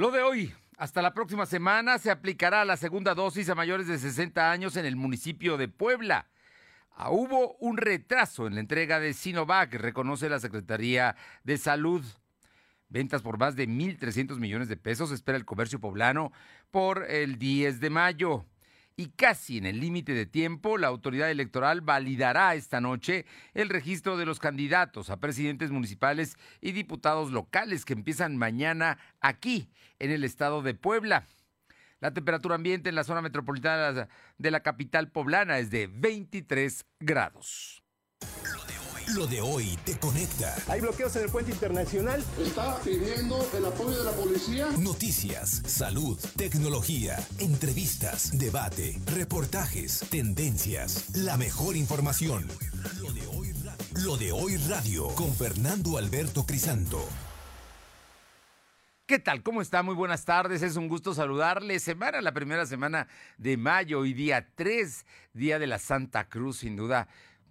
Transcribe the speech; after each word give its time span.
Lo 0.00 0.10
de 0.10 0.22
hoy, 0.22 0.50
hasta 0.78 1.02
la 1.02 1.12
próxima 1.12 1.44
semana 1.44 1.98
se 1.98 2.10
aplicará 2.10 2.64
la 2.64 2.78
segunda 2.78 3.14
dosis 3.14 3.50
a 3.50 3.54
mayores 3.54 3.86
de 3.86 3.98
60 3.98 4.50
años 4.50 4.78
en 4.78 4.86
el 4.86 4.96
municipio 4.96 5.58
de 5.58 5.68
Puebla. 5.68 6.26
Ah, 6.92 7.10
hubo 7.10 7.54
un 7.56 7.76
retraso 7.76 8.46
en 8.46 8.54
la 8.54 8.60
entrega 8.60 8.98
de 8.98 9.12
Sinovac, 9.12 9.74
reconoce 9.74 10.30
la 10.30 10.40
Secretaría 10.40 11.16
de 11.44 11.58
Salud. 11.58 12.02
Ventas 12.88 13.20
por 13.20 13.36
más 13.36 13.56
de 13.56 13.68
1.300 13.68 14.38
millones 14.38 14.68
de 14.68 14.78
pesos 14.78 15.12
espera 15.12 15.36
el 15.36 15.44
comercio 15.44 15.80
poblano 15.80 16.32
por 16.70 17.04
el 17.04 17.38
10 17.38 17.80
de 17.80 17.90
mayo 17.90 18.46
y 18.96 19.08
casi 19.10 19.58
en 19.58 19.66
el 19.66 19.80
límite 19.80 20.12
de 20.12 20.26
tiempo, 20.26 20.78
la 20.78 20.88
autoridad 20.88 21.30
electoral 21.30 21.80
validará 21.80 22.54
esta 22.54 22.80
noche 22.80 23.24
el 23.54 23.68
registro 23.68 24.16
de 24.16 24.26
los 24.26 24.38
candidatos 24.38 25.10
a 25.10 25.18
presidentes 25.18 25.70
municipales 25.70 26.36
y 26.60 26.72
diputados 26.72 27.30
locales 27.30 27.84
que 27.84 27.94
empiezan 27.94 28.36
mañana 28.36 28.98
aquí, 29.20 29.70
en 29.98 30.10
el 30.10 30.24
estado 30.24 30.62
de 30.62 30.74
Puebla. 30.74 31.26
La 32.00 32.12
temperatura 32.12 32.54
ambiente 32.54 32.88
en 32.88 32.94
la 32.94 33.04
zona 33.04 33.20
metropolitana 33.20 34.08
de 34.38 34.50
la 34.50 34.60
capital 34.60 35.10
poblana 35.10 35.58
es 35.58 35.70
de 35.70 35.86
23 35.86 36.86
grados. 36.98 37.82
Lo 39.14 39.26
de 39.26 39.40
hoy 39.40 39.76
te 39.84 39.98
conecta. 39.98 40.54
Hay 40.68 40.80
bloqueos 40.80 41.16
en 41.16 41.24
el 41.24 41.30
puente 41.30 41.50
internacional. 41.50 42.24
Está 42.38 42.78
pidiendo 42.80 43.44
el 43.56 43.64
apoyo 43.64 43.98
de 43.98 44.04
la 44.04 44.12
policía. 44.12 44.68
Noticias, 44.78 45.62
salud, 45.66 46.18
tecnología, 46.36 47.16
entrevistas, 47.38 48.38
debate, 48.38 49.00
reportajes, 49.06 50.04
tendencias, 50.10 51.16
la 51.16 51.36
mejor 51.36 51.76
información. 51.76 52.46
Lo 53.00 53.12
de 53.12 53.26
hoy, 53.26 53.52
Lo 54.04 54.16
de 54.16 54.32
hoy 54.32 54.56
radio 54.68 55.08
con 55.16 55.34
Fernando 55.34 55.98
Alberto 55.98 56.46
Crisanto. 56.46 57.04
¿Qué 59.06 59.18
tal? 59.18 59.42
¿Cómo 59.42 59.60
está? 59.60 59.82
Muy 59.82 59.96
buenas 59.96 60.24
tardes. 60.24 60.62
Es 60.62 60.76
un 60.76 60.86
gusto 60.86 61.14
saludarle. 61.14 61.80
Semana, 61.80 62.20
la 62.20 62.32
primera 62.32 62.64
semana 62.64 63.08
de 63.38 63.56
mayo 63.56 64.04
y 64.04 64.12
día 64.12 64.46
3, 64.54 65.04
día 65.32 65.58
de 65.58 65.66
la 65.66 65.80
Santa 65.80 66.28
Cruz, 66.28 66.58
sin 66.58 66.76
duda 66.76 67.08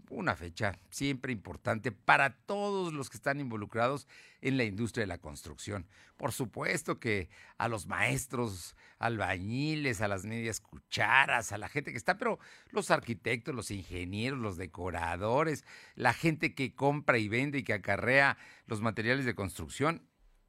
una 0.09 0.35
fecha 0.35 0.77
siempre 0.89 1.31
importante 1.31 1.91
para 1.91 2.35
todos 2.45 2.93
los 2.93 3.09
que 3.09 3.17
están 3.17 3.39
involucrados 3.39 4.07
en 4.41 4.57
la 4.57 4.63
industria 4.63 5.03
de 5.03 5.07
la 5.07 5.19
construcción. 5.19 5.87
Por 6.17 6.31
supuesto 6.31 6.99
que 6.99 7.29
a 7.57 7.67
los 7.67 7.87
maestros, 7.87 8.75
albañiles, 8.97 10.01
a 10.01 10.07
las 10.07 10.25
medias 10.25 10.59
cucharas, 10.59 11.51
a 11.51 11.57
la 11.57 11.69
gente 11.69 11.91
que 11.91 11.97
está, 11.97 12.17
pero 12.17 12.39
los 12.71 12.91
arquitectos, 12.91 13.55
los 13.55 13.71
ingenieros, 13.71 14.39
los 14.39 14.57
decoradores, 14.57 15.63
la 15.95 16.13
gente 16.13 16.55
que 16.55 16.73
compra 16.73 17.17
y 17.17 17.29
vende 17.29 17.59
y 17.59 17.63
que 17.63 17.73
acarrea 17.73 18.37
los 18.65 18.81
materiales 18.81 19.25
de 19.25 19.35
construcción. 19.35 20.03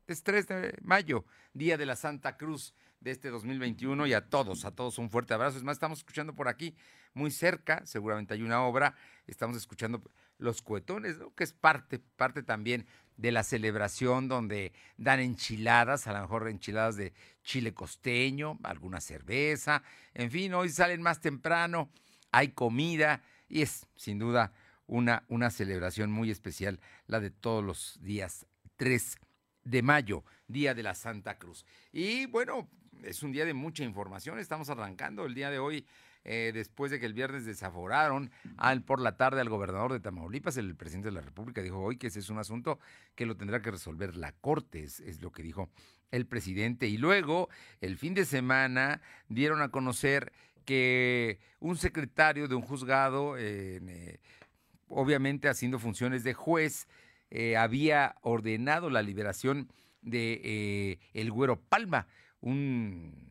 Es 0.06 0.22
3 0.24 0.47
de 0.48 0.78
mayo, 0.83 1.24
Día 1.52 1.77
de 1.77 1.86
la 1.86 1.97
Santa 1.97 2.36
Cruz 2.36 2.74
de 3.00 3.11
este 3.11 3.30
2021 3.30 4.06
y 4.06 4.12
a 4.12 4.28
todos, 4.28 4.64
a 4.64 4.72
todos 4.72 4.98
un 4.98 5.11
fuerte 5.11 5.34
abrazo. 5.34 5.56
Es 5.56 5.64
más, 5.64 5.74
estamos 5.74 5.98
escuchando 5.98 6.34
por 6.34 6.48
aquí 6.48 6.74
muy 7.14 7.30
cerca, 7.30 7.84
seguramente 7.86 8.34
hay 8.34 8.42
una 8.42 8.62
obra, 8.62 8.94
estamos 9.27 9.56
escuchando 9.56 10.03
los 10.39 10.62
cuetones, 10.62 11.17
que 11.36 11.44
es 11.44 11.52
parte, 11.52 11.98
parte 11.98 12.42
también 12.42 12.86
de 13.17 13.33
la 13.33 13.42
celebración 13.42 14.28
donde 14.28 14.72
dan 14.97 15.20
enchiladas, 15.20 16.06
a 16.06 16.12
lo 16.14 16.20
mejor 16.22 16.48
enchiladas 16.48 16.97
de 16.97 17.12
chile 17.42 17.75
costeño, 17.75 18.58
alguna 18.62 19.00
cerveza, 19.00 19.83
en 20.14 20.30
fin, 20.30 20.55
hoy 20.55 20.70
salen 20.70 21.02
más 21.02 21.20
temprano, 21.20 21.91
hay 22.33 22.48
comida 22.48 23.22
y 23.48 23.62
es 23.62 23.86
sin 23.97 24.19
duda 24.19 24.52
una, 24.86 25.24
una 25.28 25.50
celebración 25.50 26.11
muy 26.11 26.30
especial, 26.30 26.80
la 27.06 27.20
de 27.20 27.30
todos 27.30 27.62
los 27.62 27.98
días 28.02 28.47
3 28.77 29.19
de 29.64 29.83
mayo, 29.83 30.24
Día 30.48 30.74
de 30.74 30.83
la 30.83 30.95
Santa 30.95 31.39
Cruz. 31.39 31.67
Y 31.92 32.27
bueno, 32.27 32.69
es 33.02 33.22
un 33.22 33.33
día 33.33 33.45
de 33.45 33.55
mucha 33.55 33.84
información, 33.84 34.39
estamos 34.39 34.70
arrancando 34.70 35.27
el 35.27 35.34
día 35.34 35.50
de 35.50 35.58
hoy 35.58 35.86
eh, 36.24 36.50
después 36.52 36.90
de 36.90 37.00
que 37.00 37.06
el 37.06 37.14
viernes 37.14 37.46
desaforaron 37.46 38.30
al, 38.58 38.82
por 38.82 39.00
la 39.00 39.16
tarde 39.16 39.40
al 39.40 39.48
gobernador 39.48 39.92
de 39.92 40.00
Tamaulipas, 40.00 40.58
el 40.58 40.77
presidente 40.77 41.08
de 41.08 41.14
la 41.14 41.22
República 41.22 41.62
dijo 41.62 41.78
hoy 41.78 41.96
que 41.96 42.08
ese 42.08 42.18
es 42.18 42.28
un 42.28 42.39
asunto 42.39 42.78
que 43.14 43.24
lo 43.24 43.36
tendrá 43.36 43.62
que 43.62 43.70
resolver 43.70 44.17
la 44.17 44.33
Corte, 44.33 44.83
es, 44.83 45.22
lo 45.22 45.33
que 45.33 45.42
dijo 45.42 45.70
el 46.11 46.27
presidente. 46.27 46.89
Y 46.89 46.98
luego, 46.98 47.48
el 47.80 47.96
fin 47.96 48.12
de 48.12 48.27
semana, 48.27 49.00
dieron 49.28 49.62
a 49.62 49.70
conocer 49.70 50.33
que 50.67 51.40
un 51.58 51.77
secretario 51.77 52.48
de 52.48 52.55
un 52.55 52.62
juzgado, 52.62 53.36
eh, 53.39 54.20
obviamente 54.89 55.48
haciendo 55.48 55.78
funciones 55.78 56.22
de 56.22 56.34
juez, 56.34 56.86
eh, 57.30 57.56
había 57.56 58.16
ordenado 58.20 58.90
la 58.90 59.02
liberación 59.02 59.72
de 60.02 60.98
el 61.14 61.30
Güero 61.30 61.61
Palma, 61.61 62.06
un 62.40 63.30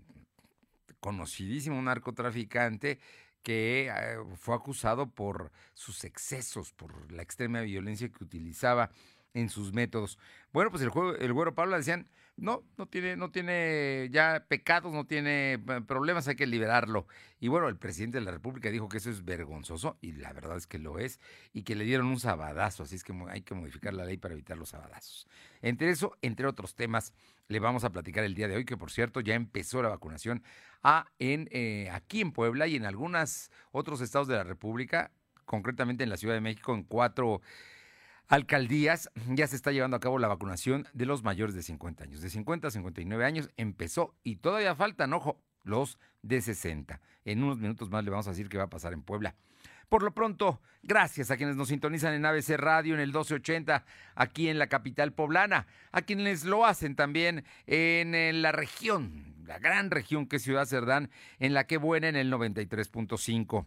conocidísimo 0.99 1.81
narcotraficante 1.81 2.99
que 3.43 3.87
eh, 3.87 4.17
fue 4.35 4.55
acusado 4.55 5.09
por 5.09 5.51
sus 5.73 6.03
excesos, 6.03 6.71
por 6.73 7.11
la 7.11 7.21
extrema 7.21 7.61
violencia 7.61 8.09
que 8.09 8.23
utilizaba 8.23 8.91
en 9.33 9.49
sus 9.49 9.73
métodos. 9.73 10.17
Bueno, 10.51 10.71
pues 10.71 10.83
el, 10.83 10.89
juego, 10.89 11.15
el 11.15 11.33
güero 11.33 11.55
Pablo 11.55 11.77
decían, 11.77 12.09
no, 12.41 12.63
no 12.77 12.87
tiene, 12.87 13.15
no 13.15 13.31
tiene 13.31 14.09
ya 14.11 14.45
pecados, 14.47 14.93
no 14.93 15.05
tiene 15.05 15.53
eh, 15.53 15.81
problemas, 15.87 16.27
hay 16.27 16.35
que 16.35 16.47
liberarlo. 16.47 17.07
Y 17.39 17.47
bueno, 17.47 17.67
el 17.67 17.77
presidente 17.77 18.19
de 18.19 18.25
la 18.25 18.31
República 18.31 18.69
dijo 18.69 18.89
que 18.89 18.97
eso 18.97 19.09
es 19.09 19.23
vergonzoso, 19.23 19.97
y 20.01 20.13
la 20.13 20.33
verdad 20.33 20.57
es 20.57 20.67
que 20.67 20.79
lo 20.79 20.99
es, 20.99 21.19
y 21.53 21.63
que 21.63 21.75
le 21.75 21.83
dieron 21.85 22.07
un 22.07 22.19
sabadazo, 22.19 22.83
así 22.83 22.95
es 22.95 23.03
que 23.03 23.13
hay 23.29 23.41
que 23.41 23.53
modificar 23.53 23.93
la 23.93 24.05
ley 24.05 24.17
para 24.17 24.33
evitar 24.33 24.57
los 24.57 24.69
sabadazos. 24.69 25.27
Entre 25.61 25.89
eso, 25.89 26.17
entre 26.21 26.47
otros 26.47 26.75
temas, 26.75 27.13
le 27.47 27.59
vamos 27.59 27.83
a 27.83 27.91
platicar 27.91 28.23
el 28.23 28.35
día 28.35 28.47
de 28.47 28.55
hoy, 28.55 28.65
que 28.65 28.77
por 28.77 28.91
cierto 28.91 29.19
ya 29.21 29.35
empezó 29.35 29.81
la 29.81 29.89
vacunación 29.89 30.43
a, 30.83 31.07
en, 31.19 31.49
eh, 31.51 31.89
aquí 31.91 32.21
en 32.21 32.31
Puebla 32.31 32.67
y 32.67 32.75
en 32.75 32.85
algunos 32.85 33.51
otros 33.71 34.01
estados 34.01 34.27
de 34.27 34.35
la 34.35 34.43
República, 34.43 35.11
concretamente 35.45 36.03
en 36.03 36.09
la 36.09 36.17
Ciudad 36.17 36.35
de 36.35 36.41
México, 36.41 36.73
en 36.73 36.83
cuatro 36.83 37.41
alcaldías 38.29 39.09
ya 39.27 39.47
se 39.47 39.55
está 39.55 39.71
llevando 39.71 39.97
a 39.97 39.99
cabo 39.99 40.19
la 40.19 40.27
vacunación 40.27 40.87
de 40.93 41.05
los 41.05 41.23
mayores 41.23 41.55
de 41.55 41.63
50 41.63 42.05
años. 42.05 42.21
De 42.21 42.29
50 42.29 42.67
a 42.67 42.71
59 42.71 43.25
años 43.25 43.49
empezó 43.57 44.15
y 44.23 44.37
todavía 44.37 44.75
faltan, 44.75 45.13
ojo, 45.13 45.41
los 45.63 45.97
de 46.21 46.39
60. 46.39 47.01
En 47.25 47.43
unos 47.43 47.57
minutos 47.57 47.89
más 47.89 48.03
le 48.03 48.11
vamos 48.11 48.27
a 48.27 48.29
decir 48.29 48.47
qué 48.47 48.57
va 48.57 48.65
a 48.65 48.69
pasar 48.69 48.93
en 48.93 49.01
Puebla. 49.01 49.35
Por 49.89 50.03
lo 50.03 50.13
pronto, 50.13 50.61
gracias 50.83 51.31
a 51.31 51.37
quienes 51.37 51.55
nos 51.55 51.69
sintonizan 51.69 52.13
en 52.13 52.23
ABC 52.23 52.49
Radio 52.57 52.93
en 52.93 52.99
el 52.99 53.07
1280, 53.07 53.83
aquí 54.13 54.47
en 54.47 54.59
la 54.59 54.67
capital 54.67 55.13
poblana, 55.13 55.65
a 55.91 56.03
quienes 56.03 56.45
lo 56.45 56.67
hacen 56.67 56.95
también 56.95 57.43
en 57.65 58.43
la 58.43 58.51
región, 58.51 59.35
la 59.47 59.57
gran 59.57 59.89
región 59.89 60.27
que 60.27 60.35
es 60.35 60.43
Ciudad 60.43 60.65
Cerdán, 60.65 61.09
en 61.39 61.55
la 61.55 61.65
que 61.65 61.77
buena 61.77 62.07
en 62.07 62.15
el 62.15 62.31
93.5 62.31 63.65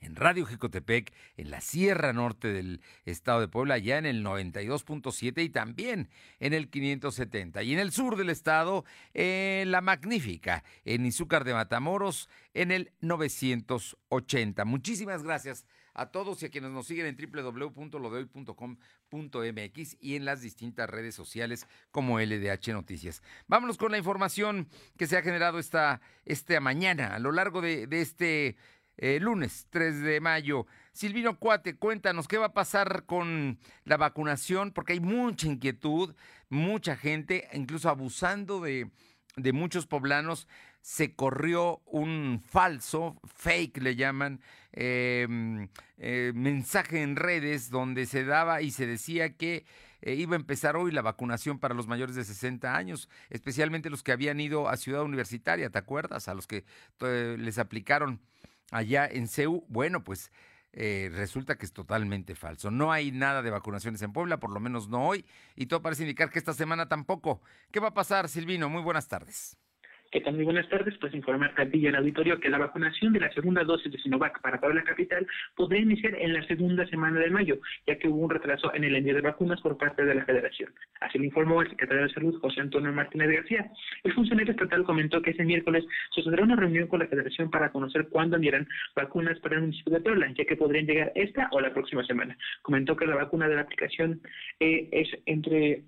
en 0.00 0.16
Radio 0.16 0.44
Jicotepec, 0.46 1.12
en 1.36 1.50
la 1.50 1.60
Sierra 1.60 2.12
Norte 2.12 2.48
del 2.48 2.80
estado 3.04 3.38
de 3.40 3.48
Puebla, 3.48 3.78
ya 3.78 3.98
en 3.98 4.06
el 4.06 4.24
92.7 4.24 5.44
y 5.44 5.50
también 5.50 6.08
en 6.38 6.54
el 6.54 6.70
570. 6.70 7.62
Y 7.62 7.74
en 7.74 7.78
el 7.78 7.92
sur 7.92 8.16
del 8.16 8.30
estado, 8.30 8.86
en 9.12 9.70
La 9.70 9.82
Magnífica, 9.82 10.64
en 10.84 11.04
Izúcar 11.04 11.44
de 11.44 11.52
Matamoros, 11.52 12.30
en 12.54 12.70
el 12.70 12.92
980. 13.00 14.64
Muchísimas 14.64 15.22
gracias 15.22 15.66
a 15.92 16.06
todos 16.06 16.40
y 16.42 16.46
a 16.46 16.50
quienes 16.50 16.70
nos 16.70 16.86
siguen 16.86 17.04
en 17.06 17.16
www.lodehoy.com.mx 17.16 19.96
y 20.00 20.16
en 20.16 20.24
las 20.24 20.40
distintas 20.40 20.88
redes 20.88 21.14
sociales 21.14 21.66
como 21.90 22.18
LDH 22.18 22.72
Noticias. 22.72 23.22
Vámonos 23.48 23.76
con 23.76 23.92
la 23.92 23.98
información 23.98 24.70
que 24.96 25.06
se 25.06 25.18
ha 25.18 25.22
generado 25.22 25.58
esta, 25.58 26.00
esta 26.24 26.58
mañana 26.60 27.14
a 27.14 27.18
lo 27.18 27.32
largo 27.32 27.60
de 27.60 27.86
este 27.90 28.56
eh, 29.00 29.18
lunes 29.18 29.66
3 29.70 30.02
de 30.02 30.20
mayo. 30.20 30.66
Silvino 30.92 31.38
Cuate, 31.38 31.76
cuéntanos 31.76 32.28
qué 32.28 32.36
va 32.36 32.46
a 32.46 32.52
pasar 32.52 33.04
con 33.06 33.58
la 33.84 33.96
vacunación, 33.96 34.72
porque 34.72 34.92
hay 34.92 35.00
mucha 35.00 35.46
inquietud, 35.46 36.14
mucha 36.50 36.96
gente, 36.96 37.48
incluso 37.54 37.88
abusando 37.88 38.60
de, 38.60 38.90
de 39.36 39.52
muchos 39.52 39.86
poblanos. 39.86 40.46
Se 40.82 41.14
corrió 41.14 41.80
un 41.86 42.42
falso, 42.44 43.18
fake 43.24 43.78
le 43.78 43.96
llaman, 43.96 44.40
em, 44.72 45.68
eh, 45.96 46.32
mensaje 46.34 47.02
en 47.02 47.16
redes 47.16 47.70
donde 47.70 48.04
se 48.04 48.24
daba 48.24 48.60
y 48.60 48.70
se 48.70 48.86
decía 48.86 49.36
que 49.36 49.64
eh, 50.02 50.14
iba 50.14 50.34
a 50.34 50.40
empezar 50.40 50.76
hoy 50.76 50.90
la 50.90 51.02
vacunación 51.02 51.58
para 51.58 51.74
los 51.74 51.86
mayores 51.86 52.16
de 52.16 52.24
60 52.24 52.74
años, 52.76 53.08
especialmente 53.28 53.90
los 53.90 54.02
que 54.02 54.12
habían 54.12 54.40
ido 54.40 54.68
a 54.68 54.76
Ciudad 54.78 55.02
Universitaria, 55.02 55.70
¿te 55.70 55.78
acuerdas? 55.78 56.28
A 56.28 56.34
los 56.34 56.46
que 56.46 56.64
les 57.00 57.58
aplicaron 57.58 58.20
allá 58.70 59.06
en 59.06 59.28
CEU, 59.28 59.64
bueno, 59.68 60.04
pues 60.04 60.30
eh, 60.72 61.10
resulta 61.12 61.56
que 61.56 61.66
es 61.66 61.72
totalmente 61.72 62.34
falso. 62.34 62.70
No 62.70 62.92
hay 62.92 63.12
nada 63.12 63.42
de 63.42 63.50
vacunaciones 63.50 64.02
en 64.02 64.12
Puebla, 64.12 64.38
por 64.38 64.50
lo 64.50 64.60
menos 64.60 64.88
no 64.88 65.06
hoy, 65.06 65.24
y 65.56 65.66
todo 65.66 65.82
parece 65.82 66.02
indicar 66.02 66.30
que 66.30 66.38
esta 66.38 66.54
semana 66.54 66.88
tampoco. 66.88 67.42
¿Qué 67.70 67.80
va 67.80 67.88
a 67.88 67.94
pasar, 67.94 68.28
Silvino? 68.28 68.68
Muy 68.68 68.82
buenas 68.82 69.08
tardes. 69.08 69.56
¿Qué 70.12 70.20
tal? 70.20 70.34
Muy 70.34 70.44
buenas 70.44 70.68
tardes. 70.68 70.98
Pues 70.98 71.14
informar 71.14 71.54
a 71.56 71.64
ti 71.66 71.86
el 71.86 71.94
auditorio 71.94 72.40
que 72.40 72.48
la 72.48 72.58
vacunación 72.58 73.12
de 73.12 73.20
la 73.20 73.32
segunda 73.32 73.62
dosis 73.62 73.92
de 73.92 73.98
Sinovac 73.98 74.40
para 74.40 74.58
Puebla 74.58 74.82
Capital 74.82 75.24
podría 75.54 75.82
iniciar 75.82 76.16
en 76.16 76.32
la 76.32 76.44
segunda 76.48 76.84
semana 76.88 77.20
de 77.20 77.30
mayo, 77.30 77.60
ya 77.86 77.96
que 77.96 78.08
hubo 78.08 78.24
un 78.24 78.30
retraso 78.30 78.74
en 78.74 78.82
el 78.82 78.96
envío 78.96 79.14
de 79.14 79.20
vacunas 79.20 79.60
por 79.60 79.78
parte 79.78 80.04
de 80.04 80.12
la 80.16 80.24
Federación. 80.24 80.74
Así 81.00 81.16
lo 81.16 81.24
informó 81.26 81.62
el 81.62 81.70
secretario 81.70 82.02
de 82.02 82.12
Salud, 82.12 82.40
José 82.40 82.60
Antonio 82.60 82.92
Martínez 82.92 83.30
García. 83.30 83.70
El 84.02 84.12
funcionario 84.12 84.50
estatal 84.50 84.82
comentó 84.82 85.22
que 85.22 85.30
ese 85.30 85.44
miércoles 85.44 85.84
se 86.12 86.24
tendrá 86.24 86.42
una 86.42 86.56
reunión 86.56 86.88
con 86.88 86.98
la 86.98 87.06
Federación 87.06 87.48
para 87.48 87.70
conocer 87.70 88.08
cuándo 88.08 88.34
enviarán 88.34 88.66
vacunas 88.96 89.38
para 89.38 89.54
el 89.54 89.60
municipio 89.60 89.92
de 89.92 90.00
Puebla, 90.00 90.34
ya 90.36 90.44
que 90.44 90.56
podrían 90.56 90.86
llegar 90.86 91.12
esta 91.14 91.48
o 91.52 91.60
la 91.60 91.72
próxima 91.72 92.04
semana. 92.04 92.36
Comentó 92.62 92.96
que 92.96 93.06
la 93.06 93.14
vacuna 93.14 93.46
de 93.46 93.54
la 93.54 93.60
aplicación 93.60 94.20
eh, 94.58 94.88
es 94.90 95.08
entre 95.26 95.84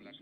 La 0.05 0.13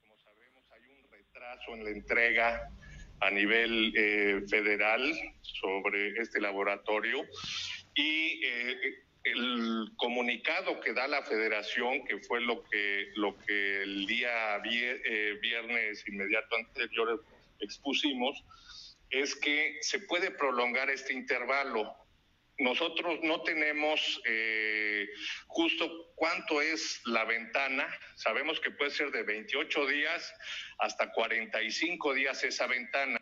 como 0.00 0.18
sabemos, 0.18 0.64
hay 0.72 0.80
un 0.90 1.08
retraso 1.12 1.76
en 1.76 1.84
la 1.84 1.90
entrega 1.90 2.72
a 3.20 3.30
nivel 3.30 3.92
eh, 3.96 4.42
federal 4.48 5.00
sobre 5.42 6.08
este 6.18 6.40
laboratorio 6.40 7.24
y 7.94 8.40
eh, 8.44 9.06
el 9.30 9.90
comunicado 9.96 10.80
que 10.80 10.92
da 10.92 11.06
la 11.08 11.22
federación, 11.22 12.04
que 12.04 12.18
fue 12.18 12.40
lo 12.40 12.64
que, 12.64 13.08
lo 13.16 13.36
que 13.38 13.82
el 13.82 14.06
día 14.06 14.56
eh, 14.64 15.38
viernes 15.40 16.06
inmediato 16.06 16.56
anterior 16.56 17.24
expusimos, 17.60 18.44
es 19.10 19.34
que 19.34 19.78
se 19.80 20.00
puede 20.00 20.30
prolongar 20.30 20.90
este 20.90 21.12
intervalo. 21.12 21.94
Nosotros 22.58 23.20
no 23.22 23.42
tenemos 23.42 24.20
eh, 24.24 25.08
justo 25.46 26.12
cuánto 26.16 26.60
es 26.60 27.00
la 27.06 27.24
ventana. 27.24 27.86
Sabemos 28.16 28.58
que 28.60 28.72
puede 28.72 28.90
ser 28.90 29.10
de 29.12 29.22
28 29.22 29.86
días 29.86 30.34
hasta 30.78 31.12
45 31.12 32.14
días 32.14 32.42
esa 32.42 32.66
ventana. 32.66 33.17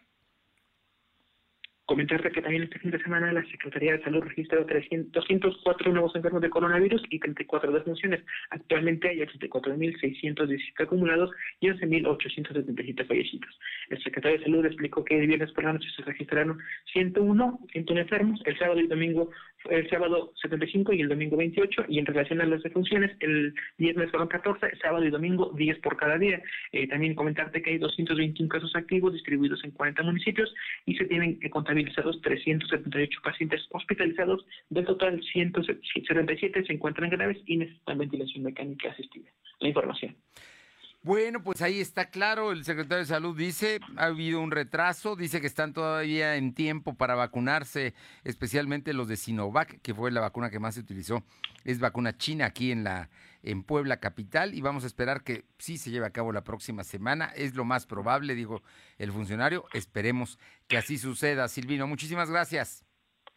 Comentarte 1.87 2.33
que 2.33 2.43
también 2.43 2.65
este 2.65 2.81
fin 2.81 2.91
de 2.91 3.01
semana 3.01 3.33
la 3.33 3.45
Secretaría 3.45 3.93
de 3.93 4.03
Salud 4.03 4.21
registró 4.21 4.67
204 4.67 5.93
nuevos 5.93 6.17
enfermos 6.17 6.43
de 6.43 6.51
coronavirus 6.51 7.01
y 7.11 7.21
34 7.21 7.71
defunciones. 7.71 8.25
Actualmente 8.51 9.09
hay 9.09 9.21
84.617 9.21 10.83
acumulados 10.83 11.31
y 11.61 11.69
11.877 11.69 13.07
fallecidos. 13.07 13.61
El 13.89 14.03
secretario 14.03 14.39
de 14.39 14.45
Salud 14.45 14.67
explicó 14.67 15.05
que 15.05 15.17
el 15.17 15.29
viernes 15.29 15.53
por 15.53 15.63
la 15.63 15.75
noche 15.75 15.89
se 15.95 16.03
registraron 16.03 16.59
101, 16.93 17.61
101 17.71 18.01
enfermos, 18.01 18.43
el 18.45 18.59
sábado 18.59 18.81
y 18.81 18.89
domingo 18.89 19.31
el 19.71 19.89
sábado 19.91 20.33
75 20.43 20.93
y 20.93 21.01
el 21.01 21.09
domingo 21.09 21.37
28, 21.37 21.87
y 21.89 21.99
en 21.99 22.07
relación 22.07 22.41
a 22.41 22.47
las 22.47 22.63
defunciones, 22.63 23.17
el 23.21 23.55
viernes 23.79 24.11
fueron 24.11 24.29
14, 24.29 24.67
el 24.67 24.79
sábado 24.79 25.05
y 25.05 25.11
domingo 25.11 25.53
10 25.57 25.79
por 25.81 25.97
cada 25.97 26.19
día. 26.19 26.41
Eh, 26.73 26.87
también 26.89 27.15
comentarte 27.15 27.63
que 27.63 27.71
hay 27.71 27.79
221 27.79 28.49
casos 28.49 28.75
activos 28.77 29.13
distribuidos 29.13 29.63
en 29.65 29.73
40 29.73 30.03
municipios 30.03 30.55
y 30.85 30.95
se 30.97 31.05
tienen 31.07 31.41
que 31.41 31.51
contar 31.51 31.76
378 31.85 33.21
pacientes 33.23 33.61
hospitalizados, 33.71 34.47
del 34.71 34.85
total 34.85 35.23
177 35.33 36.65
se 36.65 36.73
encuentran 36.73 37.11
graves 37.11 37.39
y 37.47 37.57
necesitan 37.59 37.99
ventilación 37.99 38.45
mecánica 38.45 38.91
asistida. 38.91 39.31
La 39.61 39.69
información. 39.69 40.17
Bueno, 41.07 41.41
pues 41.41 41.63
ahí 41.63 41.79
está 41.79 42.11
claro, 42.11 42.51
el 42.51 42.65
secretario 42.65 42.99
de 42.99 43.05
Salud 43.05 43.37
dice, 43.37 43.79
ha 43.97 44.07
habido 44.07 44.41
un 44.41 44.51
retraso, 44.51 45.15
dice 45.15 45.41
que 45.41 45.47
están 45.47 45.73
todavía 45.73 46.35
en 46.35 46.53
tiempo 46.53 46.95
para 46.97 47.15
vacunarse, 47.15 47.95
especialmente 48.25 48.93
los 48.93 49.07
de 49.07 49.17
Sinovac, 49.17 49.81
que 49.83 49.95
fue 49.95 50.11
la 50.11 50.21
vacuna 50.21 50.51
que 50.51 50.59
más 50.59 50.75
se 50.75 50.81
utilizó, 50.81 51.23
es 51.65 51.79
vacuna 51.79 52.19
china 52.19 52.47
aquí 52.47 52.73
en 52.73 52.83
la 52.83 53.09
en 53.47 53.63
Puebla 53.63 53.99
capital 53.99 54.55
y 54.55 54.61
vamos 54.61 54.85
a 54.85 54.89
esperar 54.89 55.23
que 55.23 55.45
sí 55.59 55.79
se 55.79 55.91
lleve 55.91 56.07
a 56.07 56.11
cabo 56.11 56.33
la 56.33 56.45
próxima 56.45 56.85
semana, 56.85 57.33
es 57.37 57.55
lo 57.55 57.65
más 57.65 57.87
probable, 57.87 58.35
dijo 58.35 58.63
el 58.99 59.13
funcionario, 59.13 59.65
esperemos 59.73 60.39
que 60.67 60.77
así 60.77 60.99
suceda. 60.99 61.49
Silvino, 61.49 61.87
muchísimas 61.87 62.31
gracias. 62.31 62.85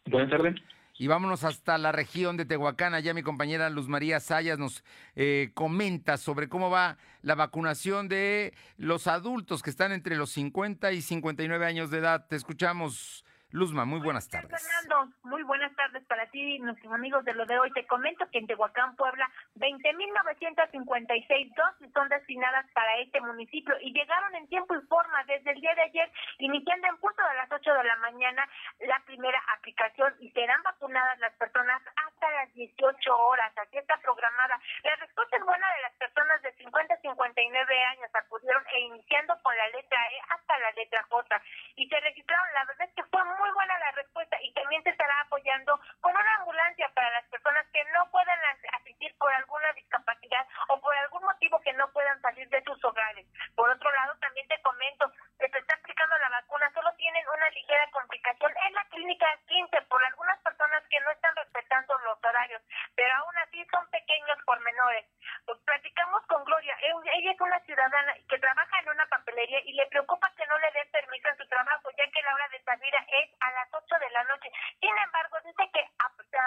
Buenas 0.06 0.30
tardes. 0.30 0.56
Y 0.98 1.06
vámonos 1.06 1.44
hasta 1.44 1.78
la 1.78 1.92
región 1.92 2.36
de 2.36 2.44
Tehuacán. 2.44 2.92
Allá 2.92 3.14
mi 3.14 3.22
compañera 3.22 3.70
Luz 3.70 3.88
María 3.88 4.20
Sayas 4.20 4.58
nos 4.58 4.84
eh, 5.14 5.50
comenta 5.54 6.18
sobre 6.18 6.50
cómo 6.50 6.68
va 6.68 6.98
la 7.22 7.34
vacunación 7.34 8.08
de 8.08 8.52
los 8.76 9.06
adultos 9.06 9.62
que 9.62 9.70
están 9.70 9.92
entre 9.92 10.16
los 10.16 10.30
50 10.30 10.92
y 10.92 11.00
59 11.00 11.64
años 11.64 11.90
de 11.90 11.98
edad. 11.98 12.26
Te 12.28 12.36
escuchamos, 12.36 13.24
Luzma, 13.52 13.84
muy 13.84 13.98
buenas 13.98 14.28
tardes. 14.28 14.62
Fernando, 14.62 15.12
muy 15.24 15.42
buenas 15.42 15.74
tardes 15.74 16.04
para 16.04 16.24
ti 16.30 16.54
y 16.54 16.58
nuestros 16.60 16.92
amigos 16.92 17.24
de 17.24 17.34
lo 17.34 17.44
de 17.46 17.58
hoy. 17.58 17.72
Te 17.72 17.84
comento 17.84 18.24
que 18.30 18.38
en 18.38 18.46
Tehuacán, 18.46 18.94
Puebla, 18.94 19.28
20.956 19.56 21.54
dosis 21.56 21.92
son 21.92 22.08
destinadas 22.08 22.64
para 22.72 22.98
este 22.98 23.20
municipio 23.20 23.74
y 23.80 23.92
llegaron 23.92 24.36
en 24.36 24.46
tiempo 24.46 24.76
y 24.76 24.86
forma 24.86 25.24
desde 25.24 25.50
el 25.50 25.60
día 25.60 25.74
de 25.74 25.82
ayer, 25.82 26.12
iniciando 26.38 26.86
en 26.86 26.96
punto 26.98 27.22
de 27.26 27.34
las 27.34 27.50
8 27.50 27.74
de 27.74 27.84
la 27.84 27.96
mañana 27.96 28.48
la 28.86 29.02
primera 29.04 29.42
aplicación 29.58 30.14
y 30.20 30.30
serán 30.30 30.62
vacunadas 30.62 31.18
las 31.18 31.34
personas 31.34 31.82
hasta 32.06 32.30
las 32.30 32.54
18 32.54 33.16
horas. 33.16 33.52
Aquí 33.58 33.78
está 33.78 33.96
programada. 33.98 34.60
La 34.84 34.94
respuesta 34.94 35.36
es 35.36 35.44
buena 35.44 35.66
de 35.74 35.82
las 35.82 35.92
personas 35.94 36.40
de 36.42 36.52
50 36.52 36.94
a 36.94 36.98
59 36.98 37.82
años 37.84 38.10
acudieron 38.14 38.62
e 38.72 38.80
iniciando 38.80 39.34
con 39.42 39.56
la 39.56 39.68
letra 39.68 39.98
E 40.12 40.20
hasta 40.28 40.58
la 40.58 40.70
letra 40.72 41.02
J 41.08 41.42
y 41.76 41.88
se 41.88 42.00
registraron. 42.00 42.46
La 42.54 42.64
verdad 42.64 42.86
es 42.88 42.94
que 42.94 43.04
fue 43.10 43.24
muy 43.24 43.39
muy 43.40 43.50
buena 43.52 43.78
la 43.78 43.90
respuesta 43.92 44.36
y 44.42 44.52
también 44.52 44.82
se 44.82 44.90
estará 44.90 45.18
apoyando 45.22 45.80
con 46.00 46.12
una 46.12 46.34
ambulancia 46.36 46.90
para 46.94 47.10
las 47.10 47.24
personas 47.28 47.66
que 47.72 47.82
no 47.96 48.10
puedan 48.10 48.38
asistir 48.78 49.16
por 49.16 49.32
alguna 49.32 49.72
discapacidad 49.72 50.46
o 50.68 50.78
por 50.80 50.94
algún 50.94 51.22
motivo 51.22 51.58
que 51.62 51.72
no 51.72 51.90
puedan 51.92 52.20
salir 52.20 52.48
de 52.50 52.62
sus 52.62 52.84
hogares. 52.84 53.26
Por 53.56 53.70
otro 53.70 53.90
lado, 53.92 54.14
también 54.20 54.46
te 54.46 54.60
comento 54.60 55.10
que 55.38 55.48
se 55.48 55.58
está 55.58 55.74
aplicando 55.74 56.18
la 56.18 56.28
vacuna, 56.28 56.70
solo 56.74 56.92
tienen 56.96 57.24
una 57.34 57.48
ligera 57.50 57.90
complicación 57.92 58.52
en 58.66 58.74
la 58.74 58.84
clínica 58.84 59.26
15 59.46 59.82
por 59.88 60.04
algunas 60.04 60.38
personas 60.40 60.82
que 60.90 61.00
no 61.00 61.10
están 61.10 61.34
respetando 61.34 61.98
los 62.00 62.22
horarios, 62.22 62.62
pero 62.94 63.14
aún 63.14 63.38
así 63.38 63.64
son 63.72 63.88
pequeños 63.88 64.36
pormenores. 64.44 65.06
Pues 65.46 65.58
platicamos 65.64 66.26
con 66.26 66.44
Gloria, 66.44 66.76
ella 66.80 67.32
es 67.32 67.40
una 67.40 67.58
ciudadana 67.60 68.14
que 68.28 68.38
trabaja 68.38 68.80
en 68.80 68.90
una 68.90 69.06
papelería 69.06 69.60
y 69.64 69.72
le 69.72 69.86
preocupa 69.86 70.30
que 70.36 70.46
no 70.46 70.58
le 70.58 70.70
den 70.72 70.90
permiso 70.90 71.28
en 71.28 71.36
su 71.38 71.48
trabajo, 71.48 71.88
ya 71.96 72.10
que 72.10 72.22
la 72.22 72.34
hora 72.34 72.48
de 72.48 72.62
salida 72.62 73.04
es 73.08 73.29
a 73.40 73.50
las 73.52 73.68
8 73.72 73.94
de 74.00 74.10
la 74.10 74.24
noche. 74.24 74.50
Sin 74.80 74.96
embargo, 74.96 75.36
dice 75.44 75.70
que 75.72 75.84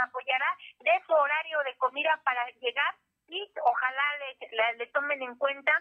apoyará 0.04 0.58
de 0.80 1.02
su 1.06 1.14
horario 1.14 1.60
de 1.64 1.78
comida 1.78 2.20
para 2.24 2.46
llegar 2.62 2.96
y 3.28 3.52
ojalá 3.64 4.04
le, 4.18 4.74
le, 4.78 4.88
tomen 4.88 5.22
en 5.22 5.36
cuenta 5.38 5.72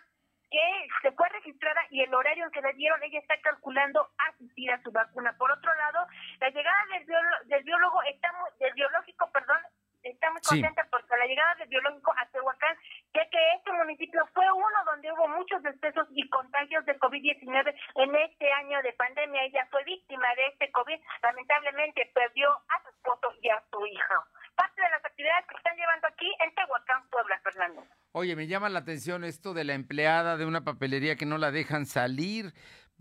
que 0.51 0.89
se 1.01 1.13
fue 1.13 1.29
registrada 1.31 1.81
y 1.91 2.03
el 2.03 2.15
horario 2.15 2.45
en 2.45 2.51
que 2.51 2.61
le 2.61 2.73
dieron, 2.75 3.03
ella 3.03 3.19
está 3.19 3.41
calculando 3.41 4.11
asistir 4.19 4.71
a 4.71 4.83
su 4.83 4.93
vacuna. 4.93 5.35
Por 5.39 5.51
otro 5.51 5.75
lado, 5.75 6.07
la 6.41 6.51
llegada 6.51 6.85
del, 6.91 7.07
del 7.49 7.65
biólogo, 7.65 8.03
está 8.03 8.31
del 8.59 8.73
biológico, 8.75 9.31
perdón, 9.33 9.59
está 10.03 10.31
muy 10.31 10.41
contenta 10.41 10.87
porque 10.91 11.17
la 11.17 11.27
llegada 11.27 11.55
del 11.57 11.69
biológico 11.69 12.13
a 12.17 12.27
Tehuacán, 12.27 12.77
ya 13.15 13.29
que 13.29 13.39
este 13.57 13.73
municipio 13.73 14.27
fue 14.35 14.51
uno 14.53 14.79
donde 14.87 15.13
hubo 15.13 15.29
muchos 15.29 15.63
decesos 15.63 16.09
y 16.11 16.29
contagios 16.29 16.85
de 16.87 16.99
COVID-19 16.99 17.75
en 17.97 18.15
este 18.17 18.53
año 18.53 18.83
de 18.83 18.93
pandemia. 18.95 19.45
Ella 19.45 19.67
fue 19.71 19.85
víctima 19.85 20.27
de 20.37 20.47
este 20.47 20.71
COVID, 20.73 20.99
lamentablemente 21.23 22.11
perdió 22.15 22.51
a 22.51 22.83
su 22.83 22.89
esposo 22.91 23.35
y 23.41 23.49
a 23.49 23.63
su 23.71 23.87
hijo. 23.87 24.15
Parte 24.55 24.83
de 24.83 24.91
las 24.91 25.05
actividades 25.05 25.47
que 25.47 25.57
están 25.57 25.77
llevando 25.77 26.09
aquí 26.09 26.31
en 26.45 26.55
Tehuacán, 26.55 27.09
Puebla, 27.09 27.41
Fernando. 27.43 27.85
Oye, 28.13 28.37
me 28.37 28.47
llama 28.47 28.69
la 28.69 28.81
atención 28.81 29.25
esto 29.25 29.55
de 29.55 29.65
la 29.65 29.73
empleada 29.73 30.37
de 30.37 30.45
una 30.45 30.65
papelería 30.65 31.17
que 31.17 31.25
no 31.25 31.39
la 31.39 31.51
dejan 31.51 31.87
salir 31.87 32.53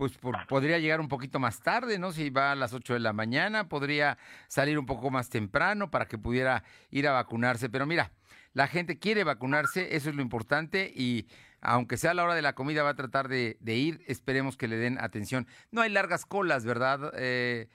pues 0.02 0.18
podría 0.48 0.80
llegar 0.80 1.00
un 1.00 1.08
poquito 1.08 1.38
más 1.38 1.62
tarde, 1.62 2.00
¿no? 2.00 2.12
Si 2.12 2.32
va 2.32 2.54
a 2.54 2.56
las 2.56 2.74
8 2.74 2.94
de 2.94 3.00
la 3.00 3.14
mañana, 3.14 3.70
podría 3.70 4.18
salir 4.48 4.80
un 4.80 4.88
poco 4.88 5.12
más 5.12 5.30
temprano 5.30 5.92
para 5.92 6.08
que 6.08 6.18
pudiera 6.18 6.64
ir 6.90 7.08
a 7.08 7.12
vacunarse. 7.12 7.70
Pero 7.70 7.86
mira, 7.86 8.10
la 8.54 8.66
gente 8.66 8.98
quiere 8.98 9.24
vacunarse, 9.24 9.96
eso 9.96 10.10
es 10.10 10.16
lo 10.16 10.24
importante 10.24 10.92
y 10.96 11.28
aunque 11.62 11.98
sea 11.98 12.12
a 12.12 12.14
la 12.16 12.24
hora 12.24 12.34
de 12.34 12.42
la 12.42 12.54
comida 12.54 12.82
va 12.82 12.90
a 12.90 12.96
tratar 12.96 13.28
de, 13.28 13.58
ir, 13.64 14.04
esperemos 14.08 14.58
que 14.58 14.68
le 14.68 14.78
den 14.78 14.98
atención. 15.00 15.46
No 15.70 15.82
hay 15.82 15.92
largas 15.92 16.26
colas, 16.26 16.66
¿verdad? 16.66 17.14
Eh, 17.14 17.68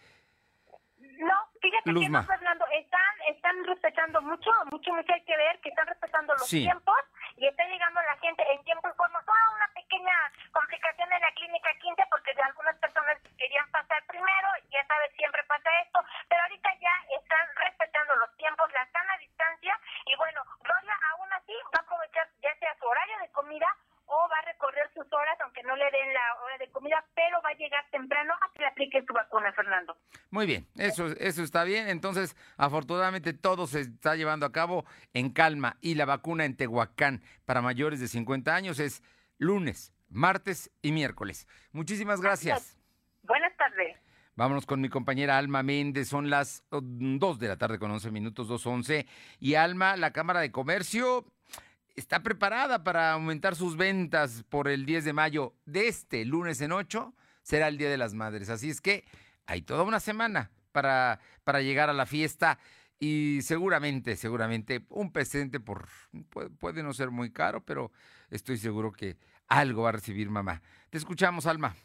no, 0.98 1.34
fíjate 1.62 1.94
que 1.94 2.08
no, 2.08 2.24
Fernando, 2.24 2.64
están, 2.76 3.14
están 3.36 3.64
respetando 3.66 4.20
mucho, 4.22 4.50
mucho, 4.72 4.92
mucho 4.92 5.12
hay 5.12 5.22
que 5.22 5.36
ver 5.36 5.60
que 5.60 5.68
están 5.68 5.86
respetando 5.86 6.34
los 6.34 6.48
tiempos 6.48 6.98
y 7.36 7.46
está 7.46 7.62
llegando 7.68 8.00
la 8.00 8.16
gente 8.18 8.42
en 8.52 8.64
tiempo 8.64 8.88
y 8.92 8.96
forma. 8.96 9.20
Toda 9.24 9.38
una 9.54 9.68
pequeña 9.96 10.32
complicación 10.52 11.08
en 11.12 11.20
la 11.20 11.32
clínica 11.32 11.70
15 11.80 12.02
porque 12.10 12.34
de 12.34 12.42
algunas 12.42 12.76
personas 12.76 13.16
querían 13.38 13.68
pasar 13.70 14.04
primero, 14.06 14.48
ya 14.70 14.84
sabes, 14.86 15.10
siempre 15.16 15.42
pasa 15.48 15.70
esto, 15.80 16.00
pero 16.28 16.42
ahorita 16.42 16.70
ya 16.80 16.94
están 17.16 17.46
respetando 17.56 18.16
los 18.16 18.36
tiempos, 18.36 18.68
la 18.72 18.84
sana 18.92 19.16
distancia 19.18 19.72
y 20.04 20.16
bueno, 20.16 20.44
Gloria 20.60 20.94
aún 21.12 21.32
así 21.32 21.52
va 21.72 21.80
a 21.80 21.82
aprovechar 21.82 22.28
ya 22.42 22.52
sea 22.60 22.76
su 22.78 22.86
horario 22.86 23.18
de 23.20 23.32
comida 23.32 23.68
o 24.08 24.28
va 24.28 24.38
a 24.38 24.52
recorrer 24.52 24.88
sus 24.94 25.06
horas, 25.12 25.36
aunque 25.42 25.62
no 25.64 25.74
le 25.74 25.90
den 25.90 26.12
la 26.12 26.34
hora 26.44 26.58
de 26.58 26.70
comida, 26.70 27.02
pero 27.14 27.40
va 27.42 27.50
a 27.50 27.54
llegar 27.54 27.84
temprano 27.90 28.34
a 28.34 28.52
que 28.52 28.60
le 28.60 28.66
aplique 28.68 29.04
su 29.04 29.12
vacuna, 29.12 29.52
Fernando. 29.52 29.96
Muy 30.30 30.46
bien, 30.46 30.68
eso, 30.76 31.06
eso 31.18 31.42
está 31.42 31.64
bien. 31.64 31.88
Entonces, 31.88 32.36
afortunadamente 32.56 33.32
todo 33.32 33.66
se 33.66 33.80
está 33.80 34.14
llevando 34.14 34.46
a 34.46 34.52
cabo 34.52 34.84
en 35.12 35.30
calma 35.30 35.76
y 35.80 35.96
la 35.96 36.04
vacuna 36.04 36.44
en 36.44 36.56
Tehuacán 36.56 37.22
para 37.46 37.62
mayores 37.62 37.98
de 37.98 38.06
50 38.06 38.54
años 38.54 38.78
es 38.78 39.02
lunes, 39.38 39.92
martes 40.08 40.70
y 40.82 40.92
miércoles. 40.92 41.46
Muchísimas 41.72 42.20
gracias. 42.20 42.76
Buenas 43.22 43.56
tardes. 43.56 43.96
Vámonos 44.34 44.66
con 44.66 44.80
mi 44.80 44.88
compañera 44.88 45.38
Alma 45.38 45.62
Méndez. 45.62 46.08
Son 46.08 46.28
las 46.28 46.62
2 46.70 47.38
de 47.38 47.48
la 47.48 47.56
tarde 47.56 47.78
con 47.78 47.90
11 47.90 48.10
minutos, 48.10 48.48
2.11. 48.48 49.06
Y 49.40 49.54
Alma, 49.54 49.96
la 49.96 50.12
Cámara 50.12 50.40
de 50.40 50.52
Comercio 50.52 51.24
está 51.96 52.22
preparada 52.22 52.84
para 52.84 53.12
aumentar 53.12 53.56
sus 53.56 53.76
ventas 53.76 54.44
por 54.50 54.68
el 54.68 54.84
10 54.84 55.06
de 55.06 55.12
mayo 55.14 55.54
de 55.64 55.88
este 55.88 56.24
lunes 56.26 56.60
en 56.60 56.72
8, 56.72 57.14
será 57.42 57.68
el 57.68 57.78
Día 57.78 57.88
de 57.88 57.96
las 57.96 58.12
Madres. 58.12 58.50
Así 58.50 58.68
es 58.68 58.82
que 58.82 59.04
hay 59.46 59.62
toda 59.62 59.82
una 59.82 59.98
semana 59.98 60.50
para, 60.72 61.20
para 61.42 61.62
llegar 61.62 61.88
a 61.88 61.94
la 61.94 62.04
fiesta 62.04 62.58
y 62.98 63.40
seguramente, 63.42 64.16
seguramente 64.16 64.84
un 64.88 65.12
presente 65.12 65.60
por, 65.60 65.88
puede 66.58 66.82
no 66.82 66.94
ser 66.94 67.10
muy 67.10 67.30
caro, 67.30 67.64
pero 67.64 67.92
estoy 68.30 68.56
seguro 68.56 68.92
que 68.92 69.16
algo 69.48 69.82
va 69.82 69.90
a 69.90 69.92
recibir 69.92 70.30
mamá. 70.30 70.62
Te 70.90 70.98
escuchamos, 70.98 71.46
Alma. 71.46 71.76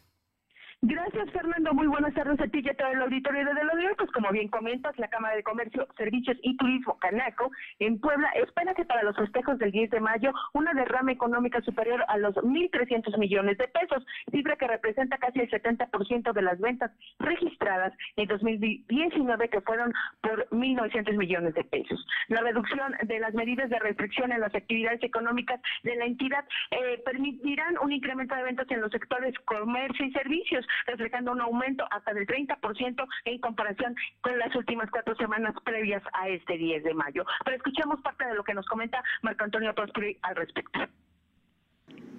Gracias, 0.84 1.30
Fernando. 1.30 1.72
Muy 1.74 1.86
buenas 1.86 2.12
tardes 2.12 2.40
a 2.40 2.48
ti 2.48 2.60
y 2.60 2.68
a 2.68 2.74
todo 2.74 2.88
el 2.88 3.02
auditorio 3.02 3.44
de 3.44 3.54
los 3.54 3.96
Pues 3.96 4.10
como 4.10 4.32
bien 4.32 4.48
comentas, 4.48 4.98
la 4.98 5.06
Cámara 5.06 5.36
de 5.36 5.44
Comercio, 5.44 5.86
Servicios 5.96 6.36
y 6.42 6.56
Turismo 6.56 6.98
Canaco 6.98 7.52
en 7.78 8.00
Puebla 8.00 8.28
espera 8.30 8.74
que 8.74 8.84
para 8.84 9.04
los 9.04 9.14
festejos 9.14 9.60
del 9.60 9.70
10 9.70 9.90
de 9.90 10.00
mayo 10.00 10.32
una 10.54 10.74
derrama 10.74 11.12
económica 11.12 11.60
superior 11.60 12.04
a 12.08 12.18
los 12.18 12.34
1.300 12.34 13.16
millones 13.16 13.58
de 13.58 13.68
pesos, 13.68 14.04
cifra 14.32 14.56
que 14.56 14.66
representa 14.66 15.18
casi 15.18 15.38
el 15.38 15.50
70% 15.50 16.32
de 16.32 16.42
las 16.42 16.58
ventas 16.58 16.90
registradas 17.20 17.92
en 18.16 18.26
2019, 18.26 19.50
que 19.50 19.60
fueron 19.60 19.92
por 20.20 20.48
1.900 20.48 21.16
millones 21.16 21.54
de 21.54 21.62
pesos. 21.62 22.04
La 22.26 22.40
reducción 22.40 22.92
de 23.04 23.20
las 23.20 23.34
medidas 23.34 23.70
de 23.70 23.78
restricción 23.78 24.32
en 24.32 24.40
las 24.40 24.52
actividades 24.52 25.04
económicas 25.04 25.60
de 25.84 25.94
la 25.94 26.06
entidad 26.06 26.44
eh, 26.72 27.00
permitirán 27.04 27.78
un 27.80 27.92
incremento 27.92 28.34
de 28.34 28.42
ventas 28.42 28.68
en 28.68 28.80
los 28.80 28.90
sectores 28.90 29.32
comercio 29.44 30.06
y 30.06 30.10
servicios 30.10 30.66
reflejando 30.86 31.32
un 31.32 31.40
aumento 31.40 31.84
hasta 31.90 32.14
del 32.14 32.26
30% 32.26 33.06
en 33.24 33.40
comparación 33.40 33.94
con 34.20 34.38
las 34.38 34.54
últimas 34.54 34.90
cuatro 34.90 35.14
semanas 35.16 35.54
previas 35.64 36.02
a 36.12 36.28
este 36.28 36.56
10 36.56 36.84
de 36.84 36.94
mayo. 36.94 37.24
Pero 37.44 37.56
escuchemos 37.56 38.00
parte 38.00 38.24
de 38.26 38.34
lo 38.34 38.44
que 38.44 38.54
nos 38.54 38.66
comenta 38.66 39.02
Marco 39.22 39.44
Antonio 39.44 39.74
Prosperi 39.74 40.18
al 40.22 40.36
respecto. 40.36 40.80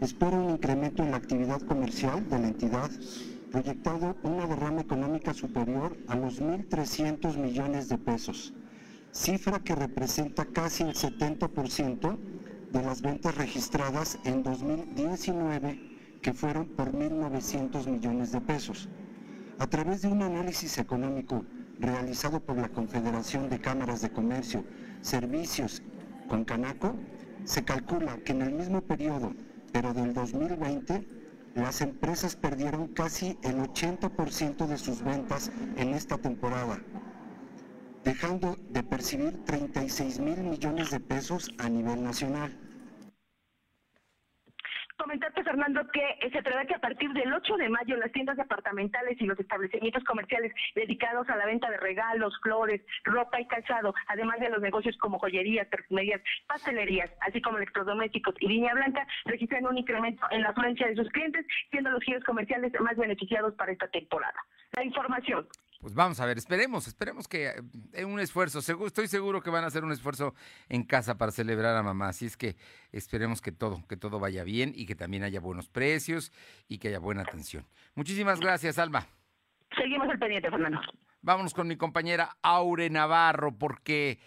Espera 0.01 0.37
un 0.37 0.51
incremento 0.51 1.03
en 1.03 1.11
la 1.11 1.17
actividad 1.17 1.61
comercial 1.61 2.27
de 2.29 2.39
la 2.39 2.47
entidad, 2.47 2.89
proyectado 3.51 4.17
una 4.23 4.45
derrama 4.47 4.81
económica 4.81 5.33
superior 5.33 5.95
a 6.09 6.15
los 6.15 6.41
1.300 6.41 7.37
millones 7.37 7.87
de 7.87 7.97
pesos, 7.97 8.53
cifra 9.11 9.59
que 9.59 9.75
representa 9.75 10.45
casi 10.45 10.83
el 10.83 10.93
70% 10.93 12.17
de 12.71 12.81
las 12.81 13.01
ventas 13.01 13.37
registradas 13.37 14.19
en 14.25 14.43
2019 14.43 15.92
que 16.23 16.33
fueron 16.33 16.65
por 16.65 16.93
1.900 16.93 17.85
millones 17.87 18.31
de 18.31 18.41
pesos. 18.41 18.89
A 19.59 19.67
través 19.67 20.01
de 20.01 20.07
un 20.07 20.23
análisis 20.23 20.77
económico 20.77 21.45
realizado 21.79 22.39
por 22.39 22.57
la 22.57 22.69
Confederación 22.69 23.49
de 23.49 23.59
Cámaras 23.59 24.01
de 24.01 24.09
Comercio, 24.09 24.63
Servicios 25.01 25.83
con 26.29 26.45
Canaco, 26.45 26.95
se 27.43 27.63
calcula 27.65 28.17
que 28.23 28.31
en 28.31 28.41
el 28.41 28.53
mismo 28.53 28.81
periodo, 28.81 29.33
pero 29.73 29.93
del 29.93 30.13
2020, 30.13 31.05
las 31.55 31.81
empresas 31.81 32.37
perdieron 32.37 32.87
casi 32.87 33.37
el 33.43 33.57
80% 33.57 34.65
de 34.65 34.77
sus 34.77 35.03
ventas 35.03 35.51
en 35.75 35.89
esta 35.89 36.17
temporada, 36.17 36.79
dejando 38.05 38.57
de 38.71 38.81
percibir 38.81 39.43
36 39.43 40.19
mil 40.19 40.41
millones 40.41 40.89
de 40.89 41.01
pesos 41.01 41.51
a 41.57 41.67
nivel 41.67 42.01
nacional 42.01 42.62
comentarte, 45.03 45.43
Fernando, 45.43 45.85
que 45.91 46.29
se 46.31 46.41
prevé 46.41 46.65
que 46.65 46.75
a 46.75 46.79
partir 46.79 47.11
del 47.11 47.33
8 47.33 47.57
de 47.57 47.67
mayo 47.67 47.97
las 47.97 48.11
tiendas 48.13 48.37
departamentales 48.37 49.19
y 49.19 49.25
los 49.25 49.37
establecimientos 49.37 50.03
comerciales 50.05 50.53
dedicados 50.75 51.29
a 51.29 51.35
la 51.35 51.45
venta 51.45 51.69
de 51.69 51.77
regalos, 51.77 52.33
flores, 52.41 52.81
ropa 53.03 53.41
y 53.41 53.47
calzado, 53.47 53.93
además 54.07 54.39
de 54.39 54.49
los 54.49 54.61
negocios 54.61 54.97
como 54.97 55.19
joyerías, 55.19 55.67
perfumerías, 55.67 56.21
pastelerías, 56.47 57.11
así 57.19 57.41
como 57.41 57.57
electrodomésticos 57.57 58.35
y 58.39 58.47
línea 58.47 58.73
blanca, 58.73 59.05
registran 59.25 59.67
un 59.67 59.77
incremento 59.77 60.25
en 60.31 60.41
la 60.41 60.49
afluencia 60.49 60.87
de 60.87 60.95
sus 60.95 61.09
clientes, 61.09 61.45
siendo 61.69 61.89
los 61.89 62.03
giros 62.03 62.23
comerciales 62.23 62.71
más 62.79 62.95
beneficiados 62.95 63.53
para 63.55 63.73
esta 63.73 63.89
temporada. 63.89 64.39
La 64.71 64.85
información. 64.85 65.45
Pues 65.83 65.95
vamos 65.95 66.17
a 66.21 66.25
ver, 66.25 66.37
esperemos, 66.37 66.87
esperemos 66.87 67.27
que 67.27 67.61
eh, 67.91 68.05
un 68.05 68.17
esfuerzo, 68.21 68.59
estoy 68.59 69.07
seguro 69.09 69.43
que 69.43 69.49
van 69.49 69.65
a 69.65 69.67
hacer 69.67 69.83
un 69.83 69.91
esfuerzo 69.91 70.33
en 70.69 70.83
casa 70.83 71.17
para 71.17 71.33
celebrar 71.33 71.75
a 71.75 71.83
mamá, 71.83 72.07
así 72.07 72.25
es 72.25 72.37
que 72.37 72.55
esperemos 72.93 73.41
que 73.41 73.51
todo, 73.51 73.85
que 73.89 73.97
todo 73.97 74.17
vaya 74.17 74.45
bien 74.45 74.71
y 74.73 74.85
que 74.85 74.95
también 74.95 75.23
haya 75.23 75.41
buenos 75.41 75.67
precios 75.67 76.31
y 76.69 76.77
que 76.77 76.87
haya 76.87 76.99
buena 76.99 77.23
atención. 77.23 77.65
Muchísimas 77.95 78.39
gracias, 78.39 78.79
Alma. 78.79 79.09
Seguimos 79.77 80.07
el 80.09 80.17
pendiente, 80.17 80.49
Fernando. 80.49 80.79
Vámonos 81.21 81.53
con 81.53 81.67
mi 81.67 81.75
compañera 81.75 82.37
Aure 82.41 82.89
Navarro, 82.89 83.51
porque 83.51 84.21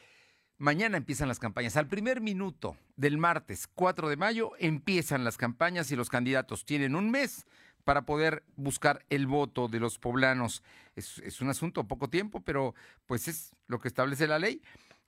mañana 0.59 0.99
empiezan 0.99 1.27
las 1.27 1.39
campañas. 1.39 1.79
Al 1.79 1.89
primer 1.89 2.21
minuto 2.21 2.77
del 2.97 3.17
martes 3.17 3.67
4 3.67 4.11
de 4.11 4.19
mayo 4.19 4.53
empiezan 4.59 5.25
las 5.25 5.39
campañas 5.39 5.91
y 5.91 5.97
los 5.97 6.11
candidatos 6.11 6.67
tienen 6.67 6.95
un 6.95 7.11
mes 7.11 7.47
para 7.87 8.03
poder 8.03 8.43
buscar 8.57 9.07
el 9.11 9.29
voto 9.29 9.69
de 9.69 9.79
los 9.79 10.01
poblanos. 10.01 10.65
Es, 10.97 11.41
un 11.41 11.51
asunto 11.51 11.85
poco 11.85 12.11
tiempo, 12.11 12.41
pero 12.41 12.75
pues 13.07 13.29
es 13.29 13.55
lo 13.69 13.79
que 13.79 13.87
establece 13.87 14.27
la 14.27 14.41
ley. 14.41 14.61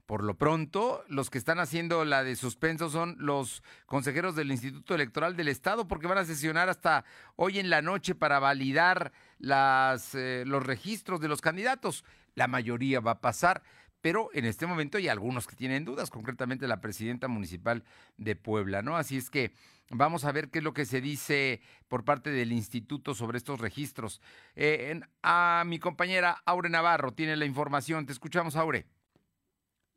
Por 0.06 0.22
lo 0.22 0.34
pronto, 0.34 1.04
los 1.08 1.28
que 1.28 1.38
están 1.38 1.58
haciendo 1.58 2.04
la 2.04 2.22
de 2.22 2.36
suspenso 2.36 2.88
son 2.88 3.16
los 3.18 3.64
consejeros 3.86 4.36
del 4.36 4.52
Instituto 4.52 4.94
Electoral 4.94 5.34
del 5.34 5.48
Estado, 5.48 5.88
porque 5.88 6.06
van 6.06 6.18
a 6.18 6.24
sesionar 6.24 6.68
hasta 6.68 7.04
hoy 7.34 7.58
en 7.58 7.68
la 7.68 7.82
noche 7.82 8.14
para 8.14 8.38
validar 8.38 9.10
las, 9.40 10.14
eh, 10.14 10.44
los 10.46 10.64
registros 10.64 11.20
de 11.20 11.26
los 11.26 11.40
candidatos. 11.40 12.04
La 12.36 12.46
mayoría 12.46 13.00
va 13.00 13.10
a 13.10 13.20
pasar, 13.20 13.60
pero 14.00 14.30
en 14.34 14.44
este 14.44 14.66
momento 14.66 14.98
hay 14.98 15.08
algunos 15.08 15.48
que 15.48 15.56
tienen 15.56 15.84
dudas, 15.84 16.10
concretamente 16.10 16.68
la 16.68 16.80
presidenta 16.80 17.26
municipal 17.26 17.82
de 18.18 18.36
Puebla, 18.36 18.82
¿no? 18.82 18.96
Así 18.96 19.16
es 19.16 19.30
que 19.30 19.52
Vamos 19.90 20.24
a 20.24 20.32
ver 20.32 20.50
qué 20.50 20.58
es 20.58 20.64
lo 20.64 20.74
que 20.74 20.84
se 20.84 21.00
dice 21.00 21.60
por 21.88 22.04
parte 22.04 22.30
del 22.30 22.52
instituto 22.52 23.14
sobre 23.14 23.38
estos 23.38 23.60
registros. 23.60 24.20
Eh, 24.54 25.00
a 25.22 25.62
mi 25.66 25.78
compañera 25.78 26.42
Aure 26.44 26.68
Navarro 26.68 27.12
tiene 27.12 27.36
la 27.36 27.46
información. 27.46 28.04
Te 28.04 28.12
escuchamos, 28.12 28.56
Aure. 28.56 28.84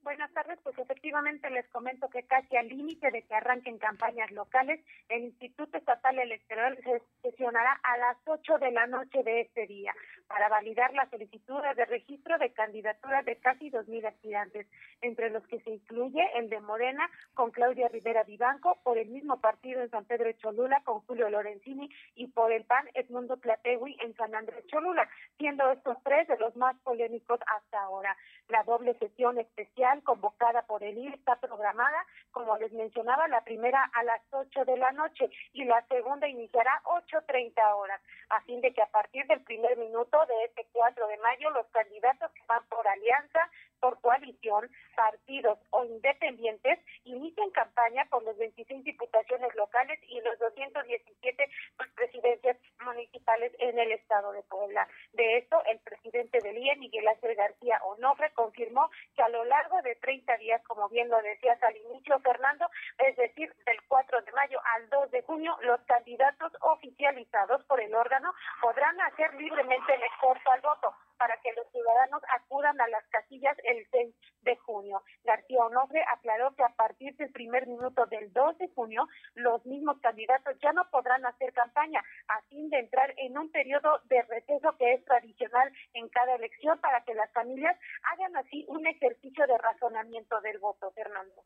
Buenas 0.02 0.34
tardes, 0.34 0.58
pues 0.64 0.78
efectivamente 0.80 1.48
les 1.52 1.68
comento 1.68 2.10
que 2.10 2.24
casi 2.24 2.56
al 2.58 2.68
límite 2.68 3.12
de 3.12 3.22
que 3.22 3.36
arranquen 3.36 3.78
campañas 3.78 4.32
locales, 4.32 4.84
el 5.10 5.26
Instituto 5.26 5.78
Estatal 5.78 6.18
Electoral 6.18 6.76
se 6.84 7.04
sesionará 7.22 7.80
a 7.84 7.98
las 7.98 8.18
8 8.26 8.58
de 8.58 8.72
la 8.72 8.88
noche 8.88 9.22
de 9.24 9.42
este 9.42 9.68
día 9.68 9.94
para 10.32 10.48
validar 10.50 10.94
las 10.94 11.10
solicitudes 11.10 11.76
de 11.76 11.86
registro 11.86 12.38
de 12.38 12.54
candidaturas 12.54 13.26
de 13.26 13.36
casi 13.38 13.70
2.000 13.70 14.08
aspirantes, 14.08 14.68
entre 15.02 15.30
los 15.30 15.46
que 15.48 15.60
se 15.62 15.72
incluye 15.72 16.26
el 16.36 16.50
de 16.50 16.60
Morena 16.62 17.10
con 17.34 17.52
Claudia 17.52 17.90
Rivera 17.90 18.24
Vivanco, 18.24 18.78
por 18.84 18.98
el 18.98 19.10
mismo 19.10 19.42
partido 19.42 19.82
en 19.82 19.90
San 19.90 20.06
Pedro 20.06 20.26
de 20.26 20.38
Cholula 20.38 20.82
con 20.86 21.02
Julio 21.02 21.30
Lorenzini 21.30 21.90
y 22.16 22.28
por 22.28 22.52
el 22.52 22.64
PAN 22.64 22.88
Edmundo 22.94 23.38
Plategui 23.38 23.98
en 24.02 24.16
San 24.16 24.34
Andrés 24.34 24.66
Cholula, 24.68 25.08
siendo 25.38 25.70
estos 25.72 25.98
tres 26.04 26.28
de 26.28 26.38
los 26.38 26.56
más 26.56 26.78
polémicos 26.80 27.40
hasta 27.48 27.82
ahora. 27.82 28.16
La 28.48 28.64
doble 28.64 28.94
sesión 29.00 29.38
especial 29.38 30.02
convocada 30.04 30.62
por 30.64 30.84
el 30.84 30.98
IR 30.98 31.14
está 31.14 31.36
programada, 31.38 32.06
como 32.32 32.58
les 32.58 32.72
mencionaba, 32.72 33.28
la 33.28 33.44
primera 33.44 33.84
a 33.94 34.04
las 34.04 34.22
8 34.32 34.66
de 34.66 34.78
la 34.78 34.92
noche 34.92 35.30
y 35.54 35.66
la 35.66 35.86
segunda 35.88 36.28
iniciará 36.28 36.82
8.30 36.86 37.76
horas, 37.76 38.02
a 38.30 38.42
fin 38.42 38.62
de 38.62 38.74
que 38.74 38.82
a 38.82 38.88
partir 38.88 39.26
del 39.28 39.42
primer 39.42 39.78
minuto 39.78 40.21
de 40.26 40.46
este 40.46 40.68
4 40.72 41.08
de 41.08 41.18
mayo 41.18 41.50
los 41.52 41.68
candidatos 41.68 42.32
que 42.32 42.42
van 42.48 42.64
por 42.68 42.88
alianza, 42.88 43.50
por 43.80 44.00
coalición, 44.02 44.70
partidos 44.96 45.58
o 45.72 45.84
independientes 45.84 46.80
inicien 47.04 47.50
campaña 47.52 48.06
por 48.06 48.24
las 48.24 48.38
26 48.38 48.84
diputaciones 48.84 49.54
locales 49.56 50.00
y 50.08 50.22
los 50.22 50.38
217 50.40 51.50
presidencias 51.96 52.58
municipales 52.86 53.52
en 53.60 53.80
el 53.80 53.92
estado 53.92 54.32
de 54.32 54.44
Puebla. 54.44 54.88
De 55.14 55.38
esto, 55.38 55.62
el 55.66 55.80
presidente 55.80 56.40
del 56.42 56.58
IE, 56.58 56.76
Miguel 56.78 57.08
Ángel 57.08 57.36
García 57.36 57.82
Onofre, 57.84 58.32
confirmó 58.34 58.90
que 59.16 59.24
a 59.24 59.30
lo 59.30 59.44
largo 59.46 59.82
de 59.82 59.96
30 59.96 60.38
días, 60.38 60.62
como 60.68 60.88
bien 60.90 61.10
lo 61.10 61.22
decías 61.22 61.62
al 61.64 61.76
inicio, 61.76 62.20
Fernando, 62.20 62.70
es 63.00 63.16
decir, 63.16 63.54
del 63.66 63.82
4 63.88 64.22
de 64.22 64.32
mayo 64.34 64.60
al 64.76 64.90
2 64.90 65.12
de 65.12 65.22
junio, 65.24 65.58
los 65.62 65.82
candidatos 65.82 66.52
oficializados 66.62 67.64
por 67.66 67.82
el 67.82 67.94
órgano 67.96 68.34
podrán 68.62 69.00
hacer 69.02 69.34
libremente 69.36 69.94
el 69.96 70.04
esfuerzo 70.12 70.52
al 70.52 70.62
voto 70.62 70.94
para 71.22 71.38
que 71.38 71.54
los 71.54 71.70
ciudadanos 71.72 72.24
acudan 72.36 72.82
a 72.82 72.88
las 72.88 73.06
casillas 73.10 73.56
el 73.64 73.86
6 73.92 74.16
de 74.42 74.56
junio. 74.58 75.04
García 75.24 75.60
Onofre 75.60 76.04
aclaró 76.08 76.56
que 76.56 76.64
a 76.64 76.76
partir 76.76 77.16
del 77.18 77.32
primer 77.32 77.68
minuto 77.68 78.08
del 78.08 78.34
2 78.34 78.58
de 78.58 78.70
junio, 78.70 79.08
los 79.36 79.64
mismos 79.68 80.00
candidatos 80.02 80.58
ya 80.64 80.74
no 80.74 80.90
podrán 80.90 81.24
hacer 81.28 81.54
campaña 81.54 82.04
a 82.28 82.42
fin 82.50 82.72
de 82.72 82.80
entrar 82.80 83.14
en 83.18 83.38
un 83.38 83.52
periodo 83.52 84.02
de 84.06 84.24
receso 84.24 84.76
que 84.80 84.94
es 84.94 85.06
tradicional 85.06 85.72
en 85.94 86.10
cada 86.10 86.34
elección 86.34 86.80
para 86.80 87.04
que 87.04 87.14
las 87.14 87.32
familias 87.34 87.78
hagan 88.12 88.36
así 88.38 88.66
un 88.68 88.88
ejercicio 88.88 89.46
de 89.46 89.60
razonamiento 89.60 90.42
del 90.42 90.58
voto, 90.58 90.92
Fernando. 90.92 91.44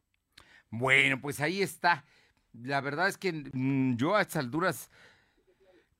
Bueno, 0.70 1.20
pues 1.22 1.42
ahí 1.42 1.62
está. 1.62 2.06
La 2.54 2.80
verdad 2.80 3.10
es 3.10 3.18
que 3.18 3.34
mm, 3.34 3.98
yo 3.98 4.16
a 4.16 4.22
estas 4.22 4.46
alturas 4.46 4.90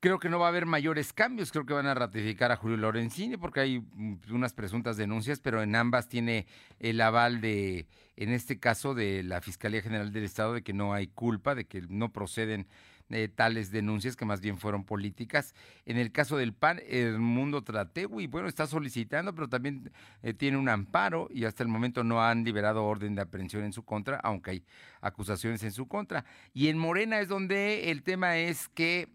creo 0.06 0.20
que 0.20 0.30
no 0.30 0.38
va 0.38 0.46
a 0.46 0.50
haber 0.50 0.68
mayores 0.68 1.14
cambios. 1.14 1.52
Creo 1.52 1.66
que 1.66 1.74
van 1.74 1.88
a 1.88 1.96
ratificar 1.96 2.52
a 2.52 2.58
Julio 2.58 2.78
Lorenzini 2.78 3.38
porque 3.38 3.62
hay 3.62 3.80
mm, 3.80 4.18
unas 4.30 4.54
presuntas 4.54 4.98
denuncias, 4.98 5.40
pero 5.40 5.64
en 5.64 5.76
ambas 5.76 6.08
tiene 6.10 6.46
el 6.80 7.02
aval 7.02 7.42
de, 7.42 7.88
en 8.16 8.30
este 8.30 8.60
caso, 8.60 8.94
de 8.94 9.24
la 9.24 9.42
Fiscalía 9.42 9.82
General 9.82 10.14
del 10.14 10.24
Estado 10.24 10.54
de 10.54 10.62
que 10.62 10.74
no 10.74 10.94
hay 10.94 11.08
culpa, 11.08 11.56
de 11.56 11.66
que 11.66 11.82
no 11.90 12.14
proceden 12.14 12.68
eh, 13.10 13.30
tales 13.30 13.72
denuncias 13.72 14.16
que 14.16 14.26
más 14.26 14.42
bien 14.42 14.60
fueron 14.60 14.84
políticas. 14.84 15.56
En 15.88 15.98
el 15.98 16.12
caso 16.12 16.38
del 16.38 16.54
PAN, 16.54 16.82
el 16.88 17.18
mundo 17.18 17.64
Trategui, 17.64 18.28
bueno, 18.28 18.48
está 18.48 18.68
solicitando, 18.68 19.34
pero 19.34 19.50
también 19.50 19.92
eh, 20.22 20.36
tiene 20.36 20.58
un 20.58 20.70
amparo 20.70 21.30
y 21.32 21.46
hasta 21.46 21.64
el 21.64 21.70
momento 21.70 22.04
no 22.04 22.24
han 22.24 22.44
liberado 22.44 22.86
orden 22.86 23.16
de 23.16 23.24
aprehensión 23.24 23.64
en 23.64 23.74
su 23.74 23.84
contra, 23.84 24.18
aunque 24.18 24.52
hay 24.52 24.64
acusaciones 25.02 25.64
en 25.64 25.72
su 25.72 25.88
contra. 25.88 26.26
Y 26.54 26.68
en 26.68 26.78
Morena 26.78 27.22
es 27.22 27.28
donde 27.28 27.90
el 27.90 28.04
tema 28.04 28.38
es 28.38 28.70
que 28.70 29.10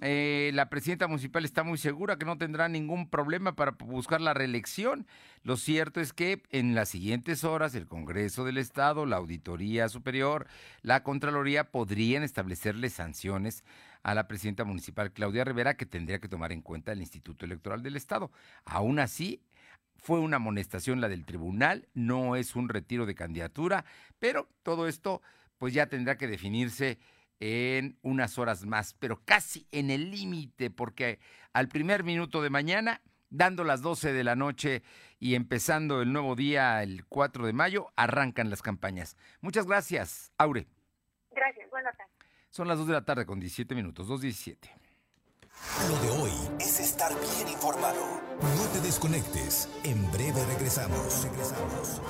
eh, 0.00 0.52
la 0.54 0.70
presidenta 0.70 1.08
municipal 1.08 1.44
está 1.44 1.64
muy 1.64 1.76
segura 1.76 2.18
que 2.18 2.24
no 2.24 2.38
tendrá 2.38 2.68
ningún 2.68 3.10
problema 3.10 3.56
para 3.56 3.72
buscar 3.72 4.20
la 4.20 4.32
reelección. 4.32 5.08
Lo 5.42 5.56
cierto 5.56 6.00
es 6.00 6.12
que 6.12 6.42
en 6.50 6.76
las 6.76 6.90
siguientes 6.90 7.42
horas 7.42 7.74
el 7.74 7.88
Congreso 7.88 8.44
del 8.44 8.58
Estado, 8.58 9.06
la 9.06 9.16
Auditoría 9.16 9.88
Superior, 9.88 10.46
la 10.82 11.02
Contraloría 11.02 11.70
podrían 11.72 12.22
establecerle 12.22 12.90
sanciones 12.90 13.64
a 14.04 14.14
la 14.14 14.28
presidenta 14.28 14.64
municipal 14.64 15.12
Claudia 15.12 15.44
Rivera 15.44 15.74
que 15.74 15.86
tendría 15.86 16.20
que 16.20 16.28
tomar 16.28 16.52
en 16.52 16.62
cuenta 16.62 16.92
el 16.92 17.00
Instituto 17.00 17.44
Electoral 17.44 17.82
del 17.82 17.96
Estado. 17.96 18.30
Aún 18.64 19.00
así, 19.00 19.42
fue 19.96 20.20
una 20.20 20.36
amonestación 20.36 21.00
la 21.00 21.08
del 21.08 21.26
tribunal, 21.26 21.88
no 21.92 22.36
es 22.36 22.54
un 22.54 22.68
retiro 22.68 23.04
de 23.04 23.16
candidatura, 23.16 23.84
pero 24.20 24.48
todo 24.62 24.86
esto 24.86 25.22
pues 25.58 25.74
ya 25.74 25.88
tendrá 25.88 26.16
que 26.16 26.28
definirse 26.28 27.00
en 27.40 27.98
unas 28.02 28.38
horas 28.38 28.64
más, 28.64 28.94
pero 28.94 29.22
casi 29.24 29.66
en 29.72 29.90
el 29.90 30.10
límite, 30.10 30.70
porque 30.70 31.20
al 31.52 31.68
primer 31.68 32.04
minuto 32.04 32.42
de 32.42 32.50
mañana, 32.50 33.00
dando 33.30 33.64
las 33.64 33.82
12 33.82 34.12
de 34.12 34.24
la 34.24 34.36
noche 34.36 34.82
y 35.18 35.34
empezando 35.34 36.02
el 36.02 36.12
nuevo 36.12 36.34
día 36.34 36.82
el 36.82 37.04
4 37.06 37.46
de 37.46 37.52
mayo, 37.52 37.88
arrancan 37.96 38.50
las 38.50 38.62
campañas. 38.62 39.16
Muchas 39.40 39.66
gracias, 39.66 40.32
Aure. 40.38 40.66
Gracias, 41.30 41.70
buenas 41.70 41.96
tardes. 41.96 42.12
Son 42.50 42.66
las 42.66 42.78
2 42.78 42.86
de 42.86 42.92
la 42.94 43.04
tarde 43.04 43.26
con 43.26 43.38
17 43.38 43.74
minutos, 43.74 44.08
2.17. 44.08 44.56
Lo 45.88 45.98
de 46.00 46.10
hoy 46.10 46.32
es 46.60 46.80
estar 46.80 47.12
bien 47.12 47.48
informado. 47.48 47.98
No 48.40 48.66
te 48.72 48.80
desconectes. 48.80 49.68
En 49.84 50.10
breve 50.12 50.44
regresamos. 50.46 51.24
Regresamos. 51.24 52.00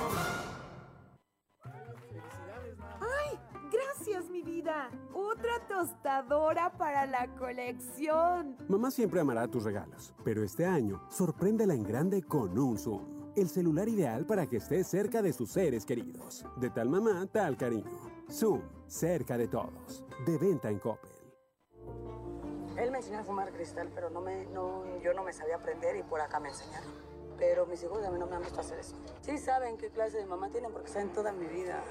Otra 5.31 5.59
tostadora 5.67 6.71
para 6.71 7.05
la 7.05 7.27
colección. 7.35 8.57
Mamá 8.67 8.89
siempre 8.89 9.19
amará 9.19 9.47
tus 9.47 9.63
regalos, 9.63 10.13
pero 10.23 10.43
este 10.43 10.65
año 10.65 11.03
sorpréndela 11.09 11.75
en 11.75 11.83
grande 11.83 12.23
con 12.23 12.57
un 12.57 12.79
Zoom. 12.79 13.33
El 13.35 13.47
celular 13.47 13.87
ideal 13.87 14.25
para 14.25 14.47
que 14.47 14.57
estés 14.57 14.87
cerca 14.87 15.21
de 15.21 15.31
sus 15.31 15.51
seres 15.51 15.85
queridos. 15.85 16.45
De 16.57 16.71
tal 16.71 16.89
mamá, 16.89 17.27
tal 17.31 17.57
cariño. 17.57 17.91
Zoom, 18.31 18.61
cerca 18.87 19.37
de 19.37 19.47
todos. 19.47 20.03
De 20.25 20.37
venta 20.39 20.71
en 20.71 20.79
Coppel. 20.79 21.11
Él 22.77 22.89
me 22.89 22.97
enseñó 22.97 23.19
a 23.19 23.23
fumar 23.23 23.51
cristal, 23.51 23.91
pero 23.93 24.09
no 24.09 24.21
me, 24.21 24.45
no, 24.47 24.83
yo 24.99 25.13
no 25.13 25.23
me 25.23 25.31
sabía 25.31 25.57
aprender 25.57 25.95
y 25.95 26.01
por 26.01 26.21
acá 26.21 26.39
me 26.39 26.49
enseñaron. 26.49 26.91
Pero 27.37 27.67
mis 27.67 27.83
hijos 27.83 28.03
a 28.03 28.09
mí 28.09 28.17
no 28.17 28.25
me 28.25 28.35
han 28.35 28.41
visto 28.41 28.61
hacer 28.61 28.79
eso. 28.79 28.95
Sí 29.21 29.37
saben 29.37 29.77
qué 29.77 29.89
clase 29.89 30.17
de 30.17 30.25
mamá 30.25 30.49
tienen 30.49 30.71
porque 30.71 30.89
saben 30.89 31.13
toda 31.13 31.31
mi 31.31 31.45
vida. 31.45 31.83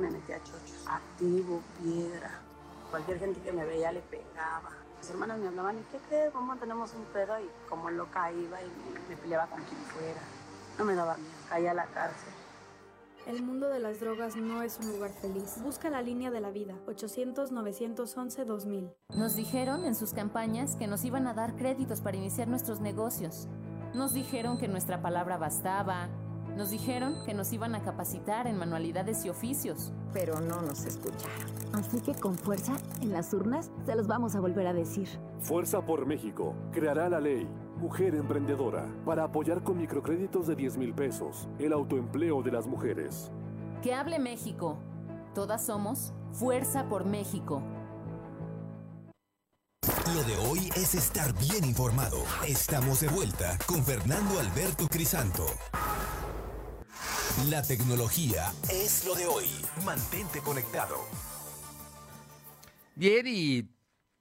Me 0.00 0.10
metí 0.10 0.32
a 0.32 0.42
chochos. 0.42 0.84
Activo, 0.88 1.60
piedra. 1.80 2.45
Cualquier 2.90 3.18
gente 3.18 3.40
que 3.40 3.52
me 3.52 3.64
veía 3.64 3.92
le 3.92 4.00
pegaba. 4.00 4.70
Mis 4.98 5.10
hermanas 5.10 5.38
me 5.38 5.48
hablaban, 5.48 5.78
¿y 5.78 5.82
qué 5.92 5.98
crees? 6.08 6.32
¿Cómo 6.32 6.56
tenemos 6.56 6.94
un 6.94 7.04
pedo? 7.06 7.38
Y 7.40 7.48
como 7.68 7.90
loca 7.90 8.30
iba 8.32 8.62
y 8.62 8.72
me, 9.08 9.16
peleaba 9.16 9.46
con 9.46 9.62
quien 9.62 9.80
fuera. 9.82 10.20
No 10.78 10.84
me 10.84 10.94
daba 10.94 11.16
miedo, 11.16 11.32
caía 11.48 11.72
a 11.72 11.74
la 11.74 11.86
cárcel. 11.86 12.32
El 13.26 13.42
mundo 13.42 13.68
de 13.68 13.80
las 13.80 13.98
drogas 13.98 14.36
no 14.36 14.62
es 14.62 14.78
un 14.78 14.92
lugar 14.92 15.10
feliz. 15.10 15.60
Busca 15.60 15.90
la 15.90 16.00
línea 16.00 16.30
de 16.30 16.40
la 16.40 16.50
vida, 16.50 16.74
800-911-2000. 16.86 18.94
Nos 19.16 19.34
dijeron 19.34 19.84
en 19.84 19.96
sus 19.96 20.12
campañas 20.12 20.76
que 20.76 20.86
nos 20.86 21.04
iban 21.04 21.26
a 21.26 21.34
dar 21.34 21.56
créditos 21.56 22.00
para 22.00 22.16
iniciar 22.16 22.46
nuestros 22.46 22.80
negocios. 22.80 23.48
Nos 23.94 24.14
dijeron 24.14 24.58
que 24.58 24.68
nuestra 24.68 25.02
palabra 25.02 25.38
bastaba, 25.38 26.08
nos 26.56 26.70
dijeron 26.70 27.22
que 27.24 27.34
nos 27.34 27.52
iban 27.52 27.74
a 27.74 27.82
capacitar 27.82 28.46
en 28.46 28.56
manualidades 28.56 29.24
y 29.24 29.28
oficios. 29.28 29.92
Pero 30.12 30.40
no 30.40 30.62
nos 30.62 30.86
escucharon. 30.86 31.54
Así 31.74 32.00
que 32.00 32.14
con 32.14 32.34
fuerza, 32.34 32.76
en 33.02 33.12
las 33.12 33.32
urnas, 33.34 33.70
se 33.84 33.94
los 33.94 34.06
vamos 34.06 34.34
a 34.34 34.40
volver 34.40 34.66
a 34.66 34.72
decir. 34.72 35.08
Fuerza 35.40 35.84
por 35.84 36.06
México 36.06 36.54
creará 36.72 37.08
la 37.08 37.20
ley 37.20 37.46
Mujer 37.76 38.14
Emprendedora 38.14 38.86
para 39.04 39.24
apoyar 39.24 39.62
con 39.62 39.76
microcréditos 39.76 40.46
de 40.46 40.56
10 40.56 40.78
mil 40.78 40.94
pesos 40.94 41.46
el 41.58 41.74
autoempleo 41.74 42.42
de 42.42 42.52
las 42.52 42.66
mujeres. 42.66 43.30
Que 43.82 43.92
hable 43.92 44.18
México. 44.18 44.78
Todas 45.34 45.66
somos 45.66 46.14
Fuerza 46.32 46.88
por 46.88 47.04
México. 47.04 47.62
Lo 50.14 50.22
de 50.22 50.36
hoy 50.48 50.70
es 50.76 50.94
estar 50.94 51.34
bien 51.34 51.64
informado. 51.64 52.18
Estamos 52.46 53.00
de 53.00 53.08
vuelta 53.08 53.58
con 53.66 53.82
Fernando 53.84 54.38
Alberto 54.38 54.86
Crisanto. 54.88 55.44
La 57.44 57.60
tecnología 57.60 58.50
es 58.72 59.04
lo 59.04 59.14
de 59.14 59.26
hoy. 59.26 59.44
Mantente 59.84 60.40
conectado. 60.40 60.96
Bien, 62.94 63.26
y 63.26 63.68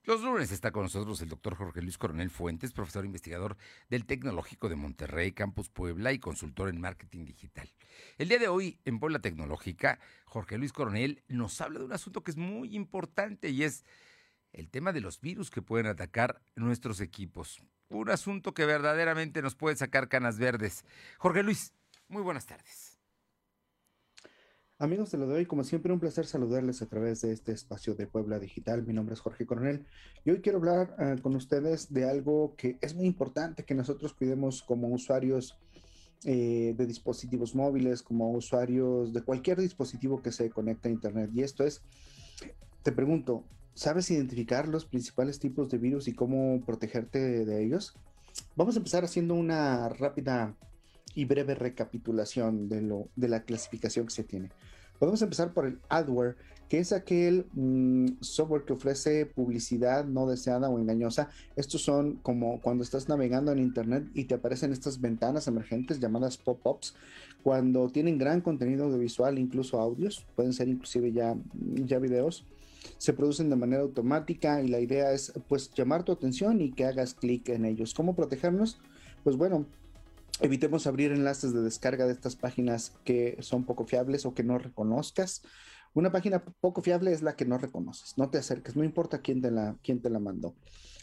los 0.04 0.21
lunes 0.21 0.51
está 0.51 0.71
con 0.71 0.84
nosotros 0.84 1.21
el 1.21 1.30
doctor 1.30 1.56
Jorge 1.56 1.82
Luis 1.82 1.97
Coronel 1.97 2.30
Fuentes, 2.30 2.73
profesor 2.73 3.06
investigador 3.06 3.56
del 3.89 4.06
Tecnológico 4.06 4.67
de 4.67 4.75
Monterrey, 4.75 5.32
Campus 5.32 5.69
Puebla 5.69 6.12
y 6.12 6.19
consultor 6.19 6.67
en 6.67 6.82
marketing 6.82 7.23
digital. 7.23 7.69
El 8.17 8.28
día 8.28 8.38
de 8.38 8.49
hoy, 8.49 8.82
en 8.84 8.99
Puebla 8.99 9.19
Tecnológica, 9.19 9.97
Jorge 10.25 10.58
Luis 10.58 10.73
Coronel 10.73 11.23
nos 11.30 11.62
habla 11.62 11.80
de 11.80 11.86
un 11.86 11.93
asunto 11.93 12.21
que 12.21 12.32
es 12.32 12.38
muy 12.38 12.75
importante 12.75 13.49
y 13.49 13.63
es 13.63 13.86
el 14.51 14.69
tema 14.69 14.91
de 14.91 14.99
los 14.99 15.21
virus 15.21 15.49
que 15.49 15.62
pueden 15.62 15.88
atacar 15.88 16.41
nuestros 16.58 16.99
equipos. 16.99 17.62
Un 17.88 18.10
asunto 18.10 18.54
que 18.54 18.65
verdaderamente 18.65 19.41
nos 19.41 19.56
puede 19.56 19.78
sacar 19.78 20.10
canas 20.10 20.38
verdes. 20.38 20.84
Jorge 21.17 21.43
Luis, 21.43 21.73
muy 22.10 22.21
buenas 22.21 22.45
tardes. 22.45 22.85
Amigos 24.77 25.09
de 25.09 25.17
lo 25.17 25.25
de 25.27 25.35
hoy, 25.35 25.45
como 25.45 25.63
siempre, 25.63 25.93
un 25.93 26.01
placer 26.01 26.25
saludarles 26.25 26.81
a 26.81 26.85
través 26.88 27.21
de 27.21 27.31
este 27.31 27.53
espacio 27.53 27.95
de 27.95 28.07
Puebla 28.07 28.39
Digital. 28.39 28.85
Mi 28.85 28.91
nombre 28.91 29.13
es 29.13 29.21
Jorge 29.21 29.45
Coronel 29.45 29.85
y 30.25 30.31
hoy 30.31 30.41
quiero 30.41 30.57
hablar 30.57 30.93
uh, 30.99 31.21
con 31.21 31.33
ustedes 31.38 31.93
de 31.93 32.03
algo 32.03 32.55
que 32.57 32.77
es 32.81 32.93
muy 32.93 33.05
importante 33.05 33.63
que 33.63 33.73
nosotros 33.73 34.11
cuidemos 34.11 34.61
como 34.61 34.89
usuarios 34.89 35.57
eh, 36.25 36.73
de 36.75 36.85
dispositivos 36.88 37.55
móviles, 37.55 38.03
como 38.03 38.29
usuarios 38.33 39.13
de 39.13 39.21
cualquier 39.21 39.61
dispositivo 39.61 40.21
que 40.21 40.33
se 40.33 40.49
conecte 40.49 40.89
a 40.89 40.91
Internet. 40.91 41.29
Y 41.33 41.43
esto 41.43 41.63
es, 41.63 41.81
te 42.83 42.91
pregunto, 42.91 43.45
¿sabes 43.75 44.11
identificar 44.11 44.67
los 44.67 44.83
principales 44.83 45.39
tipos 45.39 45.69
de 45.69 45.77
virus 45.77 46.09
y 46.09 46.13
cómo 46.13 46.59
protegerte 46.65 47.45
de 47.45 47.63
ellos? 47.63 47.93
Vamos 48.57 48.75
a 48.75 48.79
empezar 48.79 49.05
haciendo 49.05 49.35
una 49.35 49.88
rápida 49.88 50.53
y 51.15 51.25
breve 51.25 51.56
recapitulación 51.56 52.69
de, 52.69 52.82
lo, 52.82 53.08
de 53.15 53.30
la 53.30 53.43
clasificación 53.43 54.06
que 54.06 54.13
se 54.13 54.23
tiene. 54.23 54.51
Podemos 54.99 55.21
empezar 55.21 55.54
por 55.54 55.65
el 55.65 55.80
adware, 55.89 56.36
que 56.69 56.80
es 56.80 56.93
aquel 56.93 57.45
mm, 57.54 58.21
software 58.21 58.63
que 58.63 58.73
ofrece 58.73 59.25
publicidad 59.25 60.06
no 60.06 60.28
deseada 60.28 60.69
o 60.69 60.80
engañosa. 60.80 61.30
Estos 61.56 61.82
son 61.82 62.15
como 62.17 62.62
cuando 62.62 62.84
estás 62.84 63.10
navegando 63.10 63.51
en 63.51 63.60
Internet 63.60 64.08
y 64.13 64.25
te 64.25 64.36
aparecen 64.36 64.71
estas 64.71 65.01
ventanas 65.01 65.47
emergentes 65.47 65.99
llamadas 65.99 66.38
pop-ups, 66.38 66.95
cuando 67.43 67.89
tienen 67.89 68.17
gran 68.17 68.41
contenido 68.41 68.86
audiovisual, 68.86 69.38
incluso 69.38 69.80
audios, 69.80 70.25
pueden 70.36 70.54
ser 70.54 70.67
inclusive 70.67 71.12
ya, 71.12 71.36
ya 71.54 71.99
videos. 71.99 72.45
Se 72.97 73.13
producen 73.13 73.49
de 73.49 73.56
manera 73.56 73.84
automática 73.84 74.62
y 74.63 74.67
la 74.67 74.80
idea 74.80 75.12
es 75.12 75.34
pues 75.47 75.71
llamar 75.73 76.04
tu 76.04 76.12
atención 76.12 76.62
y 76.62 76.71
que 76.71 76.86
hagas 76.86 77.13
clic 77.13 77.49
en 77.49 77.65
ellos. 77.65 77.93
¿Cómo 77.93 78.15
protegernos? 78.15 78.80
Pues 79.23 79.36
bueno, 79.36 79.67
Evitemos 80.41 80.86
abrir 80.86 81.13
enlaces 81.13 81.54
de 81.54 81.62
descarga 81.62 82.06
de 82.06 82.12
estas 82.12 82.36
páginas 82.36 82.91
que 83.06 83.38
son 83.39 83.63
poco 83.63 83.86
fiables 83.86 84.26
o 84.26 84.34
que 84.34 84.43
no 84.43 84.58
reconozcas. 84.58 85.41
Una 85.93 86.12
página 86.12 86.43
poco 86.60 86.82
fiable 86.82 87.13
es 87.13 87.21
la 87.21 87.38
que 87.38 87.45
no 87.45 87.58
reconoces. 87.58 88.17
No 88.17 88.30
te 88.30 88.38
acerques, 88.38 88.76
no 88.76 88.84
importa 88.84 89.19
quién 89.19 89.41
te 89.41 89.50
la, 89.50 89.78
quién 89.82 90.02
te 90.02 90.10
la 90.10 90.19
mandó. 90.19 90.54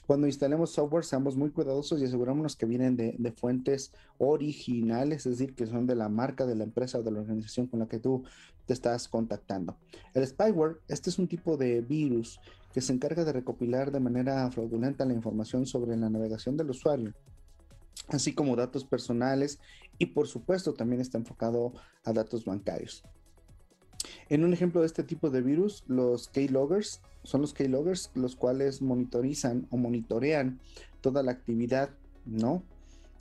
Cuando 0.07 0.27
instalemos 0.27 0.73
software, 0.73 1.07
seamos 1.07 1.35
muy 1.35 1.51
cuidadosos 1.51 2.03
y 2.03 2.05
asegurémonos 2.05 2.57
que 2.57 2.67
vienen 2.67 2.95
de, 2.95 3.15
de, 3.19 3.33
fuentes 3.33 3.93
originales, 4.19 5.25
es 5.25 5.39
decir, 5.39 5.55
que 5.55 5.67
son 5.67 5.87
de 5.87 5.95
la 5.95 6.11
marca, 6.11 6.45
de 6.45 6.57
la 6.57 6.65
empresa 6.65 6.99
o 6.99 7.03
de 7.03 7.13
la 7.13 7.21
organización 7.21 7.69
con 7.69 7.81
la 7.81 7.89
que 7.89 8.01
tú 8.01 8.25
te 8.67 8.75
estás 8.75 9.09
contactando. 9.09 9.79
El 10.13 10.27
spyware, 10.27 10.81
este 10.89 11.09
es 11.09 11.19
un 11.19 11.27
tipo 11.27 11.57
de 11.57 11.81
virus 11.81 12.39
que 12.75 12.83
se 12.83 12.93
encarga 12.93 13.25
de 13.25 13.33
recopilar 13.33 13.93
de 13.93 14.01
manera 14.01 14.51
fraudulenta 14.51 15.07
la 15.07 15.15
información 15.15 15.65
sobre 15.65 15.97
la 15.97 16.11
navegación 16.11 16.59
del 16.59 16.71
usuario 16.71 17.15
así 18.09 18.35
como 18.35 18.57
datos 18.57 18.85
personales 18.85 19.59
y 19.99 20.07
por 20.07 20.29
supuesto 20.29 20.75
también 20.75 21.01
está 21.01 21.19
enfocado 21.19 21.73
a 22.05 22.13
datos 22.13 22.45
bancarios. 22.45 23.05
En 24.29 24.45
un 24.45 24.53
ejemplo 24.53 24.81
de 24.81 24.87
este 24.87 25.03
tipo 25.03 25.31
de 25.31 25.43
virus, 25.43 25.85
los 25.87 26.29
keyloggers 26.29 27.01
son 27.23 27.41
los 27.41 27.55
keyloggers 27.55 28.11
los 28.15 28.35
cuales 28.37 28.83
monitorizan 28.83 29.67
o 29.71 29.77
monitorean 29.77 30.59
toda 31.01 31.23
la 31.23 31.33
actividad, 31.33 31.91
¿no? 32.27 32.63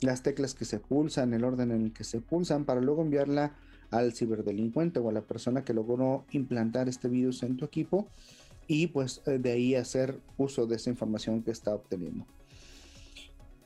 Las 0.00 0.22
teclas 0.22 0.54
que 0.54 0.64
se 0.64 0.80
pulsan, 0.80 1.34
el 1.34 1.44
orden 1.44 1.70
en 1.70 1.82
el 1.82 1.92
que 1.92 2.04
se 2.04 2.20
pulsan 2.20 2.64
para 2.64 2.80
luego 2.80 3.02
enviarla 3.02 3.54
al 3.90 4.14
ciberdelincuente 4.14 4.98
o 4.98 5.08
a 5.08 5.12
la 5.12 5.20
persona 5.20 5.64
que 5.64 5.74
logró 5.74 6.24
implantar 6.32 6.88
este 6.88 7.08
virus 7.08 7.42
en 7.42 7.56
tu 7.56 7.64
equipo 7.64 8.08
y 8.66 8.88
pues 8.88 9.22
eh, 9.26 9.38
de 9.38 9.52
ahí 9.52 9.74
hacer 9.74 10.18
uso 10.38 10.66
de 10.66 10.76
esa 10.76 10.90
información 10.90 11.42
que 11.42 11.50
está 11.50 11.74
obteniendo. 11.74 12.26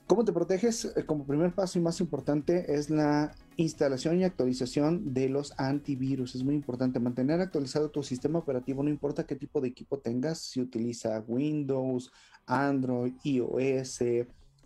¿Cómo 0.06 0.24
te 0.24 0.32
proteges? 0.32 0.84
Eh, 0.96 1.04
como 1.04 1.26
primer 1.26 1.52
paso 1.52 1.80
y 1.80 1.82
más 1.82 2.00
importante 2.00 2.76
es 2.76 2.90
la 2.90 3.34
instalación 3.56 4.20
y 4.20 4.24
actualización 4.24 5.12
de 5.14 5.28
los 5.28 5.52
antivirus. 5.58 6.36
Es 6.36 6.44
muy 6.44 6.54
importante 6.54 7.00
mantener 7.00 7.40
actualizado 7.40 7.90
tu 7.90 8.04
sistema 8.04 8.38
operativo, 8.38 8.84
no 8.84 8.88
importa 8.90 9.26
qué 9.26 9.34
tipo 9.34 9.60
de 9.60 9.68
equipo 9.68 9.98
tengas, 9.98 10.38
si 10.38 10.60
utiliza 10.60 11.24
Windows, 11.26 12.12
Android, 12.46 13.14
iOS, 13.24 13.98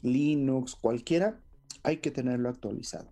Linux, 0.03 0.74
cualquiera, 0.74 1.40
hay 1.83 1.98
que 1.98 2.11
tenerlo 2.11 2.50
actualizado. 2.50 3.11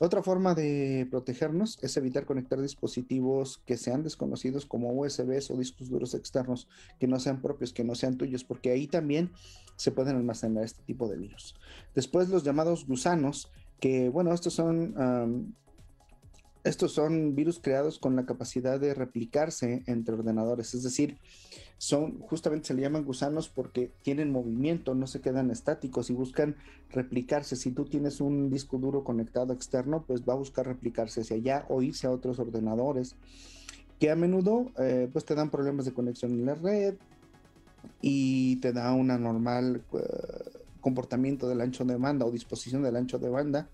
Otra 0.00 0.22
forma 0.22 0.54
de 0.54 1.06
protegernos 1.08 1.78
es 1.80 1.96
evitar 1.96 2.26
conectar 2.26 2.60
dispositivos 2.60 3.58
que 3.64 3.76
sean 3.76 4.02
desconocidos 4.02 4.66
como 4.66 4.92
USBs 4.92 5.50
o 5.50 5.56
discos 5.56 5.88
duros 5.88 6.14
externos 6.14 6.66
que 6.98 7.06
no 7.06 7.20
sean 7.20 7.40
propios, 7.40 7.72
que 7.72 7.84
no 7.84 7.94
sean 7.94 8.16
tuyos, 8.16 8.42
porque 8.42 8.70
ahí 8.70 8.88
también 8.88 9.30
se 9.76 9.92
pueden 9.92 10.16
almacenar 10.16 10.64
este 10.64 10.82
tipo 10.82 11.08
de 11.08 11.16
virus. 11.16 11.54
Después 11.94 12.28
los 12.28 12.42
llamados 12.42 12.86
gusanos, 12.86 13.52
que 13.78 14.08
bueno, 14.08 14.32
estos 14.32 14.54
son, 14.54 15.54
estos 16.64 16.92
son 16.92 17.34
virus 17.34 17.60
creados 17.60 17.98
con 17.98 18.16
la 18.16 18.26
capacidad 18.26 18.80
de 18.80 18.94
replicarse 18.94 19.82
entre 19.86 20.14
ordenadores, 20.14 20.74
es 20.74 20.82
decir, 20.82 21.18
son 21.78 22.18
justamente 22.20 22.68
se 22.68 22.74
le 22.74 22.82
llaman 22.82 23.04
gusanos 23.04 23.48
porque 23.48 23.92
tienen 24.02 24.32
movimiento, 24.32 24.94
no 24.94 25.06
se 25.06 25.20
quedan 25.20 25.50
estáticos 25.50 26.08
y 26.10 26.14
buscan 26.14 26.56
replicarse. 26.90 27.56
Si 27.56 27.70
tú 27.70 27.84
tienes 27.84 28.20
un 28.20 28.48
disco 28.48 28.78
duro 28.78 29.04
conectado 29.04 29.52
externo, 29.52 30.04
pues 30.06 30.22
va 30.22 30.32
a 30.32 30.36
buscar 30.36 30.66
replicarse 30.66 31.20
hacia 31.20 31.36
allá 31.36 31.66
o 31.68 31.82
irse 31.82 32.06
a 32.06 32.10
otros 32.10 32.38
ordenadores 32.38 33.16
que 34.00 34.10
a 34.10 34.16
menudo 34.16 34.72
eh, 34.78 35.08
pues 35.12 35.24
te 35.24 35.34
dan 35.34 35.50
problemas 35.50 35.84
de 35.84 35.92
conexión 35.92 36.32
en 36.32 36.46
la 36.46 36.54
red, 36.54 36.94
y 38.00 38.56
te 38.56 38.72
da 38.72 38.92
un 38.92 39.08
normal 39.08 39.82
eh, 39.92 40.60
comportamiento 40.80 41.48
del 41.48 41.60
ancho 41.60 41.84
de 41.84 41.96
banda 41.96 42.26
o 42.26 42.30
disposición 42.30 42.82
del 42.82 42.96
ancho 42.96 43.18
de 43.18 43.28
banda, 43.28 43.68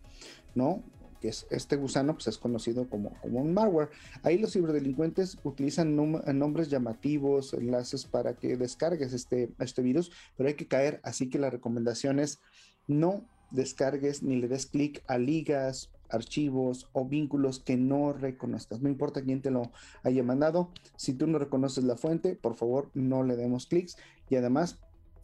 ¿no? 0.54 0.82
Que 1.20 1.28
es 1.28 1.46
este 1.50 1.76
gusano 1.76 2.14
pues 2.14 2.28
es 2.28 2.38
conocido 2.38 2.88
como, 2.88 3.12
como 3.20 3.40
un 3.40 3.52
malware. 3.52 3.90
Ahí 4.22 4.38
los 4.38 4.52
ciberdelincuentes 4.52 5.38
utilizan 5.44 5.96
nombres 5.96 6.70
llamativos, 6.70 7.54
enlaces 7.54 8.06
para 8.06 8.34
que 8.34 8.56
descargues 8.56 9.12
este, 9.12 9.50
este 9.58 9.82
virus, 9.82 10.10
pero 10.36 10.48
hay 10.48 10.54
que 10.54 10.66
caer, 10.66 11.00
así 11.02 11.28
que 11.28 11.38
la 11.38 11.50
recomendación 11.50 12.18
es 12.18 12.40
no 12.86 13.24
descargues 13.50 14.22
ni 14.22 14.36
le 14.36 14.48
des 14.48 14.66
clic 14.66 15.02
a 15.06 15.18
ligas, 15.18 15.90
archivos 16.08 16.88
o 16.92 17.06
vínculos 17.06 17.60
que 17.60 17.76
no 17.76 18.12
reconozcas. 18.12 18.80
No 18.80 18.88
importa 18.88 19.22
quién 19.22 19.42
te 19.42 19.50
lo 19.50 19.70
haya 20.02 20.22
mandado. 20.22 20.70
Si 20.96 21.14
tú 21.14 21.26
no 21.26 21.38
reconoces 21.38 21.84
la 21.84 21.96
fuente, 21.96 22.36
por 22.36 22.56
favor 22.56 22.90
no 22.94 23.22
le 23.22 23.36
demos 23.36 23.66
clics. 23.66 23.96
Y 24.28 24.36
además 24.36 24.78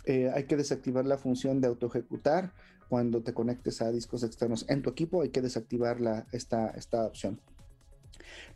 eh, 0.04 0.30
hay 0.34 0.44
que 0.44 0.56
desactivar 0.56 1.04
la 1.06 1.18
función 1.18 1.60
de 1.60 1.68
auto 1.68 1.86
ejecutar 1.86 2.52
cuando 2.88 3.22
te 3.22 3.34
conectes 3.34 3.82
a 3.82 3.90
discos 3.90 4.22
externos 4.22 4.64
en 4.68 4.82
tu 4.82 4.90
equipo. 4.90 5.22
Hay 5.22 5.30
que 5.30 5.42
desactivar 5.42 6.00
la, 6.00 6.26
esta, 6.32 6.68
esta 6.70 7.06
opción. 7.06 7.40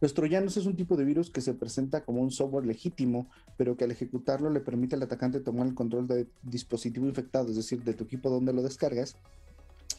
Los 0.01 0.15
troyanos 0.15 0.57
es 0.57 0.67
un 0.67 0.77
tipo 0.77 0.97
de 0.97 1.05
virus 1.05 1.31
que 1.31 1.41
se 1.41 1.55
presenta 1.55 2.05
como 2.05 2.23
un 2.23 2.31
software 2.31 2.67
legítimo, 2.67 3.29
pero 3.57 3.77
que 3.77 3.85
al 3.85 3.91
ejecutarlo 3.91 4.51
le 4.51 4.61
permite 4.61 4.97
al 4.97 5.03
atacante 5.03 5.41
tomar 5.41 5.67
el 5.67 5.75
control 5.75 6.07
del 6.07 6.29
dispositivo 6.43 7.07
infectado, 7.07 7.51
es 7.51 7.57
decir, 7.57 7.85
de 7.85 7.95
tu 7.95 8.05
equipo 8.05 8.31
donde 8.31 8.53
lo 8.53 8.63
descargas, 8.63 9.17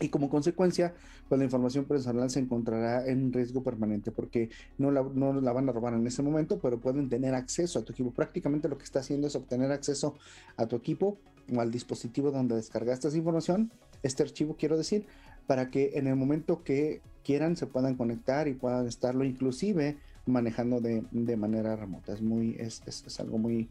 y 0.01 0.09
como 0.09 0.29
consecuencia, 0.29 0.95
pues 1.29 1.37
la 1.37 1.45
información 1.45 1.85
personal 1.85 2.29
se 2.29 2.39
encontrará 2.39 3.05
en 3.05 3.31
riesgo 3.31 3.61
permanente 3.61 4.11
porque 4.11 4.49
no 4.79 4.89
la, 4.89 5.03
no 5.03 5.39
la 5.39 5.53
van 5.53 5.69
a 5.69 5.71
robar 5.71 5.93
en 5.93 6.05
ese 6.07 6.23
momento, 6.23 6.59
pero 6.59 6.79
pueden 6.79 7.07
tener 7.07 7.35
acceso 7.35 7.79
a 7.79 7.83
tu 7.83 7.93
equipo. 7.93 8.11
Prácticamente 8.11 8.67
lo 8.67 8.77
que 8.77 8.83
está 8.83 8.99
haciendo 8.99 9.27
es 9.27 9.35
obtener 9.35 9.71
acceso 9.71 10.15
a 10.57 10.65
tu 10.65 10.75
equipo 10.75 11.19
o 11.55 11.61
al 11.61 11.69
dispositivo 11.69 12.31
donde 12.31 12.55
descargaste 12.55 13.09
esa 13.09 13.17
información, 13.17 13.71
este 14.03 14.23
archivo 14.23 14.55
quiero 14.57 14.77
decir, 14.77 15.05
para 15.47 15.69
que 15.69 15.91
en 15.95 16.07
el 16.07 16.15
momento 16.15 16.63
que 16.63 17.01
quieran 17.23 17.55
se 17.57 17.67
puedan 17.67 17.95
conectar 17.95 18.47
y 18.47 18.53
puedan 18.53 18.87
estarlo 18.87 19.23
inclusive 19.23 19.97
manejando 20.25 20.81
de, 20.81 21.03
de 21.11 21.37
manera 21.37 21.75
remota. 21.75 22.13
Es, 22.13 22.21
muy, 22.21 22.55
es, 22.59 22.81
es, 22.85 23.19
algo 23.19 23.37
muy, 23.37 23.69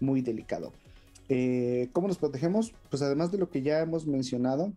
muy 0.00 0.20
delicado. 0.20 0.72
Eh, 1.28 1.88
¿Cómo 1.92 2.08
nos 2.08 2.18
protegemos? 2.18 2.74
Pues 2.90 3.02
además 3.02 3.30
de 3.30 3.38
lo 3.38 3.50
que 3.50 3.62
ya 3.62 3.80
hemos 3.80 4.06
mencionado, 4.06 4.72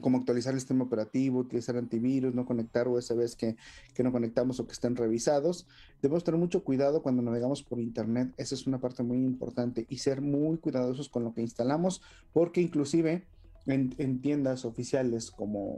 como 0.00 0.18
actualizar 0.18 0.52
el 0.52 0.60
sistema 0.60 0.84
operativo, 0.84 1.40
utilizar 1.40 1.76
antivirus, 1.76 2.34
no 2.34 2.44
conectar 2.44 2.88
USBs 2.88 3.36
que, 3.36 3.56
que, 3.94 4.02
no 4.02 4.12
conectamos 4.12 4.60
o 4.60 4.66
que 4.66 4.72
estén 4.72 4.96
revisados. 4.96 5.66
Debemos 6.02 6.24
tener 6.24 6.40
mucho 6.40 6.64
cuidado 6.64 7.02
cuando 7.02 7.22
navegamos 7.22 7.62
por 7.62 7.80
Internet, 7.80 8.32
esa 8.36 8.54
es 8.54 8.66
una 8.66 8.78
parte 8.78 9.02
muy 9.02 9.18
importante, 9.18 9.86
y 9.88 9.98
ser 9.98 10.20
muy 10.20 10.58
cuidadosos 10.58 11.08
con 11.08 11.24
lo 11.24 11.32
que 11.32 11.40
instalamos, 11.40 12.02
porque 12.32 12.60
inclusive 12.60 13.24
en, 13.66 13.94
en 13.98 14.20
tiendas 14.20 14.64
oficiales 14.64 15.30
como, 15.30 15.76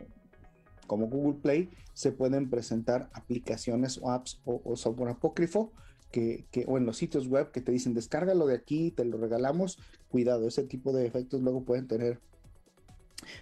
como 0.87 1.07
Google 1.07 1.41
Play 1.41 1.71
se 1.95 2.13
pueden 2.13 2.51
presentar 2.51 3.11
aplicaciones 3.13 3.99
o 4.03 4.11
apps 4.11 4.41
o, 4.45 4.61
o 4.65 4.77
software 4.77 5.11
apócrifo 5.11 5.73
que, 6.11 6.47
que, 6.51 6.65
o 6.67 6.79
en 6.79 6.87
los 6.87 6.97
sitios 6.97 7.29
web 7.29 7.51
que 7.51 7.61
te 7.61 7.73
dicen 7.73 7.95
descárgalo 7.95 8.47
de 8.47 8.55
aquí, 8.55 8.91
te 8.91 9.05
lo 9.05 9.19
regalamos. 9.19 9.79
Cuidado, 10.09 10.49
ese 10.49 10.65
tipo 10.65 10.93
de 10.93 11.07
efectos 11.07 11.43
luego 11.43 11.65
pueden 11.65 11.87
tener 11.87 12.21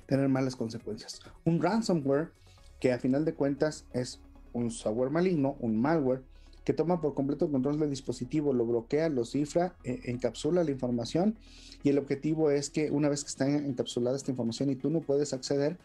tener 0.06 0.28
malas 0.28 0.56
consecuencias. 0.56 1.20
Un 1.44 1.62
ransomware, 1.62 2.30
que 2.80 2.92
a 2.92 2.98
final 2.98 3.24
de 3.24 3.34
cuentas 3.34 3.86
es 3.92 4.20
un 4.52 4.70
software 4.70 5.10
maligno, 5.10 5.56
un 5.60 5.80
malware, 5.80 6.22
que 6.66 6.72
toma 6.72 7.00
por 7.00 7.14
completo 7.14 7.48
control 7.48 7.78
del 7.78 7.90
dispositivo, 7.90 8.52
lo 8.52 8.66
bloquea, 8.66 9.08
lo 9.08 9.24
cifra, 9.24 9.76
eh, 9.84 10.00
encapsula 10.06 10.64
la 10.64 10.72
información 10.72 11.36
y 11.84 11.90
el 11.90 11.98
objetivo 11.98 12.50
es 12.50 12.70
que 12.70 12.90
una 12.90 13.08
vez 13.08 13.22
que 13.22 13.28
está 13.28 13.48
encapsulada 13.48 14.16
esta 14.16 14.32
información 14.32 14.68
y 14.70 14.74
tú 14.74 14.90
no 14.90 15.00
puedes 15.00 15.32
acceder, 15.32 15.78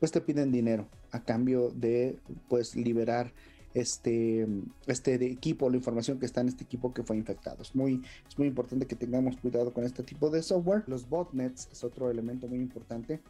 pues 0.00 0.10
te 0.10 0.20
piden 0.20 0.50
dinero 0.50 0.88
a 1.12 1.22
cambio 1.22 1.70
de 1.70 2.18
pues 2.48 2.74
liberar 2.74 3.32
este, 3.74 4.48
este 4.88 5.14
equipo, 5.24 5.70
la 5.70 5.76
información 5.76 6.18
que 6.18 6.26
está 6.26 6.40
en 6.40 6.48
este 6.48 6.64
equipo 6.64 6.92
que 6.92 7.04
fue 7.04 7.16
infectado. 7.16 7.62
Es 7.62 7.76
muy, 7.76 8.02
es 8.28 8.36
muy 8.36 8.48
importante 8.48 8.86
que 8.86 8.96
tengamos 8.96 9.36
cuidado 9.36 9.72
con 9.72 9.84
este 9.84 10.02
tipo 10.02 10.30
de 10.30 10.42
software. 10.42 10.82
Los 10.88 11.08
botnets 11.08 11.68
es 11.70 11.84
otro 11.84 12.10
elemento 12.10 12.48
muy 12.48 12.58
importante 12.58 13.20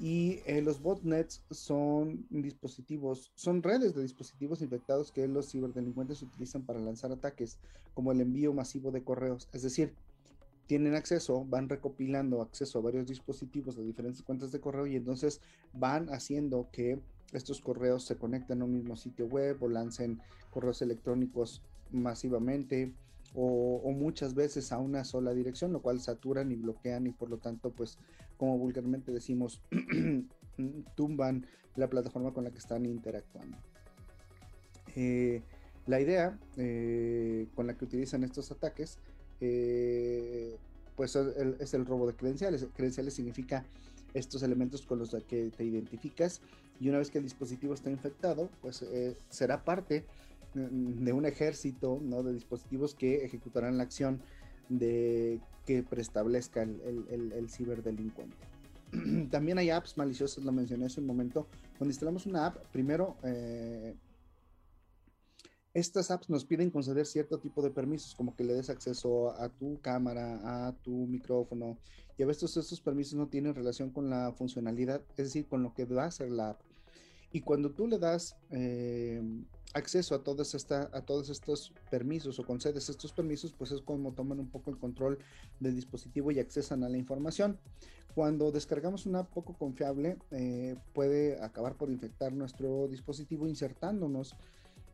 y 0.00 0.40
eh, 0.46 0.62
los 0.62 0.80
botnets 0.80 1.42
son 1.50 2.26
dispositivos, 2.30 3.32
son 3.34 3.62
redes 3.62 3.94
de 3.94 4.02
dispositivos 4.02 4.62
infectados 4.62 5.10
que 5.10 5.26
los 5.26 5.50
ciberdelincuentes 5.50 6.22
utilizan 6.22 6.62
para 6.62 6.78
lanzar 6.78 7.10
ataques, 7.10 7.58
como 7.94 8.12
el 8.12 8.20
envío 8.20 8.52
masivo 8.52 8.90
de 8.90 9.02
correos. 9.02 9.48
Es 9.52 9.62
decir, 9.62 9.94
tienen 10.66 10.94
acceso, 10.94 11.44
van 11.46 11.68
recopilando 11.68 12.42
acceso 12.42 12.78
a 12.78 12.82
varios 12.82 13.06
dispositivos 13.06 13.76
de 13.76 13.84
diferentes 13.84 14.22
cuentas 14.22 14.52
de 14.52 14.60
correo 14.60 14.86
y 14.86 14.96
entonces 14.96 15.40
van 15.72 16.08
haciendo 16.10 16.68
que 16.70 17.00
estos 17.32 17.60
correos 17.60 18.04
se 18.04 18.16
conecten 18.16 18.62
a 18.62 18.64
un 18.66 18.74
mismo 18.74 18.94
sitio 18.94 19.26
web 19.26 19.62
o 19.62 19.68
lancen 19.68 20.20
correos 20.50 20.80
electrónicos 20.82 21.62
masivamente 21.90 22.92
o, 23.34 23.92
muchas 23.92 24.34
veces 24.34 24.72
a 24.72 24.78
una 24.78 25.04
sola 25.04 25.34
dirección, 25.34 25.72
lo 25.72 25.80
cual 25.80 26.00
saturan 26.00 26.50
y 26.50 26.56
bloquean 26.56 27.06
y 27.06 27.10
por 27.10 27.30
lo 27.30 27.38
tanto, 27.38 27.70
pues, 27.70 27.98
como 28.38 28.56
vulgarmente 28.56 29.12
decimos, 29.12 29.60
tumban 30.96 31.44
la 31.76 31.88
plataforma 31.88 32.32
con 32.32 32.44
la 32.44 32.50
que 32.50 32.58
están 32.58 32.86
interactuando. 32.86 33.58
Eh, 34.96 35.42
la 35.86 36.00
idea 36.00 36.38
eh, 36.56 37.46
con 37.54 37.66
la 37.66 37.74
que 37.74 37.84
utilizan 37.84 38.24
estos 38.24 38.50
ataques, 38.50 38.98
eh, 39.40 40.56
pues 40.96 41.14
es 41.16 41.74
el, 41.74 41.86
robo 41.86 42.06
de 42.06 42.14
credenciales. 42.14 42.66
Credenciales 42.74 43.14
significa 43.14 43.64
estos 44.14 44.42
elementos 44.42 44.82
con 44.82 44.98
los 44.98 45.14
que 45.28 45.50
te 45.56 45.64
identificas 45.64 46.40
y 46.80 46.88
una 46.88 46.98
vez 46.98 47.10
que 47.10 47.18
el 47.18 47.24
dispositivo 47.24 47.74
está 47.74 47.90
infectado, 47.90 48.50
pues 48.60 48.84
será 49.28 49.64
parte 49.64 50.04
mm, 50.54 51.04
de 51.04 51.12
un 51.12 51.26
ejército 51.26 52.00
de 52.00 52.32
dispositivos 52.32 52.94
que 52.94 53.24
ejecutarán 53.24 53.76
la 53.76 53.84
acción 53.84 54.20
de 54.68 55.40
que 55.66 55.82
preestablezca 55.82 56.62
el, 56.62 57.32
el, 57.34 57.50
ciberdelincuente. 57.50 58.36
También 59.30 59.58
hay 59.58 59.70
apps 59.70 59.96
maliciosas, 59.98 60.44
lo 60.44 60.52
mencioné 60.52 60.86
hace 60.86 61.00
un 61.00 61.06
momento. 61.06 61.46
Cuando 61.76 61.92
instalamos 61.92 62.26
una 62.26 62.46
app, 62.46 62.56
primero 62.72 63.16
eh, 63.22 63.94
estas 65.74 66.10
apps 66.10 66.30
nos 66.30 66.44
piden 66.44 66.70
conceder 66.70 67.06
cierto 67.06 67.38
tipo 67.38 67.62
de 67.62 67.70
permisos, 67.70 68.14
como 68.14 68.34
que 68.34 68.44
le 68.44 68.54
des 68.54 68.70
acceso 68.70 69.30
a 69.38 69.48
tu 69.48 69.80
cámara, 69.80 70.68
a 70.68 70.72
tu 70.72 70.90
micrófono, 71.06 71.78
y 72.16 72.22
a 72.22 72.26
veces 72.26 72.56
estos 72.56 72.80
permisos 72.80 73.14
no 73.14 73.28
tienen 73.28 73.54
relación 73.54 73.90
con 73.90 74.10
la 74.10 74.32
funcionalidad, 74.32 75.02
es 75.10 75.26
decir, 75.26 75.46
con 75.46 75.62
lo 75.62 75.74
que 75.74 75.84
va 75.84 76.04
a 76.04 76.08
hacer 76.08 76.30
la 76.30 76.50
app. 76.50 76.60
Y 77.30 77.42
cuando 77.42 77.70
tú 77.70 77.86
le 77.86 77.98
das 77.98 78.36
eh, 78.50 79.22
acceso 79.78 80.14
a 80.14 80.22
todos, 80.22 80.54
esta, 80.54 80.90
a 80.92 81.00
todos 81.02 81.30
estos 81.30 81.72
permisos 81.90 82.38
o 82.38 82.44
concedes 82.44 82.88
estos 82.88 83.12
permisos, 83.12 83.52
pues 83.52 83.72
es 83.72 83.80
como 83.80 84.12
toman 84.12 84.40
un 84.40 84.48
poco 84.48 84.70
el 84.70 84.78
control 84.78 85.18
del 85.60 85.74
dispositivo 85.74 86.30
y 86.30 86.38
accesan 86.38 86.84
a 86.84 86.88
la 86.88 86.98
información. 86.98 87.58
Cuando 88.14 88.50
descargamos 88.50 89.06
una 89.06 89.24
poco 89.24 89.54
confiable, 89.54 90.18
eh, 90.30 90.76
puede 90.92 91.42
acabar 91.42 91.76
por 91.76 91.90
infectar 91.90 92.32
nuestro 92.32 92.88
dispositivo 92.88 93.46
insertándonos 93.46 94.34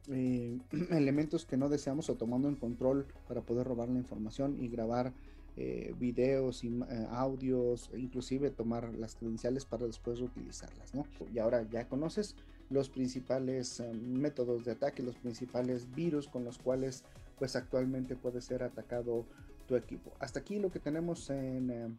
eh, 0.09 0.59
elementos 0.91 1.47
que 1.47 1.57
no 1.57 1.69
deseamos 1.69 2.11
o 2.11 2.15
tomando 2.15 2.49
en 2.49 2.57
control 2.57 3.07
para 3.27 3.41
poder 3.41 3.67
robar 3.67 3.89
la 3.89 3.99
información 3.99 4.63
y 4.63 4.69
grabar 4.69 5.13
eh, 5.57 5.95
videos 6.01 6.65
y 6.65 6.69
eh, 6.69 7.07
audios, 7.11 7.89
inclusive 7.97 8.51
tomar 8.51 8.93
las 8.95 9.15
credenciales 9.15 9.65
para 9.65 9.87
después 9.87 10.21
utilizarlas, 10.21 10.93
Y 11.33 11.39
ahora 11.39 11.63
ya 11.71 11.89
conoces 11.89 12.35
los 12.71 12.89
principales 12.89 13.83
métodos 13.93 14.65
de 14.65 14.73
ataque, 14.73 15.03
los 15.03 15.17
principales 15.17 15.93
virus 15.95 16.29
con 16.29 16.45
los 16.45 16.59
cuales 16.59 17.05
pues 17.39 17.57
actualmente 17.57 18.17
puede 18.17 18.41
ser 18.41 18.63
atacado 18.63 19.27
tu 19.67 19.77
equipo. 19.77 20.13
Hasta 20.21 20.41
aquí 20.41 20.59
lo 20.59 20.71
que 20.71 20.79
tenemos 20.79 21.31
en, 21.31 21.99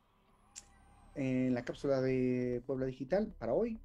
en 1.16 1.54
la 1.54 1.64
cápsula 1.64 2.02
de 2.02 2.62
Puebla 2.66 2.86
Digital 2.86 3.34
para 3.40 3.54
hoy. 3.54 3.80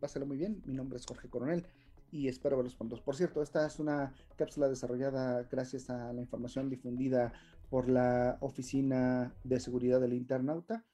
pásalo 0.00 0.26
muy 0.26 0.36
bien, 0.36 0.62
mi 0.64 0.74
nombre 0.74 0.98
es 0.98 1.06
Jorge 1.06 1.28
Coronel 1.28 1.64
y 2.12 2.28
espero 2.28 2.56
verlos 2.56 2.74
pronto. 2.74 2.96
Por 3.02 3.16
cierto, 3.16 3.42
esta 3.42 3.66
es 3.66 3.78
una 3.78 4.12
cápsula 4.36 4.68
desarrollada 4.68 5.42
gracias 5.50 5.90
a 5.90 6.12
la 6.12 6.20
información 6.20 6.68
difundida 6.68 7.32
por 7.68 7.88
la 7.88 8.36
Oficina 8.40 9.32
de 9.44 9.60
Seguridad 9.60 10.00
del 10.00 10.12
Internauta. 10.14 10.84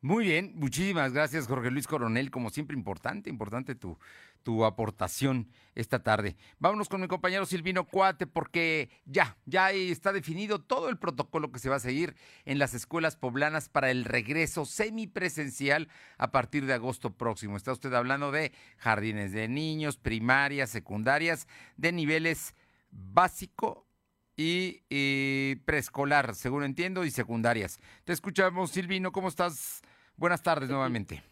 Muy 0.00 0.26
bien, 0.26 0.52
muchísimas 0.54 1.12
gracias 1.12 1.48
Jorge 1.48 1.72
Luis 1.72 1.88
Coronel, 1.88 2.30
como 2.30 2.50
siempre 2.50 2.76
importante, 2.76 3.30
importante 3.30 3.74
tu, 3.74 3.98
tu 4.44 4.64
aportación 4.64 5.50
esta 5.74 6.04
tarde. 6.04 6.36
Vámonos 6.60 6.88
con 6.88 7.00
mi 7.00 7.08
compañero 7.08 7.46
Silvino 7.46 7.84
Cuate 7.84 8.28
porque 8.28 8.90
ya, 9.06 9.36
ya 9.44 9.72
está 9.72 10.12
definido 10.12 10.60
todo 10.60 10.88
el 10.88 10.98
protocolo 10.98 11.50
que 11.50 11.58
se 11.58 11.68
va 11.68 11.76
a 11.76 11.80
seguir 11.80 12.14
en 12.44 12.60
las 12.60 12.74
escuelas 12.74 13.16
poblanas 13.16 13.68
para 13.68 13.90
el 13.90 14.04
regreso 14.04 14.66
semipresencial 14.66 15.88
a 16.16 16.30
partir 16.30 16.66
de 16.66 16.74
agosto 16.74 17.16
próximo. 17.16 17.56
Está 17.56 17.72
usted 17.72 17.92
hablando 17.92 18.30
de 18.30 18.52
jardines 18.76 19.32
de 19.32 19.48
niños, 19.48 19.96
primarias, 19.96 20.70
secundarias, 20.70 21.48
de 21.76 21.90
niveles 21.90 22.54
básico 22.92 23.88
y, 24.36 24.84
y 24.88 25.56
preescolar, 25.64 26.36
según 26.36 26.62
entiendo, 26.62 27.04
y 27.04 27.10
secundarias. 27.10 27.80
Te 28.04 28.12
escuchamos, 28.12 28.70
Silvino, 28.70 29.10
¿cómo 29.10 29.26
estás? 29.26 29.82
Buenas 30.18 30.42
tardes 30.42 30.68
nuevamente. 30.68 31.22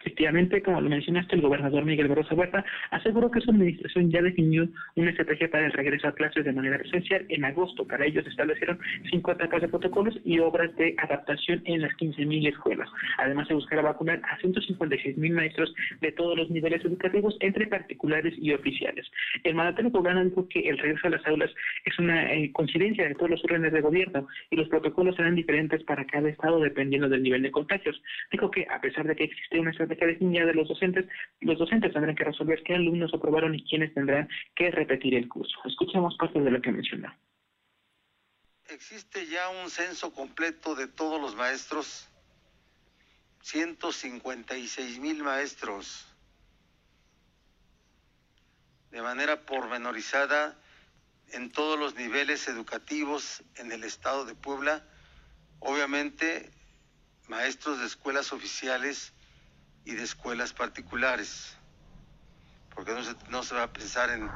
Efectivamente, 0.00 0.62
como 0.62 0.80
lo 0.80 0.90
mencionaste, 0.90 1.36
el 1.36 1.42
gobernador 1.42 1.84
Miguel 1.84 2.08
Barroso 2.08 2.34
Huerta 2.34 2.64
aseguró 2.90 3.30
que 3.30 3.40
su 3.40 3.50
administración 3.50 4.10
ya 4.10 4.20
definió 4.20 4.68
una 4.94 5.10
estrategia 5.10 5.50
para 5.50 5.66
el 5.66 5.72
regreso 5.72 6.08
a 6.08 6.14
clases 6.14 6.44
de 6.44 6.52
manera 6.52 6.78
presencial 6.78 7.24
en 7.28 7.44
agosto. 7.44 7.86
Para 7.86 8.04
ello 8.04 8.22
se 8.22 8.28
establecieron 8.28 8.78
cinco 9.10 9.32
etapas 9.32 9.62
de 9.62 9.68
protocolos 9.68 10.18
y 10.24 10.38
obras 10.38 10.74
de 10.76 10.94
adaptación 10.98 11.62
en 11.64 11.80
las 11.80 11.92
15.000 11.92 12.48
escuelas. 12.48 12.88
Además, 13.18 13.48
se 13.48 13.54
buscará 13.54 13.82
vacunar 13.82 14.20
a 14.24 14.38
156.000 14.38 15.32
maestros 15.32 15.74
de 16.00 16.12
todos 16.12 16.36
los 16.36 16.50
niveles 16.50 16.84
educativos, 16.84 17.36
entre 17.40 17.66
particulares 17.66 18.34
y 18.36 18.52
oficiales. 18.52 19.10
El 19.44 19.54
mandatario 19.54 19.90
poblano 19.90 20.24
dijo 20.24 20.46
que 20.48 20.60
el 20.68 20.78
regreso 20.78 21.06
a 21.06 21.10
las 21.10 21.26
aulas 21.26 21.50
es 21.84 21.98
una 21.98 22.32
eh, 22.32 22.52
coincidencia 22.52 23.08
de 23.08 23.14
todos 23.14 23.30
los 23.30 23.44
órdenes 23.44 23.72
de 23.72 23.80
gobierno 23.80 24.28
y 24.50 24.56
los 24.56 24.68
protocolos 24.68 25.16
serán 25.16 25.34
diferentes 25.34 25.82
para 25.84 26.04
cada 26.06 26.28
estado 26.28 26.60
dependiendo 26.60 27.08
del 27.08 27.22
nivel 27.22 27.42
de 27.42 27.50
contagios. 27.50 28.00
Dijo 28.30 28.50
que, 28.50 28.66
a 28.70 28.80
pesar 28.80 29.06
de 29.06 29.16
que 29.16 29.24
existe 29.24 29.58
una 29.58 29.70
estrategia 29.70 29.85
de 29.88 30.54
los 30.54 30.68
docentes, 30.68 31.06
los 31.40 31.58
docentes 31.58 31.92
tendrán 31.92 32.14
que 32.14 32.24
resolver 32.24 32.62
qué 32.62 32.74
alumnos 32.74 33.12
aprobaron 33.14 33.54
y 33.54 33.64
quiénes 33.64 33.94
tendrán 33.94 34.28
que 34.54 34.70
repetir 34.70 35.14
el 35.14 35.28
curso. 35.28 35.56
Escuchemos 35.64 36.16
parte 36.16 36.40
de 36.40 36.50
lo 36.50 36.60
que 36.60 36.72
mencionó. 36.72 37.14
Existe 38.68 39.26
ya 39.26 39.48
un 39.48 39.70
censo 39.70 40.12
completo 40.12 40.74
de 40.74 40.88
todos 40.88 41.20
los 41.20 41.36
maestros, 41.36 42.08
156 43.42 44.98
mil 44.98 45.22
maestros, 45.22 46.06
de 48.90 49.02
manera 49.02 49.46
pormenorizada 49.46 50.58
en 51.32 51.50
todos 51.50 51.78
los 51.78 51.94
niveles 51.94 52.48
educativos 52.48 53.44
en 53.56 53.70
el 53.70 53.84
estado 53.84 54.24
de 54.24 54.34
Puebla, 54.34 54.84
obviamente 55.60 56.50
maestros 57.28 57.80
de 57.80 57.86
escuelas 57.86 58.32
oficiales 58.32 59.12
y 59.86 59.94
de 59.94 60.02
escuelas 60.02 60.52
particulares, 60.52 61.54
porque 62.74 62.92
no 62.92 63.04
se, 63.04 63.14
no 63.30 63.42
se 63.44 63.54
va 63.54 63.62
a 63.62 63.72
pensar 63.72 64.10
en 64.10 64.30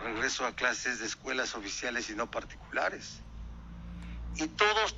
regreso 0.00 0.46
a 0.46 0.54
clases 0.54 1.00
de 1.00 1.06
escuelas 1.06 1.56
oficiales 1.56 2.08
y 2.08 2.14
no 2.14 2.30
particulares. 2.30 3.20
Y 4.36 4.46
todos 4.46 4.96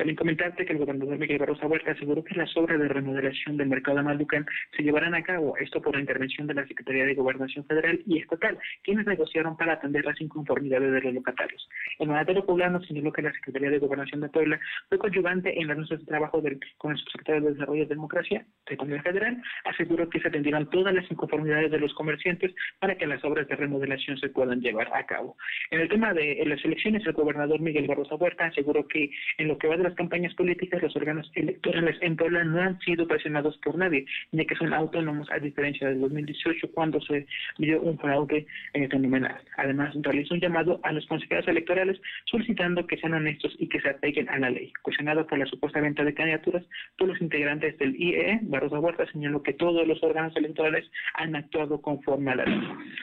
también 0.00 0.16
comentarte 0.16 0.64
que 0.64 0.72
el 0.72 0.78
gobernador 0.78 1.18
Miguel 1.18 1.36
Barroso 1.36 1.66
Huerta 1.66 1.90
aseguró 1.90 2.24
que 2.24 2.34
las 2.34 2.56
obras 2.56 2.80
de 2.80 2.88
remodelación 2.88 3.58
del 3.58 3.68
mercado 3.68 3.98
de 3.98 4.02
Malucan 4.04 4.46
se 4.74 4.82
llevarán 4.82 5.14
a 5.14 5.22
cabo, 5.22 5.58
esto 5.58 5.82
por 5.82 5.94
la 5.94 6.00
intervención 6.00 6.46
de 6.46 6.54
la 6.54 6.66
Secretaría 6.66 7.04
de 7.04 7.12
Gobernación 7.12 7.66
Federal 7.66 8.00
y 8.06 8.16
Estatal, 8.16 8.58
quienes 8.82 9.04
negociaron 9.04 9.58
para 9.58 9.74
atender 9.74 10.06
las 10.06 10.18
inconformidades 10.18 10.90
de 10.90 11.02
los 11.02 11.12
locatarios. 11.12 11.68
El 11.98 12.08
mandatario 12.08 12.46
poblano 12.46 12.80
señaló 12.84 13.12
que 13.12 13.20
la 13.20 13.30
Secretaría 13.34 13.68
de 13.68 13.78
Gobernación 13.78 14.22
de 14.22 14.30
Puebla 14.30 14.58
fue 14.88 14.96
coadyuvante 14.96 15.60
en 15.60 15.68
las 15.68 15.76
mesas 15.76 16.00
de 16.00 16.06
trabajo 16.06 16.40
del, 16.40 16.58
con 16.78 16.92
el 16.92 16.96
subsecretario 16.96 17.42
de 17.42 17.52
Desarrollo 17.52 17.82
y 17.82 17.86
Democracia 17.86 18.46
de 18.70 19.02
Federal, 19.02 19.42
aseguró 19.66 20.08
que 20.08 20.20
se 20.20 20.28
atendieron 20.28 20.70
todas 20.70 20.94
las 20.94 21.10
inconformidades 21.10 21.70
de 21.70 21.78
los 21.78 21.92
comerciantes 21.92 22.54
para 22.78 22.96
que 22.96 23.06
las 23.06 23.22
obras 23.22 23.46
de 23.48 23.54
remodelación 23.54 24.16
se 24.16 24.30
puedan 24.30 24.62
llevar 24.62 24.88
a 24.94 25.04
cabo. 25.04 25.36
En 25.70 25.80
el 25.80 25.90
tema 25.90 26.14
de 26.14 26.42
las 26.46 26.64
elecciones, 26.64 27.06
el 27.06 27.12
gobernador 27.12 27.60
Miguel 27.60 27.86
Barroso 27.86 28.16
Huerta 28.16 28.46
aseguró 28.46 28.88
que 28.88 29.10
en 29.36 29.48
lo 29.48 29.58
que 29.58 29.68
va 29.68 29.76
de 29.76 29.89
campañas 29.94 30.34
políticas, 30.34 30.82
los 30.82 30.94
órganos 30.96 31.30
electorales 31.34 31.96
en 32.00 32.16
Puebla 32.16 32.44
no 32.44 32.60
han 32.60 32.78
sido 32.80 33.06
presionados 33.06 33.56
por 33.58 33.76
nadie, 33.76 34.06
ya 34.32 34.44
que 34.44 34.56
son 34.56 34.72
autónomos, 34.72 35.30
a 35.30 35.38
diferencia 35.38 35.88
del 35.88 36.00
2018, 36.00 36.70
cuando 36.72 37.00
se 37.00 37.26
vio 37.58 37.80
un 37.80 37.98
fraude 37.98 38.46
fenomenal. 38.72 39.40
Además, 39.56 39.94
realizó 40.02 40.34
un 40.34 40.40
llamado 40.40 40.80
a 40.82 40.92
los 40.92 41.06
consejeros 41.06 41.46
electorales 41.48 42.00
solicitando 42.24 42.86
que 42.86 42.96
sean 42.98 43.14
honestos 43.14 43.54
y 43.58 43.68
que 43.68 43.80
se 43.80 43.90
apeguen 43.90 44.28
a 44.28 44.38
la 44.38 44.50
ley. 44.50 44.72
Cuestionado 44.82 45.26
por 45.26 45.38
la 45.38 45.46
supuesta 45.46 45.80
venta 45.80 46.04
de 46.04 46.14
candidaturas, 46.14 46.64
todos 46.96 47.12
los 47.12 47.20
integrantes 47.20 47.78
del 47.78 47.96
IEE, 47.96 48.40
Barroso 48.42 48.80
Huerta, 48.80 49.06
señaló 49.12 49.42
que 49.42 49.52
todos 49.52 49.86
los 49.86 50.02
órganos 50.02 50.36
electorales 50.36 50.90
han 51.14 51.36
actuado 51.36 51.80
conforme 51.80 52.32
a 52.32 52.36
la 52.36 52.44
ley. 52.44 52.60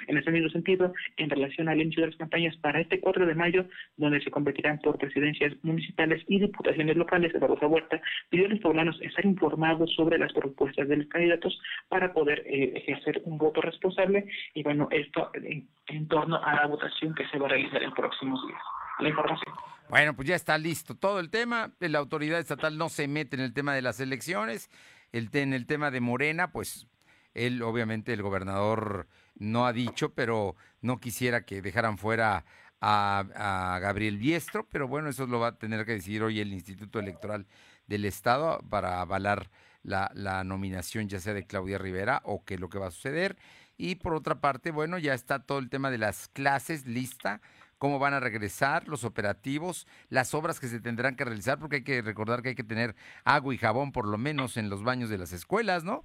En 0.08 0.18
ese 0.18 0.32
mismo 0.32 0.50
sentido, 0.50 0.94
en 1.18 1.30
relación 1.30 1.70
al 1.70 1.82
inicio 1.82 2.02
de 2.02 2.08
las 2.08 2.18
campañas 2.18 2.56
para 2.58 2.80
este 2.80 3.00
4 3.00 3.26
de 3.26 3.36
mayo, 3.36 3.66
donde 3.98 4.22
se 4.22 4.32
convertirán 4.32 4.80
por 4.80 4.98
presidencias 4.98 5.54
municipales 5.64 6.24
y 6.28 6.40
diputaciones 6.68 6.98
locales 6.98 7.40
Barroso 7.40 7.68
Huerta 7.68 8.02
pidió 8.30 8.46
a 8.46 8.50
los 8.50 8.60
poblanos 8.60 9.00
estar 9.02 9.26
informados 9.26 9.94
sobre 9.96 10.18
las 10.18 10.34
propuestas 10.34 10.88
de 10.88 10.98
los 10.98 11.08
candidatos 11.08 11.60
para 11.88 12.14
poder 12.14 12.44
eh, 12.46 12.74
ejercer 12.76 13.22
un 13.26 13.38
voto 13.38 13.62
responsable 13.62 14.28
y 14.54 14.64
bueno, 14.64 14.88
esto 14.92 15.32
en, 15.34 16.08
torno 16.08 16.42
a 16.44 16.56
la 16.56 16.68
votación 16.68 17.14
que 17.16 17.28
se 17.28 17.38
va 17.38 17.48
a 17.48 17.50
realizar 17.50 17.82
en 17.82 17.92
próximos 17.92 18.46
días. 18.48 18.60
La 19.00 19.10
información. 19.10 19.56
Bueno, 19.90 20.16
pues 20.16 20.28
ya 20.28 20.36
está 20.36 20.58
listo 20.58 20.96
todo 20.96 21.20
el 21.20 21.30
tema. 21.30 21.72
La 21.80 22.00
autoridad 22.00 22.40
estatal 22.40 22.78
no 22.78 22.90
se 22.90 23.08
mete 23.08 23.36
en 23.36 23.42
el 23.42 23.54
tema 23.54 23.74
de 23.74 23.82
las 23.82 24.00
elecciones. 24.00 24.70
El, 25.14 25.30
en 25.34 25.54
el 25.54 25.66
tema 25.66 25.92
de 25.92 26.02
Morena, 26.02 26.52
pues 26.52 26.88
él, 27.34 27.62
obviamente, 27.62 28.12
el 28.12 28.22
gobernador 28.22 29.08
no 29.36 29.66
ha 29.66 29.74
dicho, 29.74 30.14
pero 30.14 30.56
no 30.82 30.98
quisiera 31.00 31.46
que 31.46 31.62
dejaran 31.62 31.98
fuera 31.98 32.44
a, 32.82 33.80
Gabriel 33.82 34.18
Biestro, 34.18 34.68
pero 34.70 34.88
bueno, 34.88 35.10
eso 35.10 35.26
lo 35.28 35.40
va 35.40 35.50
a 35.50 35.58
tener 35.58 35.86
que 35.86 35.94
decidir 35.94 36.24
hoy 36.24 36.40
el 36.40 36.54
Instituto 36.54 37.00
Electoral 37.00 37.48
del 37.88 38.06
Estado 38.06 38.60
para 38.70 39.02
avalar 39.02 39.50
la, 39.84 40.12
la, 40.14 40.44
nominación 40.44 41.08
ya 41.08 41.20
sea 41.20 41.34
de 41.34 41.46
Claudia 41.46 41.78
Rivera 41.78 42.22
o 42.26 42.44
qué 42.44 42.56
es 42.56 42.60
lo 42.60 42.70
que 42.70 42.80
va 42.80 42.88
a 42.88 42.92
suceder. 42.92 43.38
Y 43.78 43.96
por 43.96 44.14
otra 44.14 44.42
parte, 44.42 44.72
bueno, 44.72 44.98
ya 44.98 45.14
está 45.14 45.40
todo 45.40 45.60
el 45.60 45.70
tema 45.70 45.92
de 45.92 46.00
las 46.00 46.28
clases 46.30 46.86
lista 46.88 47.42
cómo 47.78 48.00
van 48.00 48.14
a 48.14 48.20
regresar 48.20 48.88
los 48.88 49.04
operativos, 49.04 49.88
las 50.10 50.34
obras 50.34 50.60
que 50.60 50.68
se 50.68 50.80
tendrán 50.80 51.16
que 51.16 51.26
realizar, 51.26 51.60
porque 51.60 51.78
hay 51.78 51.84
que 51.84 52.02
recordar 52.02 52.42
que 52.42 52.50
hay 52.50 52.56
que 52.56 52.64
tener 52.64 52.96
agua 53.24 53.54
y 53.54 53.58
jabón 53.58 53.92
por 53.92 54.08
lo 54.08 54.18
menos 54.18 54.58
en 54.58 54.70
los 54.70 54.84
baños 54.84 55.10
de 55.10 55.18
las 55.18 55.32
escuelas, 55.32 55.84
¿no? 55.84 56.04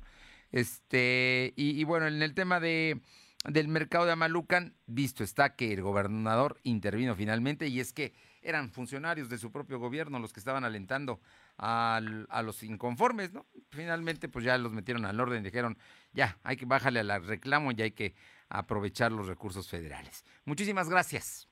Este, 0.50 1.54
y, 1.56 1.80
y 1.80 1.84
bueno, 1.84 2.06
en 2.06 2.22
el 2.22 2.34
tema 2.34 2.60
de 2.60 3.00
del 3.44 3.68
mercado 3.68 4.06
de 4.06 4.12
Amalucan, 4.12 4.74
visto 4.86 5.24
está 5.24 5.56
que 5.56 5.72
el 5.72 5.82
gobernador 5.82 6.58
intervino 6.62 7.14
finalmente 7.14 7.66
y 7.66 7.80
es 7.80 7.92
que 7.92 8.14
eran 8.42 8.70
funcionarios 8.70 9.28
de 9.28 9.38
su 9.38 9.50
propio 9.52 9.78
gobierno 9.78 10.18
los 10.18 10.32
que 10.32 10.40
estaban 10.40 10.64
alentando 10.64 11.20
al, 11.56 12.26
a 12.30 12.42
los 12.42 12.62
inconformes, 12.62 13.32
¿no? 13.32 13.46
Finalmente, 13.70 14.28
pues 14.28 14.44
ya 14.44 14.58
los 14.58 14.72
metieron 14.72 15.04
al 15.04 15.18
orden 15.20 15.42
dijeron, 15.42 15.78
ya, 16.12 16.38
hay 16.42 16.56
que 16.56 16.66
bajarle 16.66 17.00
al 17.00 17.24
reclamo 17.24 17.72
y 17.72 17.82
hay 17.82 17.92
que 17.92 18.14
aprovechar 18.48 19.12
los 19.12 19.26
recursos 19.26 19.68
federales. 19.68 20.24
Muchísimas 20.44 20.88
gracias. 20.88 21.48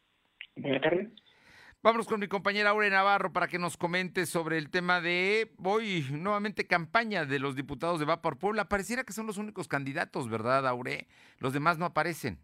Buenas. 0.57 1.30
Vámonos 1.83 2.09
con 2.09 2.21
mi 2.21 2.29
compañera 2.29 2.71
Aure 2.71 2.91
Navarro 2.91 3.33
para 3.33 3.49
que 3.49 3.59
nos 3.59 3.79
comente 3.79 4.27
sobre 4.27 4.59
el 4.59 4.69
tema 4.69 5.01
de 5.01 5.51
hoy, 5.65 6.07
nuevamente 6.11 6.67
campaña 6.67 7.25
de 7.25 7.39
los 7.39 7.57
diputados 7.57 7.99
de 7.99 8.05
Va 8.05 8.21
por 8.21 8.37
Puebla. 8.37 8.69
Pareciera 8.69 9.05
que 9.05 9.15
son 9.15 9.27
los 9.27 9.39
únicos 9.39 9.67
candidatos, 9.67 10.29
¿verdad, 10.29 10.69
Aure? 10.69 11.09
Los 11.39 11.55
demás 11.55 11.79
no 11.79 11.87
aparecen. 11.87 12.39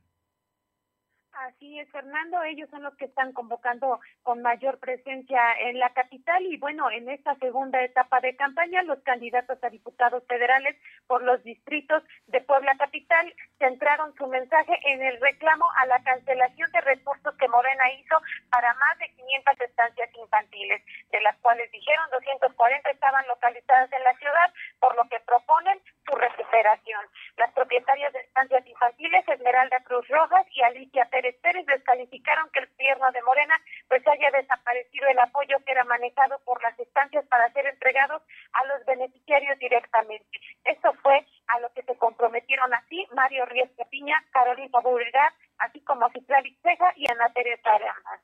Así 1.33 1.66
es, 1.75 1.91
Fernando. 1.91 2.43
Ellos 2.43 2.69
son 2.71 2.83
los 2.83 2.95
que 2.97 3.07
están 3.07 3.33
convocando 3.33 4.01
con 4.23 4.43
mayor 4.43 4.79
presencia 4.79 5.41
en 5.61 5.79
la 5.79 5.91
capital 5.91 6.45
y 6.47 6.57
bueno, 6.57 6.91
en 6.91 7.09
esta 7.09 7.35
segunda 7.37 7.83
etapa 7.83 8.21
de 8.21 8.37
campaña, 8.37 8.83
los 8.85 9.01
candidatos 9.01 9.63
a 9.63 9.71
diputados 9.71 10.23
federales 10.27 10.77
por 11.07 11.23
los 11.23 11.43
distritos 11.43 12.03
de 12.27 12.41
Puebla 12.41 12.77
Capital 12.79 13.35
centraron 13.59 14.15
su 14.17 14.27
mensaje 14.27 14.79
en 14.85 15.03
el 15.03 15.21
reclamo 15.21 15.67
a 15.79 15.87
la 15.87 16.03
cancelación 16.03 16.71
de 16.73 16.81
recursos 16.83 17.35
que 17.37 17.49
Morena 17.49 17.93
hizo 17.95 18.17
para 18.51 18.73
más 18.75 18.99
de 18.99 19.09
500 19.09 19.61
estancias 19.61 20.11
infantiles, 20.15 20.83
de 21.11 21.21
las 21.21 21.37
cuales 21.39 21.71
dijeron 21.73 22.11
240 22.13 22.91
estaban 22.91 23.27
localizadas 23.27 23.93
en 23.93 24.03
la 24.05 24.17
ciudad, 24.19 24.53
por 24.81 24.95
lo 24.97 25.09
que 25.09 25.21
proponen 25.21 25.81
su 26.07 26.17
recuperación. 26.17 27.01
Las 27.37 27.53
propietarias 27.53 28.13
de 28.13 28.21
estancias 28.21 28.67
infantiles, 28.67 29.29
Esmeralda 29.29 29.81
Cruz 29.85 30.07
Rojas 30.09 30.47
y 30.53 30.63
Alicia 30.63 31.05
Pérez 31.07 31.37
Pérez 31.43 31.56
descalificaron 31.65 32.51
que 32.51 32.61
el 32.61 32.69
gobierno 32.69 33.11
de 33.13 33.23
Morena 33.23 33.55
pues 33.89 34.07
haya 34.07 34.31
desaparecido 34.31 35.09
el 35.09 35.19
apoyo 35.19 35.57
que 35.65 35.73
era 35.73 35.85
manejado 35.85 36.39
por 36.45 36.61
las 36.63 36.79
estancias 36.79 37.25
para 37.29 37.51
ser 37.53 37.67
entregados 37.67 38.23
a 38.53 38.65
los 38.67 38.85
beneficiarios 38.85 39.59
directamente. 39.59 40.27
Esto 40.65 40.93
fue 41.03 41.27
a 41.47 41.61
lo 41.61 41.73
que 41.73 41.83
se 41.83 41.97
comprometieron 41.97 42.73
así 42.75 43.07
Mario 43.15 43.47
Riesca 43.47 43.85
Piña, 43.87 44.23
Carolina 44.33 44.81
Beauregard, 44.83 45.35
así 45.59 45.81
como 45.81 46.11
Citlali 46.11 46.59
Ceja 46.63 46.93
y 46.97 47.11
Ana 47.11 47.33
Teresa 47.33 47.71
Aramas. 47.71 48.21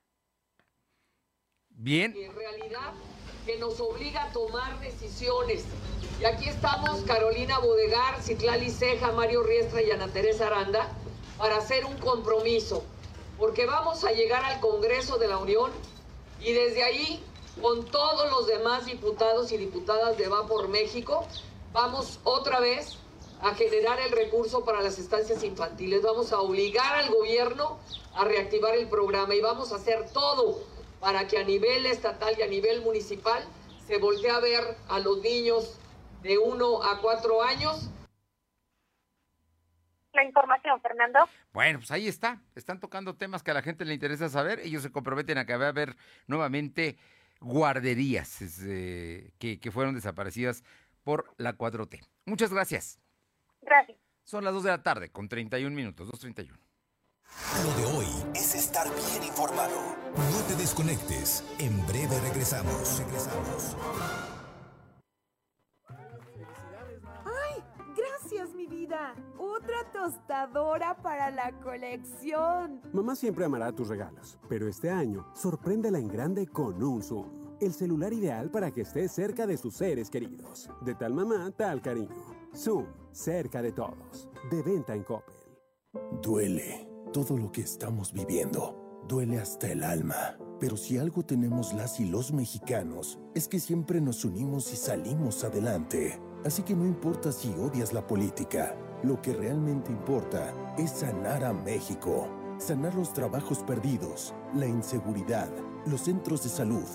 Bien. 1.71 2.13
En 2.17 2.35
realidad 2.35 2.93
que 3.47 3.59
nos 3.59 3.81
obliga 3.81 4.25
a 4.25 4.33
tomar 4.33 4.79
decisiones. 4.81 5.67
Y 6.21 6.25
aquí 6.25 6.49
estamos 6.49 7.03
Carolina 7.05 7.59
Bodegar, 7.59 8.23
Citlali 8.23 8.71
Ceja, 8.71 9.11
Mario 9.13 9.43
Riestra 9.43 9.83
y 9.83 9.91
Ana 9.91 10.07
Teresa 10.09 10.47
Aranda 10.47 10.89
para 11.39 11.57
hacer 11.57 11.85
un 11.85 11.99
compromiso 11.99 12.85
porque 13.43 13.67
vamos 13.67 14.05
a 14.05 14.13
llegar 14.13 14.45
al 14.45 14.61
Congreso 14.61 15.19
de 15.19 15.27
la 15.27 15.37
Unión 15.37 15.73
y 16.41 16.53
desde 16.53 16.85
ahí, 16.85 17.21
con 17.61 17.85
todos 17.87 18.31
los 18.31 18.47
demás 18.47 18.87
diputados 18.87 19.51
y 19.51 19.57
diputadas 19.57 20.17
de 20.17 20.29
Va 20.29 20.47
por 20.47 20.69
México, 20.69 21.27
vamos 21.73 22.21
otra 22.23 22.61
vez 22.61 22.99
a 23.41 23.53
generar 23.57 23.99
el 23.99 24.13
recurso 24.13 24.65
para 24.65 24.81
las 24.81 24.97
estancias 25.01 25.43
infantiles. 25.43 26.03
Vamos 26.03 26.33
a 26.33 26.39
obligar 26.39 26.95
al 26.95 27.11
gobierno 27.11 27.81
a 28.15 28.25
reactivar 28.25 28.77
el 28.77 28.89
programa 28.89 29.35
y 29.35 29.41
vamos 29.41 29.73
a 29.73 29.75
hacer 29.75 30.09
todo 30.13 30.61
para 31.01 31.27
que 31.27 31.39
a 31.39 31.43
nivel 31.43 31.85
estatal 31.87 32.37
y 32.39 32.43
a 32.43 32.47
nivel 32.47 32.81
municipal 32.83 33.45
se 33.89 33.99
voltee 33.99 34.31
a 34.31 34.39
ver 34.39 34.77
a 34.89 35.01
los 35.01 35.19
niños 35.19 35.75
de 36.23 36.39
1 36.39 36.85
a 36.85 37.01
4 37.01 37.43
años 37.43 37.89
la 40.15 40.25
información, 40.25 40.81
Fernando. 40.81 41.21
Bueno, 41.53 41.79
pues 41.79 41.91
ahí 41.91 42.09
está. 42.09 42.41
Están 42.55 42.81
tocando 42.81 43.15
temas 43.15 43.43
que 43.43 43.51
a 43.51 43.55
la 43.55 43.63
gente 43.63 43.85
le 43.85 43.95
interesa 43.95 44.29
saber. 44.29 44.61
Ellos 44.61 44.83
se 44.83 44.93
comprometen 44.93 45.39
a 45.39 45.47
que 45.47 45.57
va 45.57 45.67
a 45.67 45.69
haber 45.69 45.97
nuevamente 46.27 46.97
guarderías 47.41 48.61
eh, 48.63 49.33
que, 49.39 49.59
que 49.59 49.71
fueron 49.71 49.95
desaparecidas 49.95 50.63
por 51.03 51.33
la 51.37 51.57
4T. 51.57 52.01
Muchas 52.27 52.53
gracias. 52.53 53.01
Gracias. 53.61 53.99
Son 54.25 54.45
las 54.45 54.55
2 54.55 54.65
de 54.65 54.71
la 54.71 54.83
tarde 54.83 55.11
con 55.11 55.29
31 55.29 55.75
minutos, 55.75 56.09
2.31. 56.09 56.57
Lo 57.65 57.75
de 57.75 57.85
hoy 57.97 58.07
es 58.35 58.55
estar 58.55 58.87
bien 58.89 59.25
informado. 59.25 59.97
No 60.15 60.43
te 60.47 60.55
desconectes. 60.55 61.45
En 61.59 61.85
breve 61.87 62.19
regresamos. 62.21 62.99
Regresamos. 62.99 63.77
¡Ay! 67.25 67.63
Gracias, 67.97 68.53
mi 68.55 68.67
vida. 68.67 69.15
Otra 69.55 69.77
tostadora 69.93 70.97
para 71.03 71.31
la 71.31 71.53
colección. 71.61 72.81
Mamá 72.93 73.15
siempre 73.15 73.45
amará 73.45 73.71
tus 73.73 73.89
regalos, 73.89 74.39
pero 74.49 74.67
este 74.67 74.89
año 74.89 75.27
sorpréndela 75.35 75.99
en 75.99 76.09
grande 76.09 76.47
con 76.47 76.83
un 76.83 77.03
Zoom. 77.03 77.29
El 77.61 77.75
celular 77.75 78.15
ideal 78.15 78.51
para 78.51 78.71
que 78.71 78.81
estés 78.81 79.13
cerca 79.13 79.47
de 79.47 79.59
sus 79.59 79.75
seres 79.75 80.09
queridos. 80.09 80.71
De 80.81 80.95
tal 80.95 81.13
mamá, 81.13 81.51
tal 81.55 81.83
cariño. 81.83 82.09
Zoom, 82.57 82.87
cerca 83.13 83.61
de 83.61 83.73
todos. 83.73 84.31
De 84.51 84.63
venta 84.63 84.95
en 84.95 85.05
Coppel. 85.05 85.35
Duele 86.23 86.89
todo 87.13 87.37
lo 87.37 87.53
que 87.53 87.61
estamos 87.61 88.13
viviendo. 88.13 89.03
Duele 89.07 89.39
hasta 89.39 89.71
el 89.71 89.83
alma. 89.83 90.39
Pero 90.61 90.79
si 90.79 90.97
algo 90.97 91.25
tenemos 91.25 91.75
las 91.75 92.01
y 92.01 92.07
los 92.07 92.33
mexicanos, 92.33 93.19
es 93.35 93.49
que 93.49 93.61
siempre 93.61 94.01
nos 94.01 94.25
unimos 94.25 94.73
y 94.73 94.77
salimos 94.77 95.45
adelante. 95.45 96.19
Así 96.45 96.63
que 96.63 96.75
no 96.75 96.87
importa 96.87 97.33
si 97.33 97.53
odias 97.55 97.93
la 97.93 98.07
política, 98.07 98.75
lo 99.03 99.21
que 99.21 99.33
realmente 99.33 99.91
importa 99.91 100.55
es 100.79 100.91
sanar 100.91 101.45
a 101.45 101.53
México. 101.53 102.29
Sanar 102.59 102.95
los 102.95 103.13
trabajos 103.13 103.65
perdidos, 103.65 104.33
la 104.55 104.67
inseguridad, 104.67 105.51
los 105.87 106.03
centros 106.03 106.45
de 106.45 106.49
salud. 106.49 106.87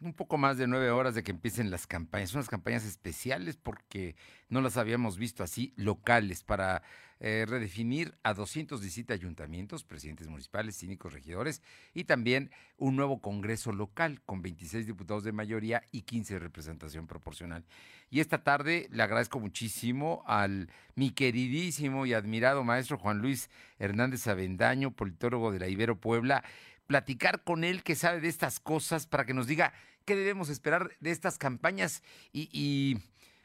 un 0.00 0.14
poco 0.14 0.38
más 0.38 0.56
de 0.56 0.66
nueve 0.66 0.90
horas 0.90 1.14
de 1.14 1.22
que 1.22 1.30
empiecen 1.30 1.70
las 1.70 1.86
campañas. 1.86 2.34
Unas 2.34 2.48
campañas 2.48 2.84
especiales 2.84 3.56
porque 3.56 4.16
no 4.48 4.60
las 4.60 4.76
habíamos 4.76 5.18
visto 5.18 5.42
así, 5.42 5.74
locales, 5.76 6.42
para 6.42 6.82
eh, 7.22 7.44
redefinir 7.46 8.14
a 8.22 8.32
217 8.32 9.12
ayuntamientos, 9.12 9.84
presidentes 9.84 10.28
municipales, 10.28 10.78
cínicos, 10.78 11.12
regidores, 11.12 11.60
y 11.92 12.04
también 12.04 12.50
un 12.78 12.96
nuevo 12.96 13.20
Congreso 13.20 13.72
local 13.72 14.22
con 14.24 14.40
26 14.40 14.86
diputados 14.86 15.22
de 15.22 15.32
mayoría 15.32 15.82
y 15.92 16.02
15 16.02 16.34
de 16.34 16.40
representación 16.40 17.06
proporcional. 17.06 17.66
Y 18.08 18.20
esta 18.20 18.42
tarde 18.42 18.88
le 18.90 19.02
agradezco 19.02 19.38
muchísimo 19.38 20.24
al 20.26 20.70
mi 20.94 21.10
queridísimo 21.10 22.06
y 22.06 22.14
admirado 22.14 22.64
maestro 22.64 22.96
Juan 22.96 23.18
Luis 23.18 23.50
Hernández 23.78 24.26
Avendaño, 24.26 24.92
politólogo 24.92 25.52
de 25.52 25.58
la 25.58 25.68
Ibero 25.68 26.00
Puebla, 26.00 26.42
platicar 26.86 27.44
con 27.44 27.64
él 27.64 27.82
que 27.82 27.94
sabe 27.94 28.20
de 28.20 28.28
estas 28.28 28.60
cosas 28.60 29.06
para 29.06 29.26
que 29.26 29.34
nos 29.34 29.46
diga 29.46 29.74
qué 30.10 30.16
debemos 30.16 30.50
esperar 30.50 30.90
de 30.98 31.12
estas 31.12 31.38
campañas 31.38 32.02
y, 32.32 32.48
y 32.52 32.96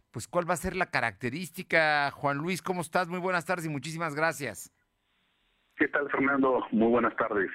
pues 0.09 0.27
cuál 0.27 0.49
va 0.49 0.55
a 0.55 0.57
ser 0.57 0.75
la 0.75 0.89
característica. 0.89 2.09
Juan 2.09 2.39
Luis, 2.39 2.63
¿cómo 2.63 2.81
estás? 2.81 3.07
Muy 3.07 3.19
buenas 3.19 3.45
tardes 3.45 3.67
y 3.67 3.69
muchísimas 3.69 4.15
gracias. 4.15 4.73
¿Qué 5.75 5.87
tal, 5.89 6.09
Fernando? 6.09 6.65
Muy 6.71 6.87
buenas 6.87 7.15
tardes. 7.17 7.51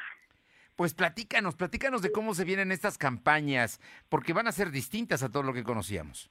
Pues 0.76 0.94
platícanos, 0.94 1.56
platícanos 1.56 2.02
de 2.02 2.12
cómo 2.12 2.34
se 2.34 2.44
vienen 2.44 2.70
estas 2.70 2.98
campañas, 2.98 3.80
porque 4.08 4.32
van 4.32 4.46
a 4.46 4.52
ser 4.52 4.70
distintas 4.70 5.24
a 5.24 5.28
todo 5.28 5.42
lo 5.42 5.52
que 5.52 5.64
conocíamos. 5.64 6.30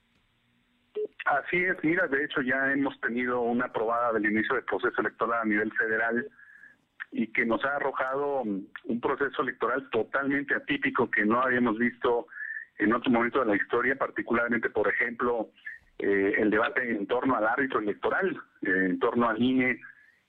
Así 1.25 1.57
es, 1.57 1.75
mira, 1.83 2.07
de 2.07 2.23
hecho 2.23 2.41
ya 2.41 2.71
hemos 2.71 2.97
tenido 3.01 3.41
una 3.41 3.65
aprobada 3.65 4.13
del 4.13 4.31
inicio 4.31 4.55
del 4.55 4.63
proceso 4.63 5.01
electoral 5.01 5.41
a 5.41 5.45
nivel 5.45 5.69
federal 5.73 6.31
y 7.11 7.27
que 7.33 7.45
nos 7.45 7.61
ha 7.65 7.75
arrojado 7.75 8.43
un 8.43 9.01
proceso 9.01 9.41
electoral 9.41 9.89
totalmente 9.89 10.55
atípico 10.55 11.11
que 11.11 11.25
no 11.25 11.41
habíamos 11.41 11.77
visto 11.77 12.27
en 12.79 12.93
otro 12.93 13.11
momento 13.11 13.39
de 13.39 13.45
la 13.45 13.55
historia, 13.55 13.95
particularmente, 13.95 14.69
por 14.69 14.87
ejemplo, 14.87 15.49
eh, 15.99 16.33
el 16.37 16.49
debate 16.49 16.89
en 16.89 17.05
torno 17.07 17.35
al 17.35 17.45
árbitro 17.45 17.79
electoral, 17.79 18.35
eh, 18.61 18.87
en 18.89 18.99
torno 18.99 19.29
al 19.29 19.41
INE 19.41 19.79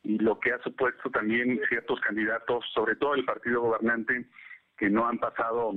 y 0.03 0.19
lo 0.19 0.39
que 0.41 0.53
ha 0.53 0.59
supuesto 0.63 1.11
también 1.11 1.61
ciertos 1.69 2.01
candidatos, 2.01 2.65
sobre 2.75 2.97
todo 2.97 3.15
el 3.15 3.25
partido 3.25 3.63
gobernante, 3.63 4.27
que 4.77 4.91
no 4.91 5.07
han 5.07 5.19
pasado 5.19 5.75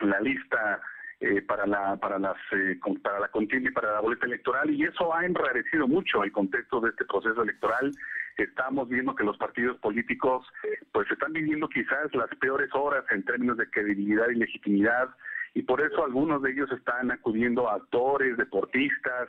la 0.00 0.20
lista 0.20 0.80
eh, 1.20 1.42
para 1.42 1.64
la 1.66 1.96
para 1.96 2.18
las 2.18 2.36
eh, 2.52 2.76
para 3.02 3.20
la 3.20 3.28
contienda 3.28 3.70
y 3.70 3.72
para 3.72 3.92
la 3.92 4.00
boleta 4.00 4.26
electoral 4.26 4.68
y 4.70 4.82
eso 4.82 5.14
ha 5.14 5.24
enrarecido 5.24 5.86
mucho 5.86 6.24
el 6.24 6.32
contexto 6.32 6.80
de 6.80 6.90
este 6.90 7.04
proceso 7.04 7.42
electoral. 7.42 7.92
Estamos 8.36 8.88
viendo 8.88 9.14
que 9.14 9.22
los 9.22 9.38
partidos 9.38 9.78
políticos 9.78 10.44
pues 10.90 11.08
están 11.08 11.32
viviendo 11.32 11.68
quizás 11.68 12.12
las 12.14 12.28
peores 12.40 12.68
horas 12.74 13.04
en 13.10 13.24
términos 13.24 13.56
de 13.58 13.70
credibilidad 13.70 14.28
y 14.28 14.34
legitimidad 14.34 15.08
y 15.54 15.62
por 15.62 15.80
eso 15.80 16.04
algunos 16.04 16.42
de 16.42 16.50
ellos 16.50 16.70
están 16.72 17.10
acudiendo 17.10 17.68
a 17.68 17.76
actores, 17.76 18.36
deportistas, 18.36 19.28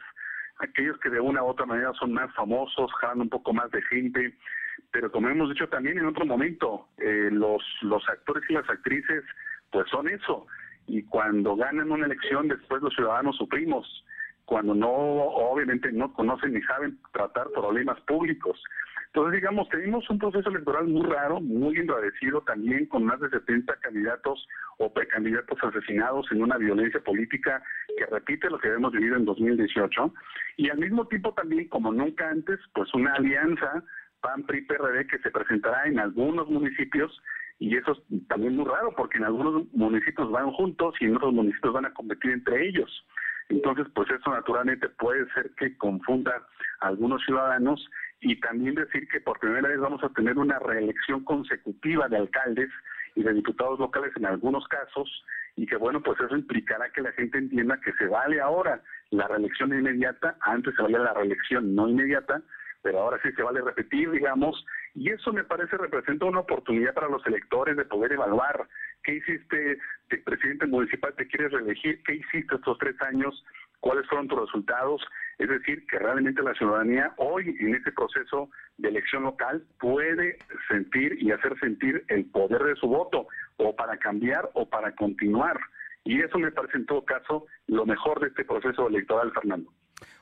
aquellos 0.60 0.98
que 1.00 1.10
de 1.10 1.20
una 1.20 1.44
u 1.44 1.48
otra 1.48 1.66
manera 1.66 1.94
son 1.94 2.14
más 2.14 2.34
famosos, 2.34 2.92
jalan 3.00 3.22
un 3.22 3.30
poco 3.30 3.54
más 3.54 3.70
de 3.72 3.82
gente, 3.84 4.36
pero 4.92 5.12
como 5.12 5.30
hemos 5.30 5.50
dicho 5.50 5.70
también 5.70 5.98
en 6.00 6.06
otro 6.06 6.26
momento, 6.26 6.88
eh, 6.98 7.30
los, 7.32 7.64
los 7.82 8.08
actores 8.10 8.44
y 8.50 8.54
las 8.54 8.70
actrices 8.70 9.24
pues 9.72 9.88
son 9.90 10.08
eso, 10.08 10.48
y 10.88 11.04
cuando 11.04 11.56
ganan 11.56 11.92
una 11.92 12.06
elección 12.06 12.48
después 12.48 12.82
los 12.82 12.94
ciudadanos 12.94 13.36
sufrimos, 13.38 14.06
cuando 14.46 14.76
no, 14.76 14.90
obviamente 14.90 15.92
no 15.92 16.14
conocen 16.14 16.54
ni 16.54 16.62
saben 16.62 17.00
tratar 17.12 17.48
problemas 17.50 18.00
públicos. 18.02 18.64
Entonces, 19.16 19.40
digamos, 19.40 19.70
tenemos 19.70 20.10
un 20.10 20.20
proceso 20.20 20.50
electoral 20.50 20.88
muy 20.88 21.06
raro, 21.06 21.40
muy 21.40 21.78
enradecido 21.78 22.42
también, 22.42 22.86
con 22.88 23.06
más 23.06 23.18
de 23.22 23.30
70 23.30 23.74
candidatos 23.78 24.46
o 24.78 24.92
precandidatos 24.92 25.58
asesinados 25.64 26.30
en 26.34 26.44
una 26.44 26.58
violencia 26.58 27.00
política 27.00 27.64
que 27.98 28.06
repite 28.08 28.50
lo 28.50 28.60
que 28.60 28.68
hemos 28.68 28.92
vivido 28.92 29.16
en 29.16 29.24
2018. 29.24 30.14
Y 30.58 30.70
al 30.70 30.80
mismo 30.80 31.08
tiempo 31.08 31.34
también, 31.34 31.70
como 31.70 31.94
nunca 31.94 32.30
antes, 32.30 32.60
pues 32.74 32.94
una 32.94 33.14
alianza 33.14 33.86
PAN-PRI-PRD 34.20 35.08
que 35.08 35.20
se 35.20 35.32
presentará 35.32 35.86
en 35.86 35.98
algunos 35.98 36.50
municipios 36.50 37.18
y 37.58 37.78
eso 37.78 37.94
es 37.94 38.28
también 38.28 38.58
muy 38.58 38.66
raro 38.66 38.94
porque 38.98 39.18
en 39.18 39.24
algunos 39.24 39.64
municipios 39.72 40.30
van 40.30 40.52
juntos 40.52 40.94
y 41.00 41.06
en 41.06 41.16
otros 41.16 41.32
municipios 41.32 41.74
van 41.74 41.86
a 41.86 41.94
competir 41.94 42.32
entre 42.32 42.68
ellos. 42.68 42.92
Entonces, 43.48 43.88
pues 43.94 44.10
eso 44.10 44.30
naturalmente 44.30 44.90
puede 44.90 45.26
ser 45.34 45.52
que 45.58 45.78
confunda 45.78 46.46
a 46.82 46.88
algunos 46.88 47.24
ciudadanos 47.24 47.80
y 48.22 48.40
también 48.40 48.76
decir 48.76 49.08
que 49.08 49.22
por 49.22 49.40
primera 49.40 49.68
vez 49.68 49.80
vamos 49.80 50.04
a 50.04 50.10
tener 50.10 50.38
una 50.38 50.60
reelección 50.60 51.24
consecutiva 51.24 52.08
de 52.08 52.18
alcaldes 52.18 52.70
y 53.16 53.24
de 53.24 53.34
diputados 53.34 53.80
locales 53.80 54.12
en 54.18 54.26
algunos 54.26 54.68
casos 54.68 55.10
y 55.56 55.66
que 55.66 55.78
bueno, 55.78 56.02
pues 56.02 56.20
eso 56.20 56.36
implicará 56.36 56.90
que 56.90 57.02
la 57.02 57.12
gente 57.14 57.38
entienda 57.38 57.80
que 57.84 57.94
se 57.94 58.08
vale 58.08 58.42
ahora 58.42 58.82
la 59.12 59.28
reelección 59.28 59.74
inmediata, 59.74 60.38
antes 60.42 60.76
se 60.76 60.82
valía 60.82 61.00
la 61.00 61.14
reelección 61.14 61.76
no 61.76 61.88
inmediata, 61.88 62.42
pero 62.82 63.00
ahora 63.00 63.20
sí 63.24 63.32
se 63.32 63.42
vale 63.42 63.62
repetir, 63.62 64.12
digamos, 64.12 64.64
y 64.94 65.10
eso 65.10 65.34
me 65.34 65.44
parece 65.44 65.78
representa 65.78 66.26
una 66.26 66.42
oportunidad 66.42 66.94
para 66.94 67.10
los 67.10 67.26
electores 67.26 67.76
de 67.78 67.86
poder 67.86 68.12
evaluar 68.12 68.68
qué 69.04 69.16
hiciste, 69.16 69.78
de 70.10 70.18
presidente 70.20 70.68
municipal, 70.68 71.14
te 71.16 71.28
quieres 71.28 71.52
reelegir, 71.52 72.02
qué 72.04 72.16
hiciste 72.16 72.56
estos 72.56 72.78
tres 72.78 72.96
años, 73.02 73.44
cuáles 73.80 74.08
fueron 74.08 74.28
tus 74.28 74.40
resultados, 74.40 75.02
es 75.38 75.50
decir, 75.50 75.86
que 75.88 76.00
realmente 76.00 76.42
la 76.42 76.54
ciudadanía 76.54 77.14
hoy 77.18 77.56
en 77.60 77.76
este 77.76 77.92
proceso 77.92 78.50
de 78.78 78.90
elección 78.90 79.24
local 79.24 79.66
puede 79.80 80.38
sentir 80.70 81.22
y 81.22 81.32
hacer 81.32 81.58
sentir 81.60 82.04
el 82.08 82.26
poder 82.26 82.64
de 82.64 82.76
su 82.76 82.88
voto, 82.88 83.28
o 83.58 83.76
para 83.76 83.98
cambiar 83.98 84.50
o 84.54 84.68
para 84.68 84.94
continuar. 84.96 85.60
Y 86.04 86.22
eso 86.22 86.38
me 86.38 86.52
parece 86.52 86.78
en 86.78 86.86
todo 86.86 87.04
caso 87.04 87.48
lo 87.68 87.86
mejor 87.86 88.20
de 88.20 88.28
este 88.28 88.46
proceso 88.46 88.88
electoral, 88.88 89.32
Fernando. 89.34 89.72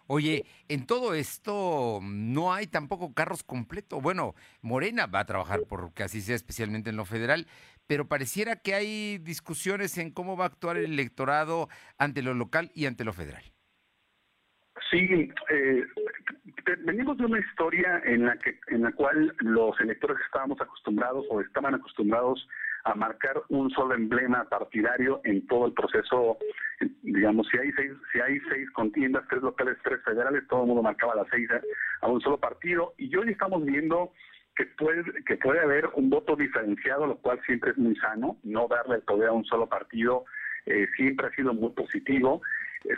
Oye, 0.07 0.45
en 0.67 0.85
todo 0.85 1.13
esto 1.13 1.99
no 2.03 2.53
hay 2.53 2.67
tampoco 2.67 3.13
carros 3.13 3.43
completos. 3.43 4.01
Bueno, 4.01 4.35
Morena 4.61 5.07
va 5.07 5.21
a 5.21 5.25
trabajar 5.25 5.61
porque 5.67 6.03
así 6.03 6.21
sea, 6.21 6.35
especialmente 6.35 6.89
en 6.89 6.97
lo 6.97 7.05
federal, 7.05 7.47
pero 7.87 8.07
pareciera 8.07 8.57
que 8.57 8.75
hay 8.75 9.17
discusiones 9.19 9.97
en 9.97 10.11
cómo 10.11 10.35
va 10.35 10.45
a 10.45 10.47
actuar 10.47 10.77
el 10.77 10.93
electorado 10.93 11.69
ante 11.97 12.21
lo 12.21 12.33
local 12.33 12.71
y 12.75 12.85
ante 12.85 13.05
lo 13.05 13.13
federal. 13.13 13.52
Sí, 14.93 15.27
eh, 15.49 15.83
venimos 16.85 17.17
de 17.17 17.25
una 17.25 17.39
historia 17.39 17.99
en 18.05 18.27
la 18.27 18.37
que 18.37 18.59
en 18.67 18.83
la 18.83 18.91
cual 18.91 19.33
los 19.39 19.79
electores 19.81 20.17
estábamos 20.23 20.61
acostumbrados 20.61 21.25
o 21.31 21.41
estaban 21.41 21.73
acostumbrados 21.73 22.47
a 22.83 22.93
marcar 22.93 23.41
un 23.49 23.71
solo 23.71 23.95
emblema 23.95 24.43
partidario 24.43 25.19
en 25.23 25.47
todo 25.47 25.65
el 25.65 25.73
proceso. 25.73 26.37
Digamos, 27.01 27.47
si 27.47 27.57
hay 27.57 27.71
seis, 27.71 27.91
si 28.11 28.19
hay 28.19 28.39
seis 28.51 28.69
contiendas, 28.69 29.23
tres 29.31 29.41
locales, 29.41 29.79
tres 29.83 29.99
federales, 30.03 30.47
todo 30.47 30.61
el 30.61 30.67
mundo 30.67 30.83
marcaba 30.83 31.15
las 31.15 31.27
seis 31.31 31.49
a 32.01 32.07
un 32.07 32.21
solo 32.21 32.37
partido. 32.39 32.93
Y 32.99 33.15
hoy 33.15 33.31
estamos 33.31 33.65
viendo 33.65 34.11
que 34.55 34.67
puede, 34.77 35.03
que 35.25 35.37
puede 35.37 35.59
haber 35.59 35.89
un 35.95 36.11
voto 36.11 36.35
diferenciado, 36.35 37.07
lo 37.07 37.17
cual 37.17 37.41
siempre 37.47 37.71
es 37.71 37.79
muy 37.79 37.95
sano, 37.95 38.37
no 38.43 38.67
darle 38.67 38.97
el 38.97 39.01
poder 39.01 39.29
a 39.29 39.33
un 39.33 39.45
solo 39.45 39.67
partido 39.67 40.25
eh, 40.65 40.87
siempre 40.95 41.27
ha 41.27 41.31
sido 41.31 41.53
muy 41.53 41.71
positivo, 41.71 42.41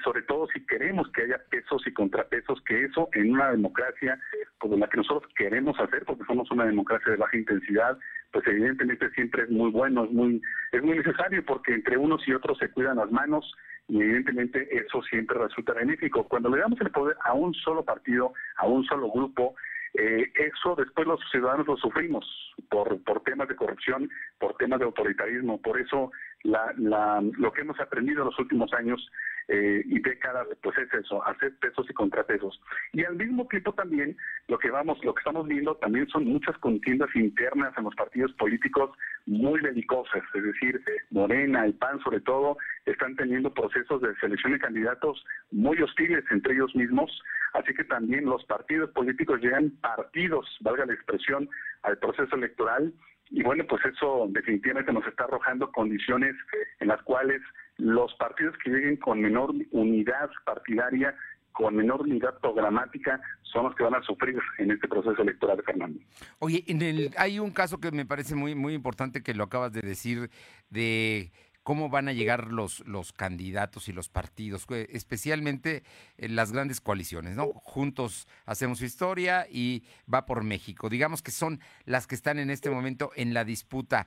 sobre 0.03 0.23
todo 0.23 0.47
si 0.47 0.65
queremos 0.65 1.09
que 1.11 1.23
haya 1.23 1.39
pesos 1.49 1.85
y 1.85 1.93
contrapesos, 1.93 2.61
que 2.61 2.85
eso 2.85 3.09
en 3.13 3.31
una 3.33 3.51
democracia 3.51 4.19
como 4.57 4.77
la 4.77 4.87
que 4.87 4.97
nosotros 4.97 5.31
queremos 5.35 5.79
hacer, 5.79 6.03
porque 6.05 6.23
somos 6.25 6.49
una 6.51 6.65
democracia 6.65 7.11
de 7.11 7.17
baja 7.17 7.37
intensidad, 7.37 7.97
pues 8.31 8.45
evidentemente 8.47 9.09
siempre 9.11 9.43
es 9.43 9.49
muy 9.49 9.71
bueno, 9.71 10.05
es 10.05 10.11
muy, 10.11 10.41
es 10.71 10.83
muy 10.83 10.97
necesario 10.97 11.45
porque 11.45 11.73
entre 11.73 11.97
unos 11.97 12.27
y 12.27 12.33
otros 12.33 12.57
se 12.57 12.69
cuidan 12.69 12.97
las 12.97 13.11
manos 13.11 13.53
y 13.87 14.01
evidentemente 14.01 14.67
eso 14.75 15.01
siempre 15.03 15.37
resulta 15.37 15.73
benéfico. 15.73 16.27
Cuando 16.27 16.49
le 16.49 16.59
damos 16.59 16.79
el 16.81 16.91
poder 16.91 17.15
a 17.23 17.33
un 17.33 17.53
solo 17.53 17.83
partido, 17.83 18.33
a 18.57 18.67
un 18.67 18.83
solo 18.85 19.11
grupo, 19.11 19.55
eh, 19.93 20.31
eso 20.35 20.75
después 20.75 21.07
los 21.07 21.19
ciudadanos 21.31 21.67
lo 21.67 21.77
sufrimos 21.77 22.25
por, 22.69 23.01
por 23.03 23.21
temas 23.23 23.47
de 23.47 23.55
corrupción, 23.55 24.09
por 24.39 24.55
temas 24.57 24.79
de 24.79 24.85
autoritarismo. 24.85 25.61
Por 25.61 25.79
eso 25.79 26.11
la, 26.43 26.73
la, 26.77 27.21
lo 27.37 27.53
que 27.53 27.61
hemos 27.61 27.79
aprendido 27.79 28.23
en 28.23 28.25
los 28.25 28.39
últimos 28.39 28.73
años 28.73 29.09
eh, 29.47 29.83
y 29.85 29.99
décadas, 29.99 30.47
pues 30.61 30.77
es 30.77 30.93
eso, 30.93 31.25
hacer 31.25 31.55
pesos 31.59 31.85
y 31.89 31.93
contrapesos. 31.93 32.59
Y 32.93 33.03
al 33.03 33.15
mismo 33.15 33.47
tiempo 33.47 33.73
también 33.73 34.17
lo 34.47 34.57
que 34.57 34.71
vamos, 34.71 35.03
lo 35.03 35.13
que 35.13 35.19
estamos 35.19 35.47
viendo 35.47 35.75
también 35.75 36.07
son 36.07 36.25
muchas 36.25 36.57
contiendas 36.57 37.09
internas 37.15 37.73
en 37.77 37.83
los 37.83 37.95
partidos 37.95 38.31
políticos 38.33 38.91
muy 39.25 39.59
belicosas, 39.59 40.23
es 40.33 40.43
decir, 40.43 40.81
Morena, 41.09 41.65
el 41.65 41.73
PAN 41.73 41.99
sobre 42.03 42.21
todo, 42.21 42.57
están 42.85 43.15
teniendo 43.15 43.53
procesos 43.53 44.01
de 44.01 44.15
selección 44.15 44.53
de 44.53 44.59
candidatos 44.59 45.23
muy 45.51 45.81
hostiles 45.81 46.23
entre 46.31 46.53
ellos 46.53 46.75
mismos, 46.75 47.11
así 47.53 47.73
que 47.73 47.83
también 47.83 48.25
los 48.25 48.43
partidos 48.45 48.91
políticos 48.91 49.41
llegan 49.41 49.71
partidos, 49.81 50.45
valga 50.61 50.85
la 50.85 50.93
expresión, 50.93 51.49
al 51.83 51.97
proceso 51.97 52.35
electoral 52.35 52.93
y 53.29 53.43
bueno, 53.43 53.63
pues 53.67 53.83
eso 53.85 54.27
definitivamente 54.29 54.93
nos 54.93 55.05
está 55.07 55.23
arrojando 55.23 55.71
condiciones 55.71 56.35
en 56.79 56.87
las 56.87 57.01
cuales 57.03 57.41
los 57.77 58.13
partidos 58.15 58.55
que 58.63 58.69
lleguen 58.69 58.97
con 58.97 59.21
menor 59.21 59.51
unidad 59.71 60.29
partidaria, 60.45 61.15
con 61.51 61.75
menor 61.75 62.01
unidad 62.01 62.37
programática, 62.39 63.21
son 63.43 63.65
los 63.65 63.75
que 63.75 63.83
van 63.83 63.95
a 63.95 64.01
sufrir 64.01 64.37
en 64.57 64.71
este 64.71 64.87
proceso 64.87 65.21
electoral, 65.21 65.61
Fernando. 65.65 65.99
Oye, 66.39 66.63
en 66.67 66.81
el, 66.81 67.11
hay 67.17 67.39
un 67.39 67.51
caso 67.51 67.79
que 67.79 67.91
me 67.91 68.05
parece 68.05 68.35
muy, 68.35 68.55
muy 68.55 68.73
importante 68.73 69.23
que 69.23 69.33
lo 69.33 69.45
acabas 69.45 69.71
de 69.71 69.81
decir, 69.81 70.29
de 70.69 71.31
cómo 71.65 71.89
van 71.89 72.07
a 72.07 72.13
llegar 72.13 72.51
los, 72.51 72.85
los 72.85 73.11
candidatos 73.11 73.89
y 73.89 73.91
los 73.91 74.07
partidos, 74.07 74.67
especialmente 74.69 75.81
en 76.15 76.35
las 76.35 76.51
grandes 76.51 76.79
coaliciones, 76.79 77.35
¿no? 77.35 77.47
Juntos 77.53 78.27
hacemos 78.45 78.83
historia 78.83 79.47
y 79.49 79.83
va 80.11 80.27
por 80.27 80.43
México. 80.43 80.89
Digamos 80.89 81.23
que 81.23 81.31
son 81.31 81.59
las 81.85 82.05
que 82.05 82.13
están 82.13 82.37
en 82.37 82.51
este 82.51 82.69
momento 82.69 83.09
en 83.15 83.33
la 83.33 83.45
disputa. 83.45 84.05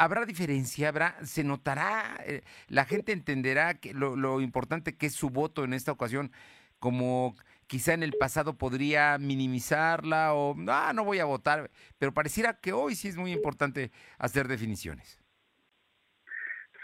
¿Habrá 0.00 0.24
diferencia? 0.24 0.88
¿Habrá, 0.88 1.14
¿Se 1.26 1.44
notará? 1.44 2.16
Eh, 2.24 2.40
¿La 2.68 2.86
gente 2.86 3.12
entenderá 3.12 3.74
que 3.74 3.92
lo, 3.92 4.16
lo 4.16 4.40
importante 4.40 4.96
que 4.96 5.04
es 5.04 5.14
su 5.14 5.28
voto 5.28 5.62
en 5.62 5.74
esta 5.74 5.92
ocasión 5.92 6.32
como 6.78 7.34
quizá 7.66 7.92
en 7.92 8.02
el 8.02 8.14
pasado 8.18 8.56
podría 8.56 9.18
minimizarla 9.18 10.32
o 10.32 10.56
ah, 10.68 10.92
no 10.94 11.04
voy 11.04 11.18
a 11.18 11.26
votar, 11.26 11.70
pero 11.98 12.14
pareciera 12.14 12.54
que 12.54 12.72
hoy 12.72 12.94
sí 12.94 13.08
es 13.08 13.18
muy 13.18 13.30
importante 13.30 13.90
hacer 14.18 14.48
definiciones. 14.48 15.22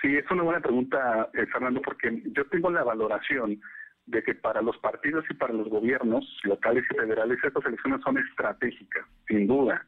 Sí, 0.02 0.14
es 0.14 0.30
una 0.30 0.42
buena 0.42 0.60
pregunta, 0.60 1.30
eh, 1.32 1.46
Fernando, 1.46 1.80
porque 1.80 2.22
yo 2.26 2.44
tengo 2.48 2.70
la 2.70 2.84
valoración 2.84 3.58
de 4.04 4.22
que 4.22 4.34
para 4.34 4.60
los 4.60 4.76
partidos 4.76 5.24
y 5.30 5.34
para 5.34 5.54
los 5.54 5.70
gobiernos 5.70 6.22
locales 6.44 6.84
y 6.90 6.94
federales 6.94 7.38
estas 7.42 7.64
elecciones 7.64 8.02
son 8.02 8.18
estratégicas, 8.18 9.06
sin 9.26 9.46
duda, 9.46 9.86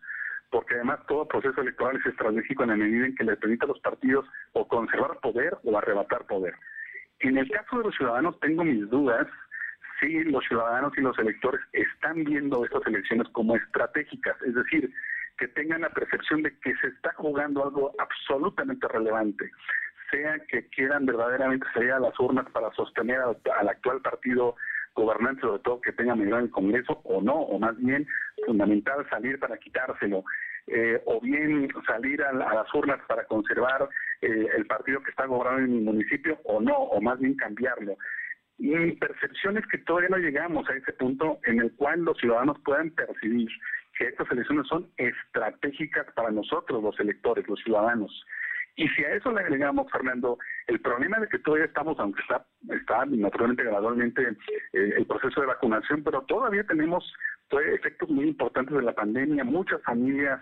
porque 0.51 0.75
además 0.75 1.01
todo 1.07 1.29
proceso 1.29 1.61
electoral 1.61 1.97
es 1.97 2.07
estratégico 2.07 2.63
en 2.63 2.71
la 2.71 2.77
medida 2.77 3.07
en 3.07 3.15
que 3.15 3.25
le 3.25 3.37
permite 3.37 3.65
a 3.65 3.69
los 3.69 3.81
partidos 3.81 4.27
o 4.53 4.67
conservar 4.67 5.19
poder 5.21 5.57
o 5.65 5.77
arrebatar 5.77 6.27
poder. 6.27 6.55
En 7.21 7.37
el 7.37 7.51
caso 7.51 7.79
de 7.79 7.85
los 7.85 7.95
ciudadanos 7.97 8.39
tengo 8.41 8.65
mis 8.65 8.89
dudas 8.89 9.27
si 10.01 10.25
los 10.25 10.45
ciudadanos 10.45 10.93
y 10.97 11.01
los 11.01 11.19
electores 11.19 11.61
están 11.73 12.25
viendo 12.25 12.65
estas 12.65 12.87
elecciones 12.87 13.29
como 13.33 13.57
estratégicas, 13.57 14.41
es 14.43 14.55
decir, 14.55 14.93
que 15.39 15.49
tengan 15.49 15.83
la 15.83 15.91
percepción 15.91 16.43
de 16.43 16.57
que 16.59 16.75
se 16.77 16.89
está 16.89 17.13
jugando 17.15 17.65
algo 17.65 17.93
absolutamente 17.99 18.87
relevante, 18.89 19.51
sea 20.11 20.39
que 20.49 20.69
quieran 20.69 21.07
verdaderamente 21.07 21.67
salir 21.75 21.93
a 21.93 22.01
las 22.01 22.19
urnas 22.19 22.47
para 22.51 22.73
sostener 22.73 23.21
al, 23.21 23.69
actual 23.69 24.01
partido 24.01 24.57
gobernante, 24.99 25.41
sobre 25.43 25.63
todo 25.63 25.81
que 25.81 25.93
tenga 25.93 26.15
mayoría 26.15 26.39
en 26.39 26.45
el 26.45 26.51
Congreso, 26.51 27.01
o 27.05 27.21
no, 27.21 27.35
o 27.35 27.59
más 27.59 27.77
bien 27.79 28.07
fundamental 28.47 29.09
salir 29.09 29.39
para 29.39 29.57
quitárselo, 29.59 30.25
eh, 30.67 31.01
o 31.07 31.21
bien 31.21 31.69
salir 31.87 32.23
a, 32.23 32.33
las 32.33 32.75
urnas 32.75 33.01
para 33.09 33.25
conservar 33.25 33.89
eh, 34.21 34.47
el 34.57 34.67
partido 34.67 35.01
que 35.03 35.11
está 35.11 35.27
gobernando 35.27 35.65
en 35.65 35.73
mi 35.73 35.81
municipio, 35.81 36.39
o 36.45 36.61
no, 36.61 36.75
o 36.75 37.01
más 37.01 37.19
bien 37.19 37.35
cambiarlo. 37.37 37.97
Mi 38.59 38.93
percepción 38.93 39.57
es 39.57 39.67
que 39.67 39.79
todavía 39.79 40.09
no 40.11 40.19
llegamos 40.19 40.69
a 40.69 40.75
ese 40.75 40.93
punto 40.93 41.39
en 41.45 41.61
el 41.61 41.73
cual 41.77 42.01
los 42.01 42.19
ciudadanos 42.19 42.59
puedan 42.65 42.91
percibir 42.91 43.49
que 43.97 44.09
estas 44.09 44.31
elecciones 44.33 44.67
son 44.67 44.91
estratégicas 44.97 46.07
para 46.15 46.31
nosotros, 46.31 46.83
los 46.83 46.99
electores, 46.99 47.47
los 47.49 47.61
ciudadanos. 47.61 48.25
Y 48.79 48.87
si 48.91 49.05
a 49.05 49.13
eso 49.13 49.33
le 49.33 49.41
agregamos, 49.41 49.91
Fernando, 49.91 50.39
el 50.69 50.81
problema 50.81 51.19
de 51.19 51.27
que 51.27 51.41
todavía 51.41 51.67
estamos, 51.67 51.99
aunque 51.99 52.23
está, 52.23 52.47
está 52.71 53.05
naturalmente 53.07 53.65
gradualmente 53.65 54.23
eh, 54.23 54.95
el 54.97 55.05
proceso 55.05 55.41
de 55.41 55.49
vacunación, 55.49 56.05
pero 56.05 56.23
todavía 56.23 56.63
tenemos 56.63 57.13
efectos 57.75 58.09
muy 58.09 58.29
importantes 58.29 58.77
de 58.77 58.83
la 58.83 58.95
pandemia, 58.95 59.43
muchas 59.43 59.83
familias 59.83 60.41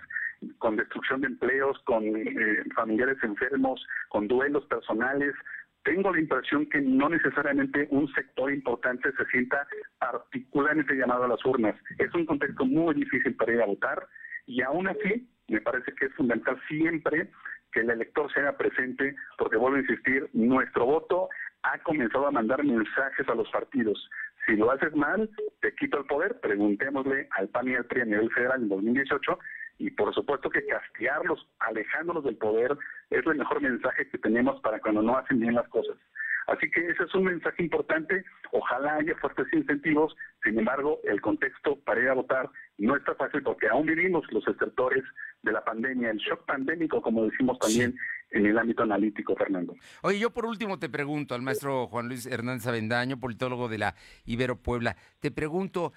con 0.59 0.77
destrucción 0.77 1.23
de 1.23 1.29
empleos, 1.29 1.79
con 1.85 2.05
eh, 2.05 2.63
familiares 2.75 3.17
enfermos, 3.23 3.83
con 4.11 4.29
duelos 4.29 4.67
personales. 4.67 5.35
Tengo 5.83 6.13
la 6.13 6.21
impresión 6.21 6.67
que 6.67 6.83
no 6.83 7.09
necesariamente 7.09 7.89
un 7.91 8.07
sector 8.13 8.53
importante 8.53 9.13
se 9.13 9.25
sienta 9.31 9.67
particularmente 9.99 10.95
llamado 10.95 11.25
a 11.25 11.29
las 11.29 11.43
urnas. 11.47 11.75
Es 11.99 12.13
un 12.15 12.27
contexto 12.27 12.67
muy 12.67 12.97
difícil 12.97 13.35
para 13.35 13.55
ir 13.55 13.63
a 13.63 13.67
votar 13.67 14.07
y 14.45 14.61
aún 14.61 14.89
así 14.89 15.27
me 15.49 15.63
parece 15.63 15.95
que 15.95 16.07
es 16.07 16.15
fundamental 16.15 16.61
siempre 16.69 17.31
que 17.77 17.83
el 17.83 17.91
elector 17.91 18.33
sea 18.33 18.57
presente, 18.57 19.15
porque 19.37 19.59
vuelvo 19.59 19.77
a 19.77 19.81
insistir, 19.81 20.31
nuestro 20.33 20.87
voto 20.87 21.29
ha 21.63 21.79
comenzado 21.81 22.27
a 22.27 22.31
mandar 22.31 22.65
mensajes 22.65 23.29
a 23.29 23.35
los 23.35 23.51
partidos. 23.51 24.09
Si 24.47 24.57
lo 24.57 24.71
haces 24.71 24.97
mal, 24.97 25.29
te 25.61 25.75
quito 25.75 25.99
el 25.99 26.07
poder, 26.07 26.41
preguntémosle 26.41 27.29
al 27.33 27.49
PAN 27.49 27.69
y 27.69 27.75
al 27.75 27.85
PRI 27.85 28.01
a 28.01 28.05
nivel 28.07 28.31
federal 28.31 28.63
en 28.63 28.71
2018, 28.71 29.39
y 29.79 29.91
por 29.91 30.15
supuesto 30.15 30.49
que 30.49 30.65
castigarlos, 30.65 31.47
alejándolos 31.59 32.25
del 32.25 32.39
poder, 32.39 32.79
es 33.11 33.27
el 33.27 33.35
mejor 33.35 33.61
mensaje 33.61 34.09
que 34.09 34.17
tenemos 34.17 34.59
para 34.63 34.81
cuando 34.81 35.03
no 35.03 35.19
hacen 35.19 35.39
bien 35.39 35.55
las 35.55 35.69
cosas. 35.69 35.99
Así 36.47 36.71
que 36.71 36.81
ese 36.81 37.03
es 37.03 37.15
un 37.15 37.25
mensaje 37.25 37.63
importante. 37.63 38.25
Ojalá 38.53 38.95
haya 38.95 39.17
fuertes 39.17 39.53
incentivos. 39.53 40.17
Sin 40.47 40.61
embargo, 40.61 41.01
el 41.03 41.21
contexto 41.21 41.77
para 41.81 42.01
ir 42.01 42.09
a 42.09 42.15
votar 42.15 42.49
no 42.79 42.97
está 42.97 43.17
fácil 43.17 43.43
porque 43.43 43.67
aún 43.69 43.85
vivimos 43.85 44.25
los 44.31 44.45
sectores 44.45 45.03
de 45.43 45.51
la 45.51 45.65
pandemia, 45.65 46.11
el 46.11 46.19
shock 46.19 46.47
pandémico, 46.47 47.03
como 47.03 47.25
decimos 47.25 47.59
también 47.59 47.97
en 48.31 48.47
el 48.47 48.57
ámbito 48.57 48.85
analítico, 48.85 49.35
Fernando. 49.35 49.75
Oye, 50.03 50.21
yo 50.21 50.31
por 50.31 50.47
último 50.47 50.79
te 50.79 50.89
pregunto 50.89 51.35
al 51.35 51.43
maestro 51.43 51.89
Juan 51.89 52.07
Luis 52.07 52.27
Hernández 52.27 52.65
Avendaño, 52.69 53.19
politólogo 53.19 53.69
de 53.69 53.79
la 53.79 53.97
Ibero 54.25 54.57
Puebla, 54.57 54.97
te 55.19 55.33
pregunto, 55.33 55.93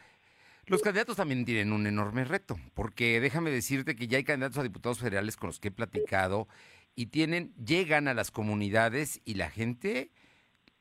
los 0.65 0.81
candidatos 0.81 1.17
también 1.17 1.45
tienen 1.45 1.71
un 1.71 1.85
enorme 1.85 2.23
reto, 2.23 2.57
porque 2.73 3.19
déjame 3.19 3.51
decirte 3.51 3.95
que 3.95 4.07
ya 4.07 4.17
hay 4.17 4.23
candidatos 4.23 4.57
a 4.57 4.63
diputados 4.63 4.97
federales 4.97 5.37
con 5.37 5.49
los 5.49 5.59
que 5.59 5.67
he 5.67 5.71
platicado 5.71 6.47
y 6.95 7.07
tienen, 7.07 7.53
llegan 7.53 8.07
a 8.07 8.15
las 8.15 8.31
comunidades 8.31 9.21
y 9.25 9.35
la 9.35 9.51
gente 9.51 10.09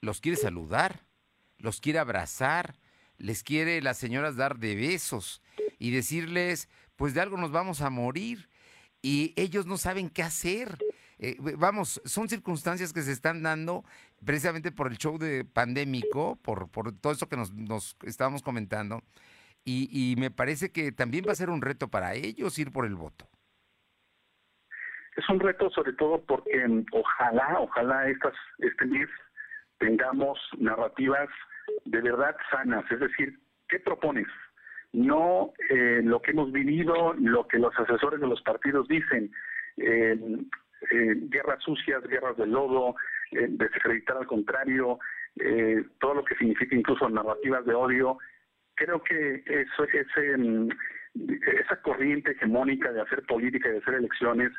los 0.01 0.23
quiere 0.23 0.39
saludar, 0.39 1.01
los 1.59 1.83
quiere 1.83 1.99
abrazar, 1.99 2.79
les 3.19 3.43
quiere 3.43 3.83
las 3.83 3.99
señoras 3.99 4.37
dar 4.37 4.59
de 4.59 4.75
besos 4.75 5.43
y 5.79 5.91
decirles, 5.91 6.69
pues 6.97 7.15
de 7.15 7.21
algo 7.21 7.37
nos 7.37 7.53
vamos 7.53 7.81
a 7.81 7.91
morir. 7.91 8.49
Y 9.03 9.33
ellos 9.37 9.67
no 9.67 9.77
saben 9.77 10.11
qué 10.11 10.23
hacer. 10.23 10.79
Eh, 11.19 11.37
vamos, 11.57 12.01
son 12.05 12.29
circunstancias 12.29 12.93
que 12.93 13.03
se 13.03 13.13
están 13.13 13.43
dando 13.43 13.85
precisamente 14.25 14.73
por 14.73 14.91
el 14.91 14.99
show 14.99 15.19
de 15.19 15.45
pandémico, 15.45 16.37
por, 16.43 16.71
por 16.71 16.93
todo 16.93 17.13
eso 17.13 17.29
que 17.29 17.37
nos, 17.37 17.53
nos 17.53 17.97
estábamos 18.05 18.43
comentando. 18.43 19.03
Y, 19.71 20.15
me 20.17 20.31
parece 20.31 20.73
que 20.73 20.93
también 20.93 21.27
va 21.29 21.33
a 21.33 21.35
ser 21.35 21.51
un 21.51 21.61
reto 21.61 21.89
para 21.89 22.15
ellos 22.15 22.59
ir 22.59 22.73
por 22.73 22.87
el 22.87 22.95
voto. 22.95 23.27
Es 25.15 25.29
un 25.29 25.41
reto 25.41 25.69
sobre 25.71 25.93
todo 25.93 26.25
porque 26.25 26.67
mm, 26.67 26.87
ojalá, 26.93 27.61
ojalá 27.61 28.09
este 28.09 28.87
mes 28.87 29.09
tengamos 29.79 30.39
narrativas 30.57 31.29
de 31.85 32.01
verdad 32.01 32.37
sanas, 32.51 32.85
es 32.91 33.01
decir, 33.01 33.39
¿qué 33.69 33.79
propones? 33.81 34.27
No 34.93 35.53
eh, 35.69 36.01
lo 36.03 36.21
que 36.23 36.31
hemos 36.31 36.51
vivido, 36.53 37.15
lo 37.15 37.47
que 37.47 37.59
los 37.59 37.79
asesores 37.79 38.21
de 38.21 38.27
los 38.27 38.41
partidos 38.43 38.89
dicen, 38.89 39.31
eh, 39.77 40.19
guerras 40.91 41.63
sucias, 41.63 42.03
guerras 42.07 42.37
de 42.37 42.47
lodo, 42.47 42.95
eh, 43.33 43.47
desacreditar 43.49 44.17
al 44.17 44.27
contrario, 44.27 44.99
todo 46.01 46.15
lo 46.15 46.25
que 46.25 46.35
significa 46.35 46.75
incluso 46.75 47.09
narrativas 47.09 47.65
de 47.65 47.73
odio. 47.73 48.19
Creo 48.75 49.01
que 49.05 49.45
eso, 49.47 49.85
ese, 49.85 50.37
mm, 50.37 50.69
esa 51.63 51.81
corriente 51.83 52.33
hegemónica 52.33 52.91
de 52.91 53.03
hacer 53.03 53.23
política 53.25 53.69
y 53.69 53.73
de 53.73 53.79
hacer 53.79 53.95
elecciones 53.95 54.51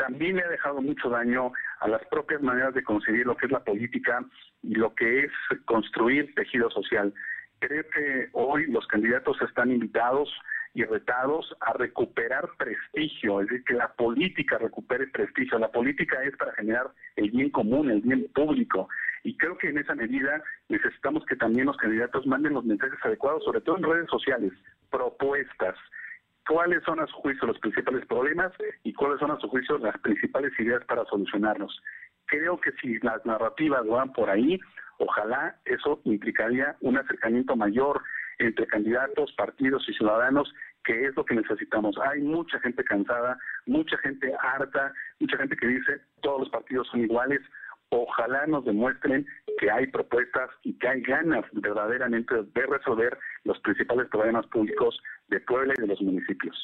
también 0.00 0.36
le 0.36 0.44
ha 0.44 0.48
dejado 0.48 0.80
mucho 0.80 1.10
daño 1.10 1.52
a 1.80 1.88
las 1.88 2.04
propias 2.06 2.40
maneras 2.40 2.72
de 2.72 2.82
conseguir 2.82 3.26
lo 3.26 3.36
que 3.36 3.46
es 3.46 3.52
la 3.52 3.62
política 3.62 4.24
y 4.62 4.74
lo 4.74 4.94
que 4.94 5.24
es 5.24 5.32
construir 5.66 6.34
tejido 6.34 6.70
social. 6.70 7.12
Creo 7.58 7.84
que 7.90 8.28
hoy 8.32 8.66
los 8.68 8.86
candidatos 8.86 9.36
están 9.42 9.70
invitados 9.70 10.30
y 10.72 10.84
retados 10.84 11.54
a 11.60 11.74
recuperar 11.74 12.48
prestigio, 12.56 13.40
es 13.40 13.48
decir, 13.48 13.64
que 13.64 13.74
la 13.74 13.92
política 13.92 14.56
recupere 14.56 15.08
prestigio. 15.08 15.58
La 15.58 15.70
política 15.70 16.22
es 16.22 16.34
para 16.36 16.52
generar 16.54 16.90
el 17.16 17.30
bien 17.30 17.50
común, 17.50 17.90
el 17.90 18.00
bien 18.00 18.26
público. 18.34 18.88
Y 19.22 19.36
creo 19.36 19.58
que 19.58 19.68
en 19.68 19.78
esa 19.78 19.94
medida 19.94 20.42
necesitamos 20.70 21.26
que 21.26 21.36
también 21.36 21.66
los 21.66 21.76
candidatos 21.76 22.26
manden 22.26 22.54
los 22.54 22.64
mensajes 22.64 22.98
adecuados, 23.02 23.44
sobre 23.44 23.60
todo 23.60 23.76
en 23.76 23.82
redes 23.82 24.08
sociales, 24.08 24.52
propuestas, 24.90 25.76
cuáles 26.50 26.82
son 26.82 26.98
a 26.98 27.06
su 27.06 27.12
juicio 27.12 27.46
los 27.46 27.60
principales 27.60 28.04
problemas 28.06 28.52
y 28.82 28.92
cuáles 28.92 29.20
son 29.20 29.30
a 29.30 29.38
su 29.38 29.48
juicio 29.48 29.78
las 29.78 29.96
principales 29.98 30.52
ideas 30.58 30.84
para 30.84 31.04
solucionarlos. 31.04 31.80
Creo 32.26 32.60
que 32.60 32.72
si 32.72 32.98
las 32.98 33.24
narrativas 33.24 33.86
van 33.86 34.12
por 34.12 34.28
ahí, 34.28 34.58
ojalá 34.98 35.56
eso 35.64 36.00
implicaría 36.02 36.76
un 36.80 36.98
acercamiento 36.98 37.54
mayor 37.54 38.02
entre 38.40 38.66
candidatos, 38.66 39.32
partidos 39.34 39.88
y 39.88 39.94
ciudadanos, 39.94 40.52
que 40.82 41.06
es 41.06 41.14
lo 41.14 41.24
que 41.24 41.36
necesitamos. 41.36 41.96
Hay 41.98 42.20
mucha 42.20 42.58
gente 42.58 42.82
cansada, 42.82 43.38
mucha 43.66 43.96
gente 43.98 44.34
harta, 44.40 44.92
mucha 45.20 45.36
gente 45.36 45.56
que 45.56 45.68
dice 45.68 46.00
todos 46.20 46.40
los 46.40 46.50
partidos 46.50 46.88
son 46.88 47.02
iguales. 47.02 47.42
Ojalá 47.90 48.46
nos 48.46 48.64
demuestren 48.64 49.26
que 49.58 49.70
hay 49.70 49.86
propuestas 49.88 50.50
y 50.62 50.78
que 50.78 50.88
hay 50.88 51.02
ganas 51.02 51.44
verdaderamente 51.52 52.34
de 52.34 52.66
resolver 52.66 53.18
los 53.44 53.58
principales 53.60 54.08
problemas 54.08 54.46
públicos 54.46 54.98
de 55.28 55.40
Puebla 55.40 55.74
y 55.76 55.80
de 55.80 55.86
los 55.88 56.00
municipios. 56.00 56.56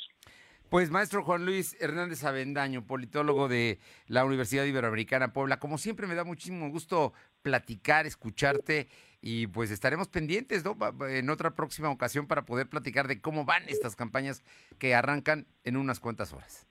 Pues 0.70 0.90
maestro 0.90 1.22
Juan 1.22 1.46
Luis 1.46 1.76
Hernández 1.80 2.24
Avendaño, 2.24 2.84
politólogo 2.86 3.46
de 3.46 3.78
la 4.08 4.24
Universidad 4.24 4.64
Iberoamericana 4.64 5.32
Puebla, 5.32 5.60
como 5.60 5.78
siempre 5.78 6.08
me 6.08 6.16
da 6.16 6.24
muchísimo 6.24 6.68
gusto 6.70 7.12
platicar, 7.42 8.06
escucharte 8.06 8.88
y 9.20 9.46
pues 9.46 9.70
estaremos 9.70 10.08
pendientes 10.08 10.64
¿no? 10.64 10.76
en 11.08 11.30
otra 11.30 11.54
próxima 11.54 11.88
ocasión 11.90 12.26
para 12.26 12.44
poder 12.44 12.68
platicar 12.68 13.06
de 13.06 13.20
cómo 13.20 13.44
van 13.44 13.62
estas 13.68 13.94
campañas 13.94 14.42
que 14.78 14.94
arrancan 14.94 15.46
en 15.62 15.76
unas 15.76 16.00
cuantas 16.00 16.32
horas. 16.32 16.66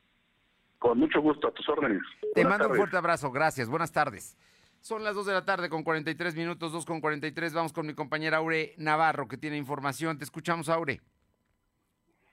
Con 0.86 1.00
mucho 1.00 1.20
gusto, 1.20 1.48
a 1.48 1.52
tus 1.52 1.68
órdenes. 1.68 2.04
Te 2.36 2.46
mando 2.46 2.70
un 2.70 2.76
fuerte 2.76 2.96
abrazo, 2.96 3.32
gracias, 3.32 3.68
buenas 3.68 3.92
tardes. 3.92 4.38
Son 4.82 5.04
las 5.04 5.16
2 5.16 5.26
de 5.26 5.34
la 5.34 5.44
tarde 5.44 5.68
con 5.68 5.84
43 5.84 6.36
minutos, 6.36 6.72
2 6.72 6.86
con 6.86 7.02
43. 7.02 7.56
Vamos 7.56 7.74
con 7.74 7.88
mi 7.88 7.96
compañera 7.96 8.38
Aure 8.38 8.76
Navarro 8.78 9.28
que 9.28 9.36
tiene 9.36 9.58
información. 9.58 10.20
Te 10.20 10.26
escuchamos, 10.26 10.70
Aure. 10.70 11.02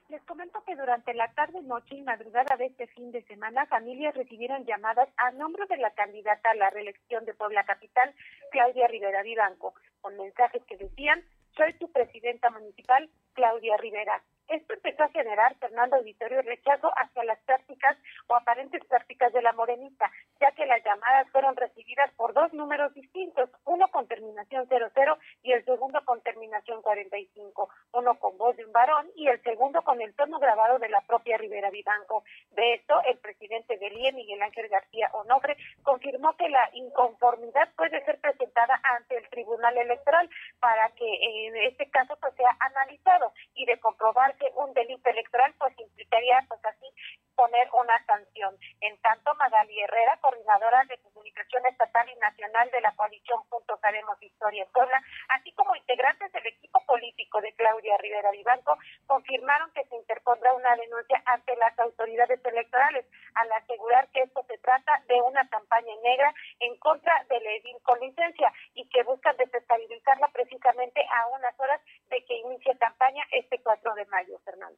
Les 0.09 0.21
comento 0.25 0.63
que 0.67 0.75
durante 0.75 1.15
la 1.15 1.33
tarde, 1.33 1.63
noche 1.63 1.95
y 1.95 2.03
madrugada 2.03 2.55
de 2.55 2.67
este 2.67 2.85
fin 2.85 3.11
de 3.11 3.23
semana, 3.23 3.65
familias 3.65 4.13
recibieron 4.13 4.63
llamadas 4.65 5.09
a 5.17 5.31
nombre 5.31 5.65
de 5.67 5.77
la 5.77 5.89
candidata 5.95 6.51
a 6.51 6.55
la 6.55 6.69
reelección 6.69 7.25
de 7.25 7.33
Puebla 7.33 7.63
Capital, 7.63 8.13
Claudia 8.51 8.87
Rivera 8.87 9.23
Vivanco, 9.23 9.73
con 10.01 10.15
mensajes 10.15 10.61
que 10.67 10.77
decían, 10.77 11.23
soy 11.57 11.73
tu 11.79 11.91
presidenta 11.91 12.51
municipal, 12.51 13.09
Claudia 13.33 13.77
Rivera. 13.77 14.21
Esto 14.47 14.73
empezó 14.73 15.03
a 15.03 15.09
generar, 15.09 15.55
Fernando 15.55 15.95
Auditorio, 15.95 16.41
rechazo 16.41 16.91
hacia 16.95 17.23
las 17.23 17.39
prácticas 17.43 17.97
o 18.27 18.35
aparentes 18.35 18.83
prácticas 18.85 19.31
de 19.33 19.41
la 19.41 19.53
morenita, 19.53 20.11
ya 20.39 20.51
que 20.51 20.65
las 20.65 20.83
llamadas 20.83 21.29
fueron 21.31 21.55
recibidas 21.55 22.11
por 22.15 22.33
dos 22.33 22.51
números 22.53 22.93
distintos, 22.93 23.49
uno 23.65 23.87
con 23.87 24.07
terminación 24.07 24.67
00 24.67 25.17
y 25.43 25.53
el 25.53 25.63
segundo 25.65 26.03
con 26.05 26.21
terminación 26.21 26.81
45, 26.81 27.69
uno 27.93 28.15
con 28.19 28.37
voz 28.37 28.55
de 28.57 28.65
un 28.65 28.71
varón 28.71 29.09
y 29.15 29.27
el 29.27 29.41
segundo 29.43 29.81
con 29.81 30.01
el 30.01 30.13
tono 30.15 30.39
grabado 30.39 30.77
de 30.79 30.89
la 30.89 31.01
propia 31.01 31.37
Rivera 31.37 31.69
Vivanco. 31.69 32.23
De 32.51 32.75
esto, 32.75 33.01
el 33.05 33.17
presidente 33.19 33.77
del 33.77 33.97
IE, 33.97 34.11
Miguel 34.11 34.41
Ángel 34.41 34.67
García 34.67 35.09
Onofre, 35.13 35.57
confirmó 35.83 36.35
que 36.35 36.49
la 36.49 36.69
inconformidad 36.73 37.69
puede 37.75 38.03
ser 38.05 38.19
presentada 38.19 38.79
ante 38.83 39.17
el 39.17 39.29
Tribunal 39.29 39.77
Electoral 39.77 40.29
para 40.59 40.89
que 40.91 41.47
en 41.47 41.55
este 41.57 41.89
caso 41.89 42.15
pues 42.19 42.33
sea 42.35 42.55
analizado 42.59 43.33
y 43.55 43.65
de 43.65 43.79
comprobar 43.79 44.32
un 44.55 44.73
delito 44.73 45.09
electoral, 45.09 45.53
pues 45.57 45.77
implicaría 45.79 46.43
pues 46.47 46.63
así 46.65 46.85
poner 47.35 47.67
una 47.73 48.05
sanción. 48.05 48.55
En 48.81 48.97
tanto, 49.01 49.33
Magali 49.35 49.79
Herrera, 49.81 50.17
coordinadora 50.21 50.83
de 50.85 50.97
comunicación 50.99 51.65
estatal 51.65 52.07
y 52.09 52.15
nacional 52.19 52.69
de 52.71 52.81
la 52.81 52.95
coalición 52.95 53.39
Juntos 53.49 53.79
Haremos 53.83 54.21
Historia 54.21 54.63
en 54.63 55.03
así 55.29 55.51
como 55.53 55.75
integrantes 55.75 56.31
del 56.31 56.45
equipo 56.47 56.79
político 56.85 57.41
de 57.41 57.53
Claudia 57.53 57.97
Rivera 57.97 58.31
Vivanco, 58.31 58.77
confirmaron 59.07 59.71
que 59.71 59.85
se 59.85 59.95
interpondrá 59.95 60.53
una 60.53 60.75
denuncia 60.75 61.21
ante 61.25 61.55
las 61.57 61.77
autoridades 61.79 62.43
electorales 62.43 63.05
al 63.35 63.51
asegurar 63.51 64.07
que 64.09 64.21
esto 64.21 64.43
se 64.47 64.57
trata 64.59 65.01
de 65.07 65.21
una 65.21 65.47
campaña 65.49 65.93
negra 66.03 66.33
en 66.59 66.77
contra 66.77 67.23
del 67.29 67.45
edil 67.45 67.77
con 67.83 67.99
licencia 67.99 68.51
y 68.73 68.87
que 68.89 69.03
buscan 69.03 69.35
desestabilizarla 69.37 70.27
precisamente 70.29 71.05
a 71.11 71.27
unas 71.27 71.59
horas 71.59 71.81
campaña 72.83 73.23
este 73.31 73.61
4 73.63 73.95
de 73.95 74.05
mayo, 74.07 74.39
Fernando. 74.43 74.77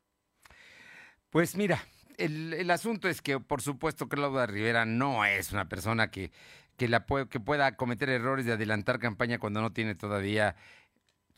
Pues 1.30 1.56
mira, 1.56 1.80
el, 2.18 2.70
asunto 2.70 3.10
es 3.10 3.22
que, 3.22 3.40
por 3.40 3.62
supuesto, 3.62 4.08
Claudia 4.08 4.46
Rivera 4.46 4.86
no 4.86 5.26
es 5.26 5.52
una 5.52 5.68
persona 5.68 6.12
que, 6.12 6.32
que, 6.78 6.88
la 6.88 7.06
que 7.30 7.40
pueda 7.40 7.76
cometer 7.76 8.10
errores 8.10 8.46
de 8.46 8.54
adelantar 8.54 9.00
campaña 9.00 9.40
cuando 9.40 9.62
no 9.62 9.74
tiene 9.74 9.96
todavía 9.96 10.56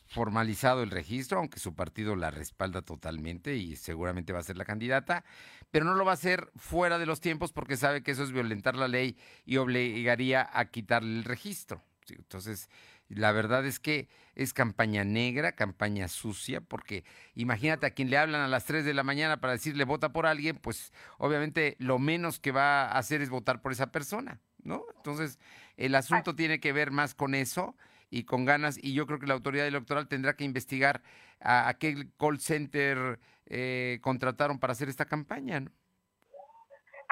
formalizado 0.06 0.82
el 0.82 0.90
registro, 0.90 1.38
aunque 1.38 1.58
su 1.58 1.74
partido 1.74 2.16
la 2.16 2.30
respalda 2.30 2.82
totalmente 2.82 3.56
y 3.56 3.76
seguramente 3.76 4.32
va 4.32 4.38
a 4.38 4.42
ser 4.42 4.56
la 4.56 4.64
candidata, 4.64 5.24
pero 5.70 5.84
no 5.84 5.94
lo 5.94 6.04
va 6.04 6.12
a 6.12 6.14
hacer 6.14 6.50
fuera 6.56 6.98
de 6.98 7.06
los 7.06 7.20
tiempos 7.20 7.52
porque 7.52 7.76
sabe 7.76 8.02
que 8.02 8.12
eso 8.12 8.22
es 8.22 8.32
violentar 8.32 8.74
la 8.76 8.88
ley 8.88 9.18
y 9.44 9.58
obligaría 9.58 10.48
a 10.52 10.66
quitarle 10.66 11.18
el 11.18 11.24
registro. 11.24 11.82
Entonces, 12.08 12.70
la 13.08 13.32
verdad 13.32 13.64
es 13.66 13.80
que 13.80 14.08
es 14.34 14.52
campaña 14.52 15.04
negra, 15.04 15.52
campaña 15.52 16.08
sucia, 16.08 16.60
porque 16.60 17.04
imagínate 17.34 17.86
a 17.86 17.90
quien 17.90 18.10
le 18.10 18.18
hablan 18.18 18.40
a 18.40 18.48
las 18.48 18.64
3 18.66 18.84
de 18.84 18.94
la 18.94 19.02
mañana 19.02 19.40
para 19.40 19.54
decirle 19.54 19.84
vota 19.84 20.12
por 20.12 20.26
alguien, 20.26 20.56
pues 20.56 20.92
obviamente 21.18 21.76
lo 21.78 21.98
menos 21.98 22.38
que 22.38 22.52
va 22.52 22.84
a 22.84 22.98
hacer 22.98 23.20
es 23.20 23.30
votar 23.30 23.60
por 23.62 23.72
esa 23.72 23.90
persona, 23.90 24.40
¿no? 24.62 24.84
Entonces, 24.96 25.38
el 25.76 25.94
asunto 25.94 26.36
tiene 26.36 26.60
que 26.60 26.72
ver 26.72 26.90
más 26.90 27.14
con 27.14 27.34
eso 27.34 27.76
y 28.10 28.24
con 28.24 28.44
ganas, 28.44 28.78
y 28.80 28.92
yo 28.92 29.06
creo 29.06 29.18
que 29.18 29.26
la 29.26 29.34
autoridad 29.34 29.66
electoral 29.66 30.08
tendrá 30.08 30.36
que 30.36 30.44
investigar 30.44 31.02
a, 31.40 31.74
qué 31.78 32.08
call 32.18 32.40
center 32.40 33.18
eh, 33.46 33.98
contrataron 34.02 34.58
para 34.58 34.72
hacer 34.72 34.88
esta 34.88 35.06
campaña, 35.06 35.60
¿no? 35.60 35.70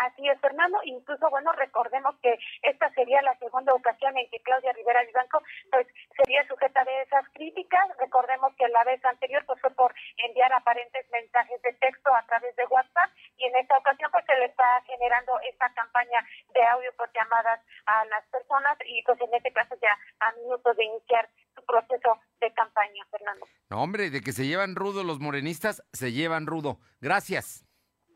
Así 0.07 0.29
es, 0.29 0.41
Fernando. 0.41 0.79
Incluso, 0.85 1.29
bueno, 1.31 1.53
recordemos 1.53 2.15
que 2.23 2.39
esta 2.63 2.93
sería 2.95 3.21
la 3.23 3.37
segunda 3.39 3.75
ocasión 3.75 4.17
en 4.17 4.29
que 4.31 4.41
Claudia 4.41 4.73
Rivera 4.73 5.03
Vivanco 5.05 5.43
pues, 5.73 5.87
sería 6.17 6.47
sujeta 6.47 6.85
de 6.85 7.03
esas 7.03 7.29
críticas. 7.35 7.89
Recordemos 7.99 8.55
que 8.57 8.69
la 8.69 8.85
vez 8.85 9.05
anterior 9.05 9.45
pues, 9.47 9.61
fue 9.61 9.71
por 9.71 9.93
enviar 10.19 10.53
aparentes 10.53 11.11
mensajes 11.11 11.61
de 11.63 11.73
texto 11.75 12.15
a 12.15 12.25
través 12.27 12.55
de 12.55 12.67
WhatsApp 12.67 13.11
y 13.37 13.45
en 13.47 13.57
esta 13.57 13.79
ocasión 13.79 14.11
pues 14.13 14.25
se 14.27 14.39
le 14.39 14.47
está 14.47 14.81
generando 14.87 15.33
esta 15.51 15.69
campaña 15.75 16.25
de 16.55 16.63
audio 16.63 16.93
por 16.97 17.11
llamadas 17.13 17.61
a 17.87 18.05
las 18.07 18.25
personas 18.27 18.79
y 18.87 19.03
pues 19.03 19.21
en 19.21 19.35
este 19.35 19.53
caso 19.53 19.75
ya 19.83 19.99
a 20.21 20.33
minutos 20.33 20.77
de 20.77 20.85
iniciar 20.85 21.29
su 21.55 21.65
proceso 21.65 22.21
de 22.41 22.53
campaña, 22.53 23.05
Fernando. 23.11 23.47
No, 23.71 23.83
hombre, 23.83 24.11
de 24.11 24.21
que 24.21 24.33
se 24.33 24.47
llevan 24.47 24.77
rudo 24.77 25.03
los 25.03 25.19
morenistas, 25.19 25.83
se 25.93 26.13
llevan 26.13 26.47
rudo. 26.47 26.79
Gracias. 27.01 27.67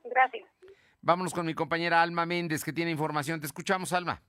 Gracias. 0.04 0.59
Vámonos 1.02 1.32
con 1.32 1.46
mi 1.46 1.54
compañera 1.54 2.02
Alma 2.02 2.26
Méndez, 2.26 2.62
que 2.62 2.72
tiene 2.72 2.90
información. 2.90 3.40
Te 3.40 3.46
escuchamos, 3.46 3.92
Alma. 3.92 4.22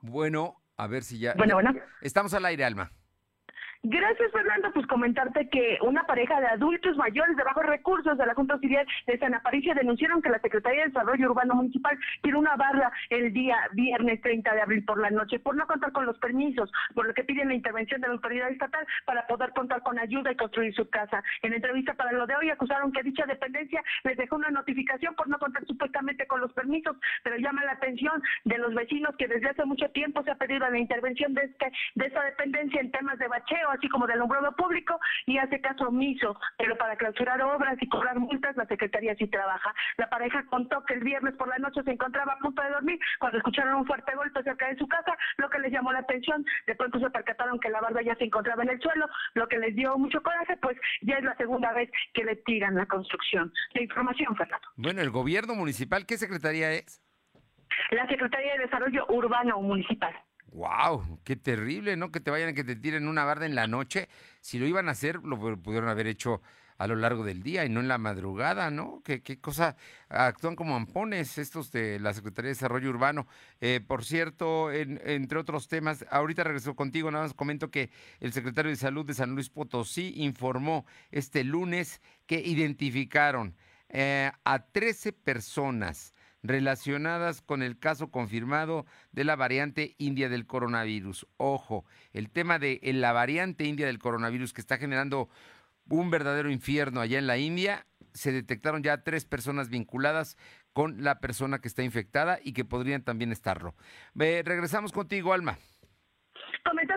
Bueno, 0.00 0.62
a 0.76 0.86
ver 0.86 1.02
si 1.02 1.18
ya. 1.18 1.34
Bueno, 1.34 1.54
bueno. 1.54 1.72
Estamos 2.00 2.32
al 2.34 2.44
aire, 2.46 2.64
Alma. 2.64 2.90
Gracias, 3.84 4.32
Fernando. 4.32 4.72
Pues 4.74 4.88
comentarte 4.88 5.48
que 5.50 5.78
una 5.82 6.02
pareja 6.02 6.40
de 6.40 6.48
adultos 6.48 6.96
mayores 6.96 7.36
de 7.36 7.44
bajos 7.44 7.64
recursos 7.64 8.18
de 8.18 8.26
la 8.26 8.34
Junta 8.34 8.54
Auxiliar 8.54 8.84
de 9.06 9.18
San 9.18 9.34
Aparicio 9.34 9.72
denunciaron 9.72 10.20
que 10.20 10.30
la 10.30 10.40
Secretaría 10.40 10.80
de 10.80 10.88
Desarrollo 10.88 11.30
Urbano 11.30 11.54
Municipal 11.54 11.96
tiene 12.20 12.38
una 12.38 12.56
barra 12.56 12.90
el 13.08 13.32
día 13.32 13.56
viernes 13.74 14.20
30 14.20 14.52
de 14.52 14.62
abril 14.62 14.84
por 14.84 15.00
la 15.00 15.10
noche 15.10 15.38
por 15.38 15.54
no 15.54 15.64
contar 15.68 15.92
con 15.92 16.06
los 16.06 16.18
permisos, 16.18 16.72
por 16.92 17.06
lo 17.06 17.14
que 17.14 17.22
piden 17.22 17.48
la 17.48 17.54
intervención 17.54 18.00
de 18.00 18.08
la 18.08 18.14
autoridad 18.14 18.50
estatal 18.50 18.84
para 19.06 19.24
poder 19.28 19.50
contar 19.50 19.80
con 19.84 19.96
ayuda 19.96 20.32
y 20.32 20.36
construir 20.36 20.74
su 20.74 20.90
casa. 20.90 21.22
En 21.42 21.52
entrevista 21.52 21.94
para 21.94 22.10
lo 22.10 22.26
de 22.26 22.34
hoy 22.34 22.50
acusaron 22.50 22.90
que 22.90 23.04
dicha 23.04 23.26
dependencia 23.26 23.80
les 24.02 24.16
dejó 24.16 24.36
una 24.36 24.50
notificación 24.50 25.14
por 25.14 25.28
no 25.28 25.38
contar 25.38 25.64
supuestamente 25.66 26.26
con 26.26 26.40
los 26.40 26.52
permisos, 26.52 26.96
pero 27.22 27.36
llama 27.36 27.64
la 27.64 27.72
atención 27.72 28.20
de 28.44 28.58
los 28.58 28.74
vecinos 28.74 29.14
que 29.16 29.28
desde 29.28 29.50
hace 29.50 29.64
mucho 29.64 29.88
tiempo 29.90 30.24
se 30.24 30.32
ha 30.32 30.34
pedido 30.34 30.68
la 30.68 30.78
intervención 30.78 31.32
de, 31.34 31.42
este, 31.42 31.70
de 31.94 32.06
esta 32.06 32.24
dependencia 32.24 32.80
en 32.80 32.90
temas 32.90 33.16
de 33.20 33.28
bacheo 33.28 33.67
así 33.70 33.88
como 33.88 34.06
del 34.06 34.16
alumbrado 34.16 34.52
público, 34.52 34.98
y 35.26 35.38
hace 35.38 35.60
caso 35.60 35.88
omiso, 35.88 36.38
pero 36.56 36.76
para 36.76 36.96
clausurar 36.96 37.40
obras 37.42 37.76
y 37.80 37.88
cobrar 37.88 38.18
multas, 38.18 38.56
la 38.56 38.66
Secretaría 38.66 39.14
sí 39.16 39.26
trabaja. 39.26 39.74
La 39.96 40.08
pareja 40.08 40.44
contó 40.46 40.84
que 40.84 40.94
el 40.94 41.00
viernes 41.00 41.34
por 41.34 41.48
la 41.48 41.58
noche 41.58 41.82
se 41.82 41.92
encontraba 41.92 42.34
a 42.34 42.38
punto 42.38 42.62
de 42.62 42.70
dormir 42.70 42.98
cuando 43.18 43.38
escucharon 43.38 43.74
un 43.74 43.86
fuerte 43.86 44.14
golpe 44.14 44.42
cerca 44.42 44.68
de 44.68 44.76
su 44.76 44.86
casa, 44.86 45.16
lo 45.36 45.48
que 45.50 45.58
les 45.58 45.72
llamó 45.72 45.92
la 45.92 46.00
atención. 46.00 46.44
De 46.66 46.74
pronto 46.74 46.98
se 46.98 47.10
percataron 47.10 47.58
que 47.60 47.70
la 47.70 47.80
barda 47.80 48.02
ya 48.02 48.14
se 48.16 48.24
encontraba 48.24 48.62
en 48.62 48.70
el 48.70 48.80
suelo, 48.80 49.06
lo 49.34 49.48
que 49.48 49.58
les 49.58 49.74
dio 49.74 49.96
mucho 49.98 50.22
coraje, 50.22 50.56
pues 50.58 50.76
ya 51.02 51.16
es 51.16 51.24
la 51.24 51.36
segunda 51.36 51.72
vez 51.72 51.90
que 52.14 52.24
le 52.24 52.36
tiran 52.36 52.74
la 52.74 52.86
construcción. 52.86 53.52
La 53.74 53.82
información, 53.82 54.36
Fernando. 54.36 54.66
Bueno, 54.76 55.00
el 55.00 55.10
gobierno 55.10 55.54
municipal, 55.54 56.06
¿qué 56.06 56.16
secretaría 56.16 56.72
es? 56.72 57.02
La 57.90 58.06
Secretaría 58.08 58.54
de 58.54 58.64
Desarrollo 58.64 59.06
Urbano 59.08 59.60
Municipal. 59.60 60.14
Wow, 60.58 61.20
qué 61.22 61.36
terrible, 61.36 61.96
¿no? 61.96 62.10
Que 62.10 62.18
te 62.18 62.32
vayan, 62.32 62.52
que 62.52 62.64
te 62.64 62.74
tiren 62.74 63.06
una 63.06 63.24
barda 63.24 63.46
en 63.46 63.54
la 63.54 63.68
noche. 63.68 64.08
Si 64.40 64.58
lo 64.58 64.66
iban 64.66 64.88
a 64.88 64.92
hacer, 64.92 65.22
lo 65.22 65.38
pudieron 65.38 65.88
haber 65.88 66.08
hecho 66.08 66.42
a 66.78 66.88
lo 66.88 66.96
largo 66.96 67.22
del 67.22 67.44
día 67.44 67.64
y 67.64 67.68
no 67.68 67.78
en 67.78 67.86
la 67.86 67.96
madrugada, 67.96 68.68
¿no? 68.72 69.00
Qué, 69.04 69.22
qué 69.22 69.38
cosa, 69.38 69.76
actúan 70.08 70.56
como 70.56 70.74
ampones 70.74 71.38
estos 71.38 71.70
de 71.70 72.00
la 72.00 72.12
Secretaría 72.12 72.48
de 72.48 72.54
Desarrollo 72.54 72.90
Urbano. 72.90 73.28
Eh, 73.60 73.80
por 73.86 74.04
cierto, 74.04 74.72
entre 74.72 75.38
otros 75.38 75.68
temas, 75.68 76.04
ahorita 76.10 76.42
regreso 76.42 76.74
contigo, 76.74 77.08
nada 77.12 77.22
más 77.22 77.34
comento 77.34 77.70
que 77.70 77.90
el 78.18 78.32
secretario 78.32 78.72
de 78.72 78.76
Salud 78.76 79.06
de 79.06 79.14
San 79.14 79.36
Luis 79.36 79.50
Potosí 79.50 80.12
informó 80.16 80.86
este 81.12 81.44
lunes 81.44 82.00
que 82.26 82.40
identificaron 82.40 83.54
eh, 83.90 84.32
a 84.42 84.58
13 84.66 85.12
personas 85.12 86.14
relacionadas 86.42 87.42
con 87.42 87.62
el 87.62 87.78
caso 87.78 88.10
confirmado 88.10 88.86
de 89.12 89.24
la 89.24 89.36
variante 89.36 89.94
india 89.98 90.28
del 90.28 90.46
coronavirus. 90.46 91.26
Ojo, 91.36 91.84
el 92.12 92.30
tema 92.30 92.58
de 92.58 92.80
la 92.82 93.12
variante 93.12 93.64
india 93.64 93.86
del 93.86 93.98
coronavirus 93.98 94.52
que 94.52 94.60
está 94.60 94.78
generando 94.78 95.28
un 95.88 96.10
verdadero 96.10 96.50
infierno 96.50 97.00
allá 97.00 97.18
en 97.18 97.26
la 97.26 97.38
India, 97.38 97.86
se 98.12 98.32
detectaron 98.32 98.82
ya 98.82 99.02
tres 99.02 99.24
personas 99.24 99.68
vinculadas 99.68 100.36
con 100.72 101.02
la 101.02 101.18
persona 101.20 101.60
que 101.60 101.68
está 101.68 101.82
infectada 101.82 102.38
y 102.42 102.52
que 102.52 102.64
podrían 102.64 103.02
también 103.02 103.32
estarlo. 103.32 103.74
regresamos 104.14 104.92
contigo, 104.92 105.32
Alma. 105.32 105.58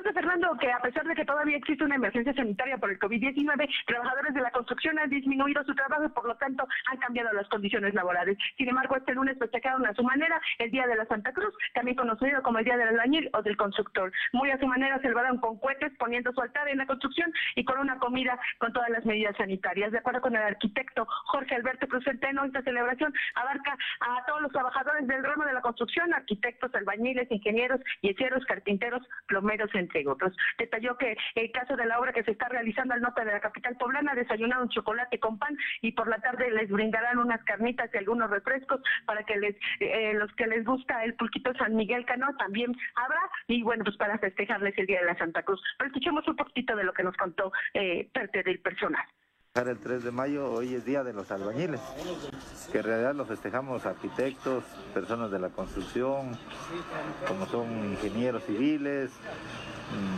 Comentarte, 0.01 0.13
Fernando, 0.13 0.57
que 0.57 0.71
a 0.71 0.79
pesar 0.79 1.05
de 1.05 1.13
que 1.13 1.25
todavía 1.25 1.57
existe 1.57 1.83
una 1.83 1.95
emergencia 1.95 2.33
sanitaria 2.33 2.77
por 2.77 2.89
el 2.89 2.97
COVID-19, 2.97 3.69
trabajadores 3.85 4.33
de 4.33 4.41
la 4.41 4.49
construcción 4.49 4.97
han 4.97 5.09
disminuido 5.09 5.63
su 5.63 5.75
trabajo 5.75 6.05
y 6.05 6.09
por 6.09 6.25
lo 6.25 6.35
tanto 6.37 6.67
han 6.91 6.97
cambiado 6.97 7.31
las 7.33 7.47
condiciones 7.49 7.93
laborales. 7.93 8.35
Sin 8.57 8.67
embargo, 8.67 8.95
este 8.95 9.13
lunes 9.13 9.37
festejaron 9.37 9.85
a 9.85 9.93
su 9.93 10.03
manera 10.03 10.41
el 10.57 10.71
Día 10.71 10.87
de 10.87 10.95
la 10.95 11.05
Santa 11.05 11.31
Cruz, 11.33 11.53
también 11.75 11.97
conocido 11.97 12.41
como 12.41 12.57
el 12.57 12.65
Día 12.65 12.77
del 12.77 12.87
Albañil 12.89 13.29
o 13.33 13.43
del 13.43 13.57
Constructor. 13.57 14.11
Muy 14.33 14.49
a 14.49 14.57
su 14.59 14.65
manera 14.65 14.97
celebraron 15.01 15.37
con 15.37 15.59
cohetes, 15.59 15.93
poniendo 15.99 16.31
su 16.31 16.41
altar 16.41 16.67
en 16.67 16.79
la 16.79 16.87
construcción 16.87 17.31
y 17.55 17.63
con 17.63 17.77
una 17.77 17.99
comida 17.99 18.39
con 18.57 18.73
todas 18.73 18.89
las 18.89 19.05
medidas 19.05 19.37
sanitarias. 19.37 19.91
De 19.91 19.99
acuerdo 19.99 20.21
con 20.21 20.35
el 20.35 20.41
arquitecto 20.41 21.05
Jorge 21.25 21.55
Alberto 21.55 21.87
Cruz 21.87 22.03
Centeno, 22.05 22.43
esta 22.45 22.63
celebración 22.63 23.13
abarca 23.35 23.77
a 23.99 24.25
todos 24.25 24.41
los 24.41 24.51
trabajadores 24.51 25.05
del 25.05 25.23
ramo 25.23 25.45
de 25.45 25.53
la 25.53 25.61
construcción, 25.61 26.11
arquitectos, 26.11 26.73
albañiles, 26.73 27.29
ingenieros, 27.29 27.81
yeseros, 28.01 28.43
carpinteros, 28.45 29.07
plomeros, 29.27 29.69
entre 29.75 29.90
entre 29.91 30.07
otros. 30.07 30.35
Detalló 30.57 30.97
que 30.97 31.17
el 31.35 31.51
caso 31.51 31.75
de 31.75 31.85
la 31.85 31.99
obra 31.99 32.13
que 32.13 32.23
se 32.23 32.31
está 32.31 32.47
realizando 32.47 32.93
al 32.93 33.01
norte 33.01 33.25
de 33.25 33.31
la 33.31 33.39
capital 33.39 33.75
poblana, 33.77 34.15
desayunaron 34.15 34.69
chocolate 34.69 35.19
con 35.19 35.37
pan 35.37 35.57
y 35.81 35.91
por 35.91 36.07
la 36.07 36.19
tarde 36.19 36.51
les 36.51 36.69
brindarán 36.69 37.17
unas 37.17 37.43
carnitas 37.43 37.89
y 37.93 37.97
algunos 37.97 38.29
refrescos 38.29 38.81
para 39.05 39.23
que 39.23 39.37
les 39.37 39.55
eh, 39.79 40.13
los 40.13 40.31
que 40.33 40.47
les 40.47 40.63
gusta 40.65 41.03
el 41.03 41.15
pulquito 41.15 41.53
San 41.55 41.75
Miguel 41.75 42.05
Cano 42.05 42.27
también 42.37 42.75
habrá 42.95 43.21
y 43.47 43.63
bueno, 43.63 43.83
pues 43.83 43.97
para 43.97 44.17
festejarles 44.17 44.77
el 44.77 44.85
Día 44.85 45.01
de 45.01 45.07
la 45.07 45.17
Santa 45.17 45.43
Cruz. 45.43 45.61
Pero 45.77 45.87
escuchemos 45.87 46.27
un 46.27 46.35
poquito 46.35 46.75
de 46.75 46.83
lo 46.83 46.93
que 46.93 47.03
nos 47.03 47.15
contó 47.17 47.51
eh, 47.73 48.09
parte 48.13 48.43
del 48.43 48.59
personal. 48.59 49.05
El 49.53 49.79
3 49.79 50.05
de 50.05 50.11
mayo, 50.11 50.49
hoy 50.49 50.75
es 50.75 50.85
Día 50.85 51.03
de 51.03 51.11
los 51.11 51.29
Albañiles, 51.29 51.81
que 52.71 52.77
en 52.77 52.83
realidad 52.85 53.13
lo 53.13 53.25
festejamos 53.25 53.85
arquitectos, 53.85 54.63
personas 54.93 55.29
de 55.29 55.39
la 55.39 55.49
construcción, 55.49 56.37
como 57.27 57.45
son 57.47 57.91
ingenieros 57.91 58.45
civiles, 58.45 59.11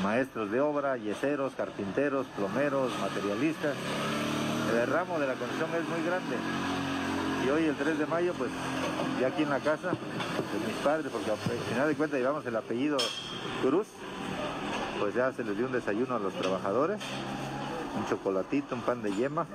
maestros 0.03 0.51
de 0.51 0.61
obra, 0.61 0.97
yeseros, 0.97 1.53
carpinteros, 1.55 2.27
plomeros, 2.37 2.91
materialistas. 2.99 3.75
El 4.79 4.87
ramo 4.87 5.19
de 5.19 5.25
la 5.25 5.33
construcción 5.33 5.81
es 5.81 5.89
muy 5.89 6.05
grande. 6.05 6.35
Y 7.43 7.49
hoy 7.49 7.65
el 7.65 7.75
3 7.75 7.97
de 7.97 8.05
mayo, 8.05 8.33
pues 8.37 8.51
ya 9.19 9.29
aquí 9.29 9.41
en 9.41 9.49
la 9.49 9.61
casa 9.61 9.89
de 9.89 10.67
mis 10.67 10.77
padres, 10.83 11.11
porque 11.11 11.31
al 11.31 11.37
final 11.37 11.87
de 11.87 11.95
cuentas 11.95 12.19
llevamos 12.19 12.45
el 12.45 12.55
apellido 12.55 12.97
Cruz, 13.63 13.87
pues 14.99 15.15
ya 15.15 15.33
se 15.33 15.43
les 15.43 15.57
dio 15.57 15.65
un 15.65 15.71
desayuno 15.71 16.17
a 16.17 16.19
los 16.19 16.33
trabajadores 16.33 17.01
un 17.95 18.05
chocolatito, 18.07 18.75
un 18.75 18.81
pan 18.81 19.01
de 19.01 19.13
yema 19.13 19.45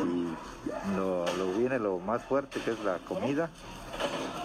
y 0.00 0.96
lo, 0.96 1.24
lo 1.36 1.52
viene 1.58 1.78
lo 1.78 1.98
más 1.98 2.22
fuerte 2.24 2.60
que 2.60 2.70
es 2.72 2.80
la 2.84 2.98
comida 2.98 3.50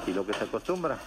y 0.05 0.13
lo 0.13 0.25
que 0.25 0.33
se 0.33 0.43
acostumbra. 0.43 0.97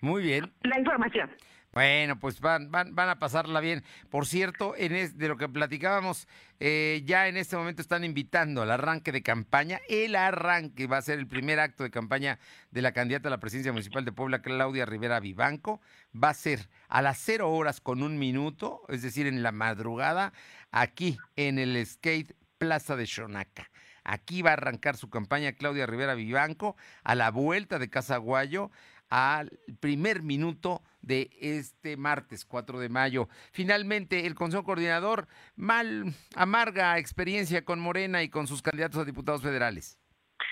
Muy 0.00 0.22
bien. 0.22 0.52
La 0.62 0.78
información. 0.78 1.30
Bueno, 1.76 2.18
pues 2.18 2.40
van, 2.40 2.70
van, 2.70 2.94
van 2.94 3.10
a 3.10 3.18
pasarla 3.18 3.60
bien. 3.60 3.84
Por 4.08 4.24
cierto, 4.24 4.74
en 4.78 4.96
es, 4.96 5.18
de 5.18 5.28
lo 5.28 5.36
que 5.36 5.46
platicábamos, 5.46 6.26
eh, 6.58 7.02
ya 7.04 7.28
en 7.28 7.36
este 7.36 7.54
momento 7.54 7.82
están 7.82 8.02
invitando 8.02 8.62
al 8.62 8.70
arranque 8.70 9.12
de 9.12 9.22
campaña. 9.22 9.78
El 9.86 10.16
arranque 10.16 10.86
va 10.86 10.96
a 10.96 11.02
ser 11.02 11.18
el 11.18 11.26
primer 11.26 11.60
acto 11.60 11.82
de 11.82 11.90
campaña 11.90 12.38
de 12.70 12.80
la 12.80 12.92
candidata 12.92 13.28
a 13.28 13.30
la 13.30 13.40
presidencia 13.40 13.72
municipal 13.72 14.06
de 14.06 14.12
Puebla, 14.12 14.40
Claudia 14.40 14.86
Rivera 14.86 15.20
Vivanco. 15.20 15.82
Va 16.14 16.30
a 16.30 16.34
ser 16.34 16.66
a 16.88 17.02
las 17.02 17.18
cero 17.18 17.50
horas 17.50 17.82
con 17.82 18.02
un 18.02 18.18
minuto, 18.18 18.80
es 18.88 19.02
decir, 19.02 19.26
en 19.26 19.42
la 19.42 19.52
madrugada, 19.52 20.32
aquí 20.70 21.18
en 21.36 21.58
el 21.58 21.84
Skate 21.84 22.34
Plaza 22.56 22.96
de 22.96 23.06
Xonaca. 23.06 23.70
Aquí 24.02 24.40
va 24.40 24.50
a 24.50 24.54
arrancar 24.54 24.96
su 24.96 25.10
campaña 25.10 25.52
Claudia 25.52 25.84
Rivera 25.84 26.14
Vivanco 26.14 26.74
a 27.04 27.14
la 27.14 27.30
vuelta 27.30 27.78
de 27.78 27.90
Casaguayo 27.90 28.70
al 29.08 29.58
primer 29.80 30.22
minuto 30.22 30.82
de 31.06 31.30
este 31.40 31.96
martes 31.96 32.44
4 32.44 32.78
de 32.78 32.88
mayo. 32.88 33.28
Finalmente, 33.52 34.26
el 34.26 34.34
Consejo 34.34 34.64
Coordinador 34.64 35.28
mal 35.54 36.12
amarga 36.34 36.98
experiencia 36.98 37.64
con 37.64 37.80
Morena 37.80 38.22
y 38.22 38.28
con 38.28 38.46
sus 38.46 38.60
candidatos 38.60 39.00
a 39.00 39.04
diputados 39.04 39.42
federales. 39.42 39.98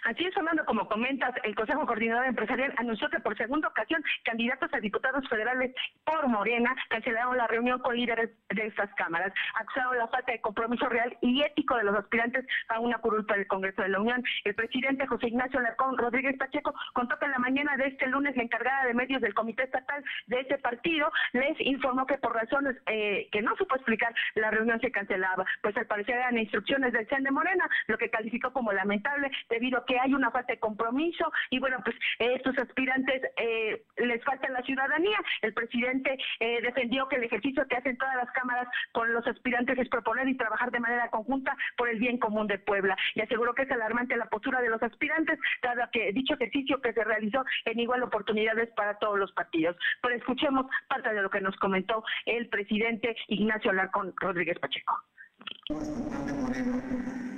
Así 0.05 0.23
es, 0.25 0.35
Fernando, 0.35 0.65
como 0.67 0.87
comentas, 0.87 1.35
el 1.45 1.55
Consejo 1.55 1.87
Coordinador 1.87 2.27
Empresarial 2.27 2.75
anunció 2.77 3.09
que 3.09 3.21
por 3.21 3.37
segunda 3.39 3.69
ocasión 3.69 4.05
candidatos 4.23 4.69
a 4.75 4.81
diputados 4.81 5.27
federales 5.31 5.75
por 6.05 6.29
Morena 6.29 6.77
cancelaron 6.91 7.39
la 7.39 7.47
reunión 7.47 7.79
con 7.79 7.97
líderes 7.97 8.31
de 8.51 8.67
estas 8.67 8.93
cámaras, 8.97 9.33
acusaron 9.55 9.97
la 9.97 10.09
falta 10.09 10.33
de 10.33 10.43
compromiso 10.43 10.87
real 10.91 11.17
y 11.23 11.43
ético 11.43 11.77
de 11.77 11.85
los 11.85 11.97
aspirantes 11.97 12.45
a 12.69 12.81
una 12.81 12.99
curul 12.99 13.25
para 13.25 13.41
el 13.41 13.47
Congreso 13.47 13.81
de 13.81 13.89
la 13.89 14.01
Unión. 14.01 14.23
El 14.45 14.55
presidente 14.55 15.07
José 15.07 15.29
Ignacio 15.29 15.59
Larcón 15.61 15.97
Rodríguez 15.97 16.37
Pacheco 16.37 16.75
contó 16.93 17.19
que 17.19 17.25
en 17.25 17.33
la 17.33 17.39
mañana 17.39 17.75
de 17.79 17.87
este 17.87 18.07
lunes 18.07 18.37
la 18.37 18.43
encargada 18.43 18.85
de 18.85 18.93
medios 18.93 19.23
del 19.23 19.33
Comité 19.33 19.65
Estatal 19.65 20.05
de 20.27 20.41
ese 20.41 20.59
partido 20.59 21.11
les 21.33 21.59
informó 21.61 22.05
que 22.05 22.19
por 22.19 22.35
razones 22.35 22.77
eh, 22.87 23.27
que 23.33 23.41
no 23.41 23.57
supo 23.57 23.75
explicar, 23.77 24.15
la 24.35 24.51
reunión 24.51 24.79
se 24.81 24.93
cancelaba, 24.93 25.47
pues 25.63 25.75
al 25.79 25.87
parecer 25.87 26.17
eran 26.17 26.37
instrucciones 26.37 26.93
del 26.93 27.09
CEN 27.09 27.25
de 27.25 27.31
Morena, 27.31 27.67
lo 27.87 27.97
que 27.97 28.11
calificó 28.11 28.53
como 28.53 28.71
lamentable 28.71 29.31
debido 29.49 29.79
a 29.79 29.87
que 29.87 29.94
hay 29.99 30.15
una 30.15 30.31
falta 30.31 30.53
de 30.53 30.59
compromiso 30.59 31.31
y 31.51 31.59
bueno, 31.59 31.79
pues 31.85 31.97
estos 32.19 32.57
aspirantes 32.59 33.23
eh, 33.37 33.85
les 33.97 34.23
falta 34.25 34.49
la 34.49 34.63
ciudadanía. 34.63 35.19
El 35.43 35.55
presidente 35.55 36.17
eh, 36.41 36.61
defendió 36.63 37.09
que 37.09 37.17
el 37.17 37.25
ejercicio 37.25 37.67
que 37.69 37.77
hacen 37.77 37.97
todas 37.97 38.17
las 38.17 38.31
cámaras 38.33 38.69
con 38.93 39.13
los 39.13 39.27
aspirantes 39.27 39.79
es 39.79 39.89
proponer 39.89 40.29
y 40.29 40.37
trabajar 40.37 40.71
de 40.71 40.81
manera 40.81 41.11
conjunta 41.11 41.57
por 41.77 41.89
el 41.89 41.99
bien 41.99 42.19
común 42.19 42.47
de 42.47 42.59
Puebla 42.59 42.97
y 43.15 43.21
aseguró 43.21 43.55
que 43.55 43.63
es 43.63 43.71
alarmante 43.71 44.17
la 44.17 44.27
postura 44.27 44.61
de 44.61 44.71
los 44.71 44.83
aspirantes, 44.83 45.39
dado 45.63 45.83
que 45.93 46.13
dicho 46.13 46.35
ejercicio 46.35 46.81
que 46.81 46.93
se 46.93 47.05
realizó 47.05 47.45
en 47.65 47.79
igual 47.79 48.03
oportunidades 48.03 48.71
para 48.77 48.99
todos 48.99 49.19
los 49.19 49.33
partidos. 49.33 49.77
Pero 50.03 50.15
escuchemos 50.15 50.67
parte 50.89 51.13
de 51.13 51.23
lo 51.23 51.31
que 51.31 51.41
nos 51.41 51.57
comentó 51.57 52.05
el 52.27 52.49
presidente 52.49 53.17
Ignacio 53.29 53.71
Alarcón 53.71 54.15
Rodríguez 54.17 54.59
Pacheco 54.59 55.03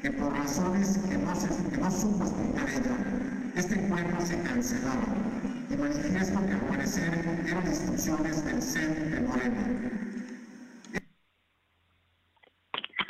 que 0.02 0.10
por 0.10 0.32
razones 0.32 0.98
que 1.08 1.16
no, 1.18 1.34
se, 1.34 1.48
que 1.70 1.76
no 1.78 1.90
supo 1.90 2.24
explicar 2.24 2.68
ella, 2.68 2.96
este 3.56 3.74
encuentro 3.74 4.20
se 4.20 4.42
cancelaba 4.42 5.06
y 5.70 5.76
manifiesto 5.76 6.38
que 6.46 6.52
al 6.52 6.60
parecer 6.60 7.12
eran 7.46 7.66
instrucciones 7.66 8.44
del 8.44 8.62
CEN 8.62 9.10
de 9.10 9.20
Morena. 9.20 9.62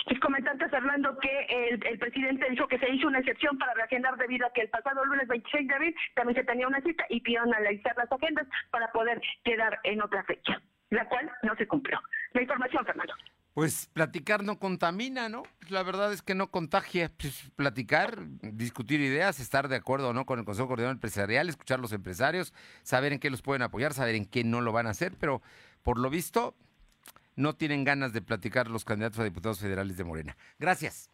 Mis 0.08 0.20
comentantes 0.20 0.70
Fernando, 0.70 1.18
que 1.18 1.68
el, 1.68 1.84
el, 1.86 1.98
presidente 1.98 2.46
dijo 2.50 2.68
que 2.68 2.78
se 2.78 2.88
hizo 2.90 3.08
una 3.08 3.18
excepción 3.18 3.58
para 3.58 3.74
reagendar 3.74 4.16
debido 4.16 4.46
a 4.46 4.52
que 4.52 4.62
el 4.62 4.68
pasado 4.70 5.04
lunes 5.04 5.26
26 5.28 5.68
de 5.68 5.74
abril 5.74 5.96
también 6.14 6.36
se 6.36 6.44
tenía 6.44 6.68
una 6.68 6.80
cita 6.80 7.04
y 7.08 7.20
pidieron 7.20 7.52
analizar 7.52 7.96
las 7.96 8.10
agendas 8.10 8.46
para 8.70 8.90
poder 8.92 9.20
quedar 9.44 9.78
en 9.82 10.00
otra 10.02 10.22
fecha, 10.24 10.60
la 10.90 11.06
cual 11.08 11.30
no 11.42 11.56
se 11.56 11.66
cumplió. 11.66 12.00
La 12.32 12.42
información, 12.42 12.84
Fernando 12.86 13.14
pues 13.56 13.88
platicar 13.94 14.44
no 14.44 14.58
contamina, 14.58 15.30
¿no? 15.30 15.42
La 15.70 15.82
verdad 15.82 16.12
es 16.12 16.20
que 16.20 16.34
no 16.34 16.50
contagia. 16.50 17.10
Pues, 17.16 17.50
platicar, 17.56 18.18
discutir 18.42 19.00
ideas, 19.00 19.40
estar 19.40 19.68
de 19.68 19.76
acuerdo 19.76 20.10
o 20.10 20.12
no 20.12 20.26
con 20.26 20.38
el 20.38 20.44
Consejo 20.44 20.68
Coordinador 20.68 20.96
Empresarial, 20.96 21.48
escuchar 21.48 21.78
a 21.78 21.80
los 21.80 21.92
empresarios, 21.92 22.52
saber 22.82 23.14
en 23.14 23.18
qué 23.18 23.30
los 23.30 23.40
pueden 23.40 23.62
apoyar, 23.62 23.94
saber 23.94 24.14
en 24.14 24.26
qué 24.26 24.44
no 24.44 24.60
lo 24.60 24.72
van 24.72 24.86
a 24.86 24.90
hacer, 24.90 25.14
pero 25.18 25.40
por 25.82 25.96
lo 25.98 26.10
visto 26.10 26.54
no 27.34 27.54
tienen 27.54 27.82
ganas 27.82 28.12
de 28.12 28.20
platicar 28.20 28.68
los 28.68 28.84
candidatos 28.84 29.20
a 29.20 29.24
diputados 29.24 29.58
federales 29.58 29.96
de 29.96 30.04
Morena. 30.04 30.36
Gracias. 30.58 31.08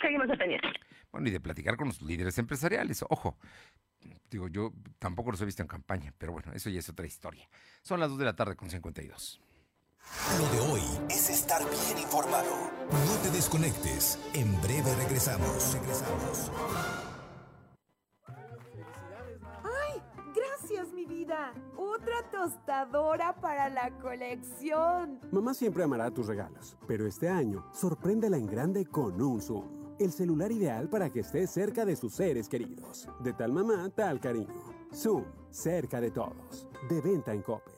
Seguimos 0.00 0.30
atendiendo. 0.30 0.68
Bueno, 1.10 1.26
y 1.26 1.32
de 1.32 1.40
platicar 1.40 1.76
con 1.76 1.88
los 1.88 2.00
líderes 2.02 2.38
empresariales. 2.38 3.04
Ojo, 3.08 3.36
digo, 4.30 4.46
yo 4.46 4.72
tampoco 5.00 5.32
los 5.32 5.40
he 5.40 5.44
visto 5.44 5.62
en 5.62 5.68
campaña, 5.68 6.14
pero 6.18 6.30
bueno, 6.30 6.52
eso 6.52 6.70
ya 6.70 6.78
es 6.78 6.88
otra 6.88 7.06
historia. 7.06 7.48
Son 7.82 7.98
las 7.98 8.10
2 8.10 8.20
de 8.20 8.24
la 8.26 8.36
tarde 8.36 8.54
con 8.54 8.70
52. 8.70 9.40
Lo 10.38 10.48
de 10.50 10.72
hoy 10.72 10.82
es 11.08 11.30
estar 11.30 11.62
bien 11.62 11.98
informado. 11.98 12.50
No 12.90 13.16
te 13.22 13.30
desconectes. 13.30 14.18
En 14.34 14.60
breve 14.60 14.94
regresamos. 14.96 15.74
Regresamos. 15.74 16.50
¡Ay! 19.64 20.02
Gracias, 20.34 20.92
mi 20.92 21.04
vida. 21.04 21.52
Otra 21.76 22.30
tostadora 22.30 23.34
para 23.40 23.68
la 23.68 23.90
colección. 23.98 25.20
Mamá 25.32 25.54
siempre 25.54 25.82
amará 25.84 26.10
tus 26.10 26.26
regalos, 26.26 26.76
pero 26.86 27.06
este 27.06 27.28
año 27.28 27.64
sorpréndela 27.72 28.36
en 28.36 28.46
grande 28.46 28.86
con 28.86 29.20
un 29.20 29.40
Zoom. 29.40 29.96
El 29.98 30.12
celular 30.12 30.52
ideal 30.52 30.88
para 30.88 31.10
que 31.10 31.20
estés 31.20 31.50
cerca 31.50 31.84
de 31.84 31.96
sus 31.96 32.14
seres 32.14 32.48
queridos. 32.48 33.08
De 33.20 33.32
tal 33.32 33.52
mamá, 33.52 33.90
tal 33.94 34.20
cariño. 34.20 34.62
Zoom, 34.94 35.24
cerca 35.50 36.00
de 36.00 36.10
todos. 36.10 36.68
De 36.88 37.00
venta 37.00 37.32
en 37.32 37.42
Coppel. 37.42 37.77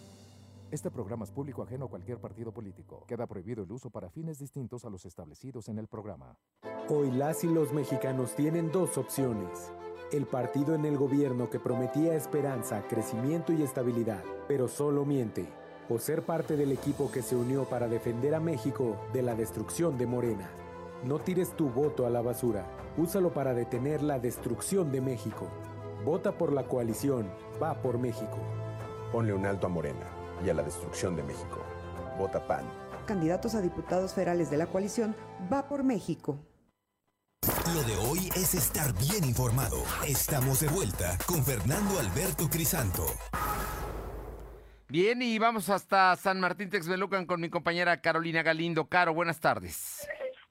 Este 0.71 0.89
programa 0.89 1.25
es 1.25 1.31
público 1.31 1.63
ajeno 1.63 1.85
a 1.85 1.89
cualquier 1.89 2.19
partido 2.19 2.53
político. 2.53 3.03
Queda 3.05 3.27
prohibido 3.27 3.61
el 3.61 3.71
uso 3.73 3.89
para 3.89 4.09
fines 4.09 4.39
distintos 4.39 4.85
a 4.85 4.89
los 4.89 5.03
establecidos 5.03 5.67
en 5.67 5.77
el 5.77 5.87
programa. 5.89 6.37
Hoy 6.87 7.11
las 7.11 7.43
y 7.43 7.47
los 7.47 7.73
mexicanos 7.73 8.35
tienen 8.35 8.71
dos 8.71 8.97
opciones. 8.97 9.69
El 10.13 10.25
partido 10.25 10.73
en 10.73 10.85
el 10.85 10.97
gobierno 10.97 11.49
que 11.49 11.59
prometía 11.59 12.15
esperanza, 12.15 12.87
crecimiento 12.87 13.51
y 13.51 13.63
estabilidad, 13.63 14.23
pero 14.47 14.69
solo 14.69 15.03
miente. 15.03 15.45
O 15.89 15.99
ser 15.99 16.23
parte 16.23 16.55
del 16.55 16.71
equipo 16.71 17.11
que 17.11 17.21
se 17.21 17.35
unió 17.35 17.65
para 17.65 17.89
defender 17.89 18.33
a 18.33 18.39
México 18.39 18.95
de 19.11 19.23
la 19.23 19.35
destrucción 19.35 19.97
de 19.97 20.07
Morena. 20.07 20.49
No 21.03 21.19
tires 21.19 21.53
tu 21.57 21.67
voto 21.67 22.05
a 22.05 22.09
la 22.09 22.21
basura. 22.21 22.65
Úsalo 22.95 23.33
para 23.33 23.53
detener 23.53 24.01
la 24.01 24.19
destrucción 24.19 24.89
de 24.89 25.01
México. 25.01 25.49
Vota 26.05 26.37
por 26.37 26.53
la 26.53 26.65
coalición. 26.65 27.29
Va 27.61 27.81
por 27.81 27.97
México. 27.97 28.37
Ponle 29.11 29.33
un 29.33 29.45
alto 29.45 29.67
a 29.67 29.69
Morena 29.69 30.20
y 30.45 30.49
a 30.49 30.53
la 30.53 30.63
destrucción 30.63 31.15
de 31.15 31.23
México. 31.23 31.63
Vota 32.17 32.45
PAN. 32.47 32.65
Candidatos 33.05 33.55
a 33.55 33.61
diputados 33.61 34.13
federales 34.13 34.49
de 34.49 34.57
la 34.57 34.67
coalición 34.67 35.15
Va 35.51 35.67
por 35.67 35.83
México. 35.83 36.39
Lo 37.73 37.81
de 37.83 37.95
hoy 37.95 38.29
es 38.35 38.53
estar 38.53 38.93
bien 38.93 39.23
informado. 39.23 39.77
Estamos 40.07 40.59
de 40.59 40.67
vuelta 40.67 41.17
con 41.25 41.43
Fernando 41.43 41.99
Alberto 41.99 42.49
Crisanto. 42.49 43.05
Bien, 44.89 45.21
y 45.21 45.39
vamos 45.39 45.69
hasta 45.69 46.15
San 46.17 46.41
Martín 46.41 46.69
Texmelucan 46.69 47.25
con 47.25 47.39
mi 47.39 47.49
compañera 47.49 48.01
Carolina 48.01 48.43
Galindo. 48.43 48.89
Caro, 48.89 49.13
buenas 49.13 49.39
tardes. 49.39 50.05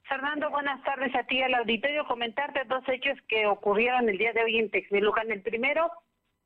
Fernando, 0.09 0.49
buenas 0.49 0.83
tardes 0.83 1.13
a 1.15 1.23
ti 1.23 1.41
al 1.41 1.53
auditorio. 1.53 2.05
Comentarte 2.07 2.63
dos 2.67 2.83
hechos 2.89 3.17
que 3.29 3.45
ocurrieron 3.45 4.09
el 4.09 4.17
día 4.17 4.33
de 4.33 4.43
hoy 4.43 4.57
en 4.57 4.71
Texmelucan. 4.71 5.31
El 5.31 5.43
primero, 5.43 5.91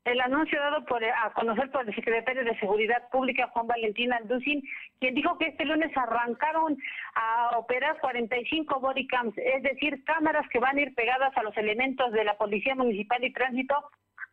el 0.06 0.20
anuncio 0.20 0.60
dado 0.60 0.84
por, 0.84 1.04
a 1.04 1.32
conocer 1.34 1.68
por 1.70 1.86
el 1.86 1.94
secretario 1.94 2.44
de 2.44 2.58
Seguridad 2.60 3.08
Pública, 3.10 3.48
Juan 3.48 3.66
Valentín 3.66 4.12
Alducin, 4.12 4.62
quien 5.00 5.14
dijo 5.16 5.36
que 5.36 5.48
este 5.48 5.64
lunes 5.64 5.90
arrancaron 5.96 6.78
a 7.16 7.58
operar 7.58 7.98
45 7.98 8.78
body 8.80 9.06
cams, 9.08 9.36
es 9.36 9.62
decir, 9.64 10.04
cámaras 10.04 10.48
que 10.48 10.60
van 10.60 10.78
a 10.78 10.82
ir 10.82 10.94
pegadas 10.94 11.36
a 11.36 11.42
los 11.42 11.56
elementos 11.56 12.12
de 12.12 12.24
la 12.24 12.38
Policía 12.38 12.76
Municipal 12.76 13.22
y 13.24 13.32
Tránsito 13.32 13.74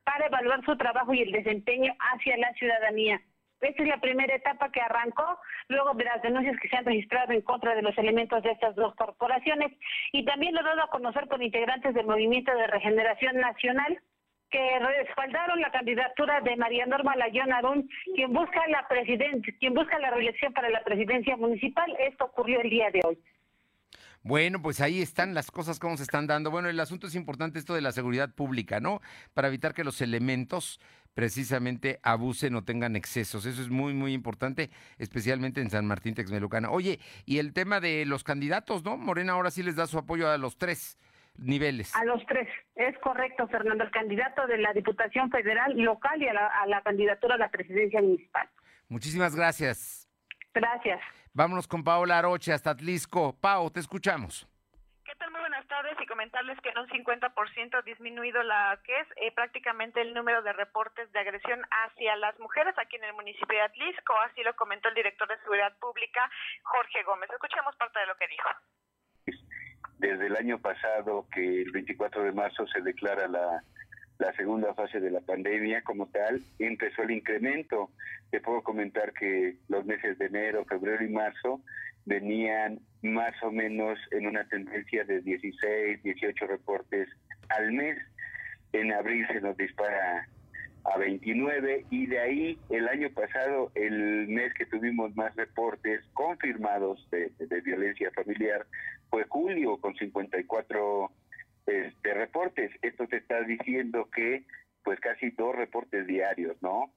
para 0.04 0.28
evaluar 0.28 0.64
su 0.64 0.78
trabajo 0.78 1.12
y 1.14 1.22
el 1.22 1.32
desempeño 1.32 1.94
hacia 2.00 2.38
la 2.38 2.54
ciudadanía. 2.54 3.20
Esta 3.60 3.82
es 3.82 3.90
la 3.90 4.02
primera 4.02 4.36
etapa 4.36 4.72
que 4.72 4.82
arrancó 4.82 5.40
luego 5.70 5.94
de 5.96 6.04
las 6.04 6.22
denuncias 6.22 6.60
que 6.62 6.68
se 6.68 6.76
han 6.76 6.86
registrado 6.86 7.32
en 7.32 7.42
contra 7.42 7.74
de 7.74 7.82
los 7.82 7.98
elementos 7.98 8.44
de 8.44 8.52
estas 8.52 8.76
dos 8.76 8.94
corporaciones 8.96 9.72
y 10.12 10.24
también 10.26 10.54
lo 10.54 10.62
dado 10.62 10.84
a 10.84 10.90
conocer 10.90 11.28
por 11.28 11.42
integrantes 11.42 11.96
del 11.96 12.06
Movimiento 12.06 12.54
de 12.54 12.68
Regeneración 12.68 13.38
Nacional 13.38 14.00
que 14.54 14.80
respaldaron 14.80 15.60
la 15.60 15.72
candidatura 15.72 16.39
de 16.41 16.56
María 16.56 16.86
Norma 16.86 17.16
Layón 17.16 17.51
Arún, 17.51 17.89
quien 18.14 18.32
busca 18.32 18.62
la 18.68 18.88
quien 19.60 19.74
busca 19.74 19.97
la 19.97 20.12
reelección 20.12 20.54
para 20.54 20.70
la 20.70 20.84
presidencia 20.84 21.36
municipal. 21.36 21.91
Esto 21.99 22.26
ocurrió 22.26 22.62
el 22.62 22.70
día 22.70 22.91
de 22.91 23.01
hoy. 23.04 23.18
Bueno, 24.22 24.62
pues 24.62 24.80
ahí 24.80 25.01
están 25.01 25.34
las 25.34 25.49
cosas 25.49 25.80
como 25.80 25.97
se 25.97 26.04
están 26.04 26.28
dando. 26.28 26.51
Bueno, 26.51 26.70
el 26.70 26.80
asunto 26.80 27.08
es 27.08 27.16
importante 27.16 27.58
esto 27.58 27.74
de 27.74 27.82
la 27.82 27.91
seguridad 27.91 28.30
pública, 28.34 28.80
¿no? 28.80 29.01
Para 29.34 29.47
evitar 29.47 29.74
que 29.74 29.84
los 29.84 29.99
elementos 30.01 30.80
precisamente 31.16 31.99
abusen 32.04 32.56
o 32.56 32.64
tengan 32.64 32.95
excesos. 32.95 33.47
Eso 33.47 33.62
es 33.62 33.70
muy, 33.70 33.93
muy 33.93 34.14
importante, 34.14 34.70
especialmente 34.99 35.62
en 35.62 35.72
San 35.72 35.88
Martín 35.88 36.14
Texmelucana. 36.14 36.70
Oye, 36.70 36.99
y 37.26 37.39
el 37.39 37.54
tema 37.54 37.80
de 37.80 38.06
los 38.06 38.24
candidatos, 38.24 38.84
¿no? 38.84 38.97
Morena 38.97 39.34
ahora 39.34 39.49
sí 39.49 39.64
les 39.64 39.76
da 39.76 39.88
su 39.88 39.97
apoyo 39.97 40.30
a 40.30 40.38
los 40.38 40.58
tres 40.58 40.99
niveles. 41.38 41.96
A 41.96 42.06
los 42.06 42.26
tres, 42.26 42.48
es 42.76 42.98
correcto, 43.00 43.48
Fernando, 43.48 43.84
el 43.84 43.92
candidato 43.92 44.48
de 44.48 44.58
la 44.58 44.74
Diputación 44.74 45.30
Federal 45.30 45.74
local 45.78 46.22
y 46.22 46.28
a 46.28 46.34
la, 46.34 46.48
a 46.48 46.68
la 46.68 46.82
candidatura 46.82 47.36
a 47.36 47.38
la 47.38 47.50
presidencia 47.50 48.02
municipal. 48.02 48.48
Muchísimas 48.90 49.36
gracias. 49.36 50.08
Gracias. 50.54 51.02
Vámonos 51.34 51.68
con 51.68 51.84
Paola 51.84 52.20
Aroche 52.20 52.54
hasta 52.54 52.72
Atlisco. 52.72 53.36
Pao, 53.42 53.72
te 53.72 53.80
escuchamos. 53.80 54.48
¿Qué 55.04 55.16
tal? 55.16 55.32
Muy 55.32 55.42
buenas 55.42 55.68
tardes 55.68 55.98
y 56.00 56.06
comentarles 56.06 56.60
que 56.62 56.70
en 56.70 56.78
un 56.78 56.88
50% 56.88 57.76
ha 57.76 57.82
disminuido 57.82 58.42
la 58.44 58.80
que 58.84 59.00
es 59.00 59.08
eh, 59.18 59.32
prácticamente 59.32 60.00
el 60.02 60.14
número 60.14 60.42
de 60.44 60.54
reportes 60.54 61.12
de 61.12 61.20
agresión 61.20 61.62
hacia 61.70 62.16
las 62.18 62.38
mujeres 62.40 62.76
aquí 62.78 62.96
en 62.98 63.06
el 63.06 63.14
municipio 63.14 63.58
de 63.58 63.64
Atlisco. 63.64 64.14
Así 64.22 64.44
lo 64.44 64.56
comentó 64.56 64.90
el 64.90 64.96
director 64.96 65.28
de 65.28 65.38
Seguridad 65.40 65.76
Pública, 65.80 66.30
Jorge 66.64 67.04
Gómez. 67.04 67.30
Escuchemos 67.32 67.76
parte 67.76 68.00
de 68.00 68.06
lo 68.06 68.16
que 68.16 68.28
dijo. 68.28 68.50
Desde 70.00 70.28
el 70.28 70.36
año 70.36 70.60
pasado, 70.60 71.28
que 71.34 71.62
el 71.62 71.72
24 71.72 72.24
de 72.24 72.32
marzo 72.32 72.68
se 72.68 72.82
declara 72.82 73.28
la, 73.28 73.64
la 74.20 74.34
segunda 74.34 74.74
fase 74.74 75.00
de 75.00 75.12
la 75.12 75.22
pandemia 75.22 75.82
como 75.84 76.08
tal, 76.08 76.41
empezó 76.60 77.04
el 77.04 77.12
incremento. 77.12 77.89
Te 78.32 78.41
puedo 78.41 78.62
comentar 78.62 79.14
que 79.14 79.58
los 79.70 79.86
meses 79.86 80.18
de 80.18 80.26
enero, 80.26 80.66
febrero 80.66 81.04
y 81.04 81.10
marzo 81.10 81.62
venían 82.06 82.80
más 83.02 83.34
o 83.44 83.52
menos 83.52 84.00
en 84.12 84.28
una 84.28 84.46
tendencia 84.48 85.04
de 85.04 85.22
16, 85.22 86.04
18 86.04 86.48
reportes 86.48 87.10
al 87.50 87.72
mes. 87.72 87.98
En 88.72 88.91
abril 88.91 89.26
se 89.28 89.41
nos 89.41 89.56
dispara 89.58 90.28
a 90.86 90.98
29 90.98 91.86
y 91.90 92.08
de 92.08 92.20
ahí 92.20 92.60
el 92.70 92.88
año 92.88 93.10
pasado, 93.12 93.72
el 93.76 94.28
mes 94.28 94.54
que 94.54 94.66
tuvimos 94.66 95.16
más 95.16 95.36
reportes 95.36 96.06
confirmados 96.14 97.08
de, 97.10 97.32
de 97.38 97.62
violencia 97.62 98.12
familiar 98.12 98.66
fue 99.10 99.26
julio 99.30 99.78
con 99.78 99.96
54 99.96 101.12
este, 101.68 102.14
reportes. 102.14 102.72
Esto 102.82 103.08
te 103.08 103.18
está 103.18 103.42
diciendo 103.44 104.10
que 104.14 104.44
pues 104.84 105.00
casi 105.00 105.30
dos 105.32 105.56
reportes 105.56 106.06
diarios, 106.08 106.58
¿no? 106.62 106.92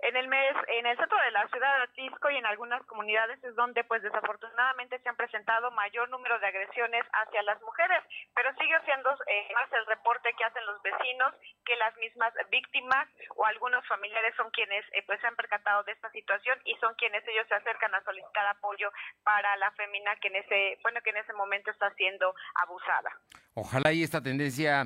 En 0.00 0.14
el 0.14 0.28
mes, 0.28 0.54
en 0.68 0.86
el 0.86 0.96
centro 0.98 1.16
de 1.18 1.30
la 1.30 1.48
ciudad 1.48 1.78
de 1.78 1.82
Atlisco 1.84 2.30
y 2.30 2.36
en 2.36 2.44
algunas 2.44 2.84
comunidades 2.84 3.42
es 3.42 3.54
donde, 3.54 3.82
pues 3.84 4.02
desafortunadamente, 4.02 4.98
se 4.98 5.08
han 5.08 5.16
presentado 5.16 5.70
mayor 5.70 6.08
número 6.10 6.38
de 6.38 6.46
agresiones 6.46 7.02
hacia 7.12 7.42
las 7.42 7.60
mujeres, 7.62 8.02
pero 8.34 8.52
sigue 8.54 8.78
siendo 8.84 9.10
eh, 9.26 9.48
más 9.54 9.72
el 9.72 9.86
reporte 9.86 10.34
que 10.36 10.44
hacen 10.44 10.66
los 10.66 10.82
vecinos 10.82 11.32
que 11.64 11.76
las 11.76 11.96
mismas 11.96 12.32
víctimas 12.50 13.08
o 13.36 13.46
algunos 13.46 13.86
familiares 13.86 14.34
son 14.36 14.50
quienes, 14.50 14.84
eh, 14.92 15.02
pues, 15.06 15.18
se 15.20 15.26
han 15.26 15.36
percatado 15.36 15.82
de 15.84 15.92
esta 15.92 16.10
situación 16.10 16.58
y 16.64 16.74
son 16.76 16.94
quienes 16.96 17.26
ellos 17.26 17.46
se 17.48 17.54
acercan 17.54 17.94
a 17.94 18.04
solicitar 18.04 18.46
apoyo 18.46 18.92
para 19.24 19.56
la 19.56 19.70
femina 19.72 20.14
que 20.16 20.28
en 20.28 20.36
ese, 20.36 20.78
bueno, 20.82 21.00
que 21.02 21.10
en 21.10 21.18
ese 21.18 21.32
momento 21.32 21.70
está 21.70 21.90
siendo 21.94 22.34
abusada. 22.54 23.10
Ojalá 23.54 23.92
y 23.92 24.02
esta 24.02 24.22
tendencia 24.22 24.84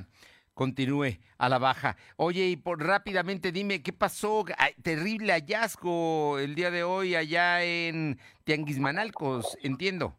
continúe 0.55 1.21
a 1.39 1.49
la 1.49 1.59
baja. 1.59 1.97
Oye, 2.17 2.45
y 2.45 2.57
por 2.57 2.85
rápidamente 2.85 3.53
dime, 3.53 3.83
¿qué 3.83 3.93
pasó? 3.93 4.45
Terrible 4.83 5.33
hallazgo 5.33 6.39
el 6.39 6.55
día 6.55 6.71
de 6.71 6.85
hoy 6.85 7.17
allá 7.17 7.63
en 7.63 8.19
Tianguismanalcos, 8.45 9.57
entiendo. 9.63 10.17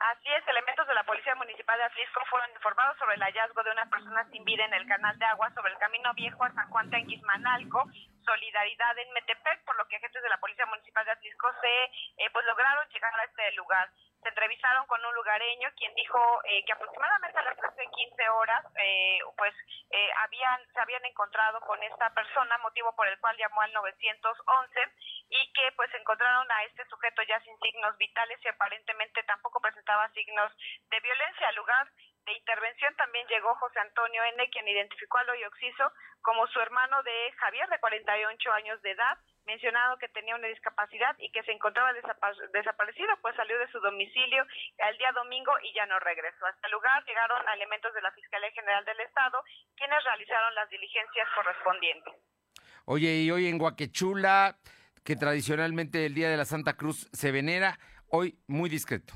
Así 0.00 0.28
es, 0.32 0.48
elementos 0.48 0.86
de 0.86 0.94
la 0.94 1.04
Policía 1.04 1.34
Municipal 1.34 1.76
de 1.76 1.84
Atlisco 1.84 2.20
fueron 2.30 2.48
informados 2.56 2.96
sobre 2.96 3.16
el 3.16 3.22
hallazgo 3.22 3.62
de 3.62 3.70
una 3.70 3.84
persona 3.90 4.26
sin 4.32 4.44
vida 4.44 4.64
en 4.64 4.72
el 4.72 4.86
canal 4.88 5.18
de 5.18 5.26
agua 5.26 5.52
sobre 5.54 5.72
el 5.72 5.78
camino 5.78 6.14
viejo 6.14 6.42
a 6.42 6.54
San 6.54 6.70
Juan 6.70 6.88
Tianguismanalco, 6.88 7.84
Solidaridad 8.24 8.96
en 8.96 9.12
Metepec, 9.12 9.62
por 9.64 9.76
lo 9.76 9.86
que 9.88 9.96
agentes 9.96 10.22
de 10.22 10.28
la 10.30 10.40
Policía 10.40 10.64
Municipal 10.66 11.04
de 11.04 11.12
Atlisco 11.12 11.48
se 11.60 12.24
eh, 12.24 12.30
pues 12.32 12.46
lograron 12.46 12.88
llegar 12.88 13.12
a 13.12 13.24
este 13.24 13.52
lugar 13.56 13.90
se 14.22 14.28
entrevistaron 14.28 14.86
con 14.86 15.04
un 15.04 15.14
lugareño 15.14 15.70
quien 15.76 15.94
dijo 15.94 16.18
eh, 16.44 16.64
que 16.64 16.72
aproximadamente 16.72 17.38
a 17.38 17.42
las 17.42 17.56
13.15 17.56 18.28
horas 18.28 18.64
eh, 18.76 19.18
pues 19.36 19.54
eh, 19.90 20.10
habían 20.18 20.66
se 20.72 20.80
habían 20.80 21.04
encontrado 21.04 21.60
con 21.60 21.82
esta 21.82 22.10
persona 22.10 22.58
motivo 22.58 22.94
por 22.94 23.08
el 23.08 23.18
cual 23.18 23.36
llamó 23.36 23.62
al 23.62 23.72
911 23.72 24.80
y 25.30 25.52
que 25.52 25.72
pues 25.72 25.92
encontraron 25.94 26.50
a 26.52 26.64
este 26.64 26.84
sujeto 26.86 27.22
ya 27.22 27.40
sin 27.40 27.58
signos 27.60 27.96
vitales 27.98 28.38
y 28.44 28.48
aparentemente 28.48 29.22
tampoco 29.24 29.60
presentaba 29.60 30.08
signos 30.10 30.52
de 30.90 31.00
violencia 31.00 31.48
al 31.48 31.56
lugar 31.56 31.88
de 32.26 32.32
intervención 32.32 32.94
también 32.96 33.26
llegó 33.28 33.54
José 33.56 33.80
Antonio 33.80 34.22
N., 34.24 34.50
quien 34.50 34.68
identificó 34.68 35.18
a 35.18 35.24
Loy 35.24 35.42
Oxiso 35.44 35.92
como 36.22 36.46
su 36.48 36.60
hermano 36.60 37.02
de 37.02 37.32
Javier, 37.38 37.68
de 37.68 37.80
48 37.80 38.52
años 38.52 38.82
de 38.82 38.90
edad, 38.90 39.18
mencionado 39.46 39.96
que 39.98 40.08
tenía 40.08 40.34
una 40.34 40.48
discapacidad 40.48 41.16
y 41.18 41.30
que 41.30 41.42
se 41.42 41.52
encontraba 41.52 41.92
desaparecido, 41.92 43.08
pues 43.22 43.34
salió 43.36 43.58
de 43.58 43.70
su 43.70 43.80
domicilio 43.80 44.44
el 44.78 44.98
día 44.98 45.12
domingo 45.12 45.52
y 45.62 45.72
ya 45.74 45.86
no 45.86 45.98
regresó. 46.00 46.46
Hasta 46.46 46.66
el 46.66 46.72
lugar 46.72 47.04
llegaron 47.04 47.48
elementos 47.54 47.92
de 47.94 48.02
la 48.02 48.12
Fiscalía 48.12 48.50
General 48.52 48.84
del 48.84 49.00
Estado, 49.00 49.42
quienes 49.76 50.04
realizaron 50.04 50.54
las 50.54 50.68
diligencias 50.70 51.28
correspondientes. 51.34 52.14
Oye, 52.86 53.22
y 53.22 53.30
hoy 53.30 53.48
en 53.48 53.58
Guaquechula, 53.58 54.56
que 55.04 55.16
tradicionalmente 55.16 56.06
el 56.06 56.14
Día 56.14 56.28
de 56.28 56.36
la 56.36 56.44
Santa 56.44 56.76
Cruz 56.76 57.08
se 57.12 57.32
venera, 57.32 57.78
hoy 58.08 58.38
muy 58.46 58.68
discreto. 58.68 59.14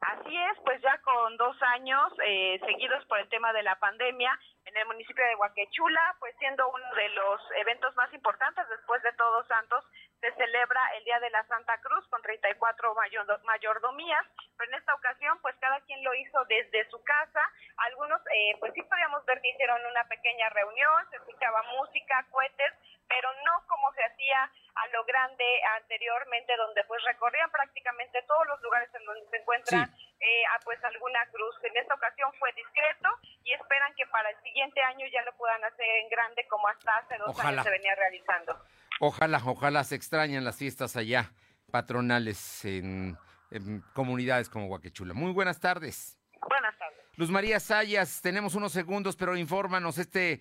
Así 0.00 0.36
es, 0.36 0.58
pues 0.64 0.82
ya 0.82 0.98
con 1.02 1.36
dos 1.36 1.56
años 1.62 2.12
eh, 2.26 2.60
seguidos 2.64 3.04
por 3.06 3.18
el 3.18 3.28
tema 3.28 3.52
de 3.52 3.62
la 3.62 3.78
pandemia 3.78 4.38
en 4.66 4.76
el 4.76 4.86
municipio 4.86 5.24
de 5.24 5.34
Huaquechula, 5.36 6.16
pues 6.18 6.34
siendo 6.38 6.68
uno 6.68 6.94
de 6.94 7.08
los 7.10 7.40
eventos 7.56 7.94
más 7.96 8.12
importantes 8.12 8.68
después 8.68 9.02
de 9.02 9.12
Todos 9.12 9.46
Santos, 9.46 9.84
se 10.20 10.32
celebra 10.32 10.80
el 10.96 11.04
Día 11.04 11.20
de 11.20 11.30
la 11.30 11.44
Santa 11.44 11.78
Cruz 11.78 12.06
con 12.08 12.22
34 12.22 12.94
mayor, 12.94 13.44
mayordomías, 13.44 14.24
pero 14.56 14.70
en 14.70 14.78
esta 14.78 14.94
ocasión 14.94 15.38
pues 15.42 15.54
cada 15.60 15.80
quien 15.82 16.02
lo 16.02 16.14
hizo 16.14 16.44
desde 16.46 16.88
su 16.88 17.02
casa, 17.04 17.40
algunos 17.76 18.20
eh, 18.32 18.56
pues 18.58 18.72
sí 18.74 18.82
podíamos 18.82 19.24
ver 19.26 19.40
que 19.42 19.50
hicieron 19.50 19.84
una 19.84 20.04
pequeña 20.04 20.48
reunión, 20.50 21.10
se 21.10 21.16
escuchaba 21.16 21.62
música, 21.78 22.26
cohetes, 22.30 22.72
pero 23.06 23.28
no 23.44 23.66
como 23.68 23.92
se 23.92 24.02
hacía 24.02 24.50
a 24.74 24.86
lo 24.88 25.04
grande 25.04 25.44
anteriormente, 25.76 26.56
donde 26.56 26.84
pues 26.84 27.02
recorrían 27.04 27.50
prácticamente 27.50 28.22
todos 28.22 28.46
los 28.46 28.62
lugares 28.62 28.88
en 28.94 29.04
donde 29.04 29.28
se 29.28 29.36
encuentra 29.36 29.88
eh, 30.20 30.44
pues 30.64 30.82
alguna 30.84 31.24
cruz. 31.26 31.54
En 31.64 31.76
esta 31.76 31.94
ocasión 31.94 32.32
fue 32.38 32.52
discreto 32.52 33.08
y 33.44 33.52
esperan 33.52 33.92
que 33.96 34.06
para 34.06 34.30
el 34.30 34.36
siguiente 34.42 34.80
año 34.82 35.06
ya 35.12 35.22
lo 35.22 35.36
puedan 35.36 35.62
hacer 35.64 35.86
en 36.02 36.08
grande 36.08 36.46
como 36.48 36.66
hasta 36.68 36.96
hace 36.96 37.16
dos 37.18 37.28
Ojalá. 37.28 37.48
años 37.50 37.64
se 37.64 37.70
venía 37.70 37.94
realizando. 37.94 38.58
Ojalá, 39.00 39.40
ojalá 39.44 39.84
se 39.84 39.94
extrañan 39.96 40.44
las 40.44 40.56
fiestas 40.56 40.96
allá 40.96 41.32
patronales 41.70 42.64
en, 42.64 43.18
en 43.50 43.80
comunidades 43.92 44.48
como 44.48 44.66
Guaquechula. 44.68 45.14
Muy 45.14 45.32
buenas 45.32 45.60
tardes. 45.60 46.18
Buenas 46.48 46.76
tardes. 46.78 47.00
Luz 47.16 47.30
María 47.30 47.60
Sayas, 47.60 48.20
tenemos 48.22 48.54
unos 48.54 48.72
segundos, 48.72 49.16
pero 49.16 49.36
infórmanos 49.36 49.98
este 49.98 50.40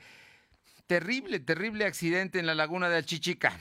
terrible, 0.88 1.39
terrible 1.39 1.86
accidente 1.86 2.39
en 2.39 2.45
la 2.45 2.56
laguna 2.56 2.89
de 2.89 2.97
Achichica. 2.97 3.54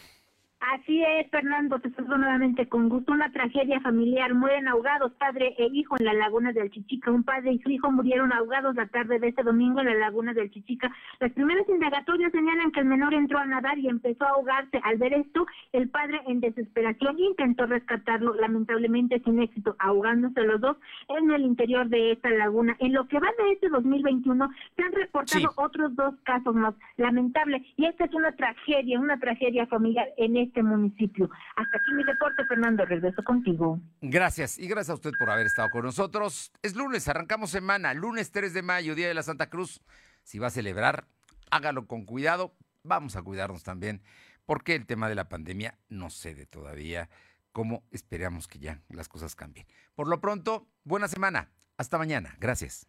Así 0.70 1.02
es, 1.02 1.28
Fernando, 1.30 1.80
te 1.80 1.90
saludo 1.90 2.18
nuevamente 2.18 2.68
con 2.68 2.88
gusto. 2.88 3.12
Una 3.12 3.32
tragedia 3.32 3.80
familiar. 3.80 4.32
Mueren 4.32 4.68
ahogados 4.68 5.10
padre 5.14 5.56
e 5.58 5.66
hijo 5.72 5.96
en 5.98 6.04
la 6.04 6.14
laguna 6.14 6.52
del 6.52 6.70
Chichica. 6.70 7.10
Un 7.10 7.24
padre 7.24 7.54
y 7.54 7.58
su 7.58 7.70
hijo 7.70 7.90
murieron 7.90 8.32
ahogados 8.32 8.76
la 8.76 8.86
tarde 8.86 9.18
de 9.18 9.28
este 9.28 9.42
domingo 9.42 9.80
en 9.80 9.86
la 9.86 9.94
laguna 9.94 10.32
del 10.32 10.52
Chichica. 10.52 10.94
Las 11.18 11.32
primeras 11.32 11.68
indagatorias 11.68 12.30
señalan 12.30 12.70
que 12.70 12.78
el 12.78 12.86
menor 12.86 13.12
entró 13.12 13.38
a 13.38 13.44
nadar 13.44 13.76
y 13.76 13.88
empezó 13.88 14.24
a 14.24 14.30
ahogarse. 14.30 14.80
Al 14.84 14.98
ver 14.98 15.14
esto, 15.14 15.46
el 15.72 15.88
padre 15.88 16.20
en 16.28 16.38
desesperación 16.38 17.18
intentó 17.18 17.66
rescatarlo, 17.66 18.32
lamentablemente 18.34 19.20
sin 19.24 19.42
éxito, 19.42 19.74
ahogándose 19.80 20.42
los 20.42 20.60
dos 20.60 20.76
en 21.08 21.28
el 21.32 21.42
interior 21.42 21.88
de 21.88 22.12
esta 22.12 22.30
laguna. 22.30 22.76
En 22.78 22.92
lo 22.92 23.08
que 23.08 23.18
va 23.18 23.28
de 23.36 23.52
este 23.52 23.68
2021, 23.68 24.48
se 24.76 24.82
han 24.84 24.92
reportado 24.92 25.50
otros 25.56 25.96
dos 25.96 26.14
casos 26.22 26.54
más. 26.54 26.74
Lamentable. 26.98 27.64
Y 27.76 27.86
esta 27.86 28.04
es 28.04 28.14
una 28.14 28.30
tragedia, 28.36 29.00
una 29.00 29.18
tragedia 29.18 29.66
familiar 29.66 30.06
en 30.16 30.36
este 30.36 30.51
este 30.52 30.62
municipio. 30.62 31.30
Hasta 31.56 31.78
aquí 31.78 31.94
mi 31.94 32.02
reporte, 32.02 32.44
Fernando. 32.44 32.84
Regreso 32.84 33.24
contigo. 33.24 33.80
Gracias. 34.02 34.58
Y 34.58 34.68
gracias 34.68 34.90
a 34.90 34.94
usted 34.94 35.12
por 35.18 35.30
haber 35.30 35.46
estado 35.46 35.70
con 35.70 35.84
nosotros. 35.84 36.52
Es 36.62 36.76
lunes, 36.76 37.08
arrancamos 37.08 37.50
semana, 37.50 37.94
lunes 37.94 38.30
3 38.30 38.52
de 38.52 38.62
mayo, 38.62 38.94
Día 38.94 39.08
de 39.08 39.14
la 39.14 39.22
Santa 39.22 39.48
Cruz. 39.48 39.80
Si 40.22 40.38
va 40.38 40.48
a 40.48 40.50
celebrar, 40.50 41.06
hágalo 41.50 41.86
con 41.86 42.04
cuidado. 42.04 42.54
Vamos 42.84 43.16
a 43.16 43.22
cuidarnos 43.22 43.62
también, 43.62 44.02
porque 44.44 44.74
el 44.74 44.86
tema 44.86 45.08
de 45.08 45.14
la 45.14 45.28
pandemia 45.28 45.78
no 45.88 46.10
cede 46.10 46.46
todavía. 46.46 47.08
Como 47.52 47.84
esperamos 47.90 48.48
que 48.48 48.58
ya 48.58 48.80
las 48.88 49.08
cosas 49.08 49.34
cambien. 49.34 49.66
Por 49.94 50.08
lo 50.08 50.20
pronto, 50.20 50.68
buena 50.84 51.08
semana. 51.08 51.48
Hasta 51.78 51.98
mañana. 51.98 52.36
Gracias. 52.38 52.86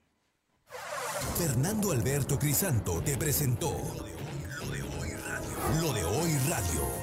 Fernando 1.37 1.91
Alberto 1.91 2.37
Crisanto 2.37 3.01
te 3.01 3.17
presentó 3.17 3.71
Lo 4.59 4.69
de 4.71 4.81
hoy 4.81 5.09
radio. 5.13 5.81
Lo 5.81 5.93
de 5.93 6.03
hoy 6.03 6.37
radio. 6.49 7.02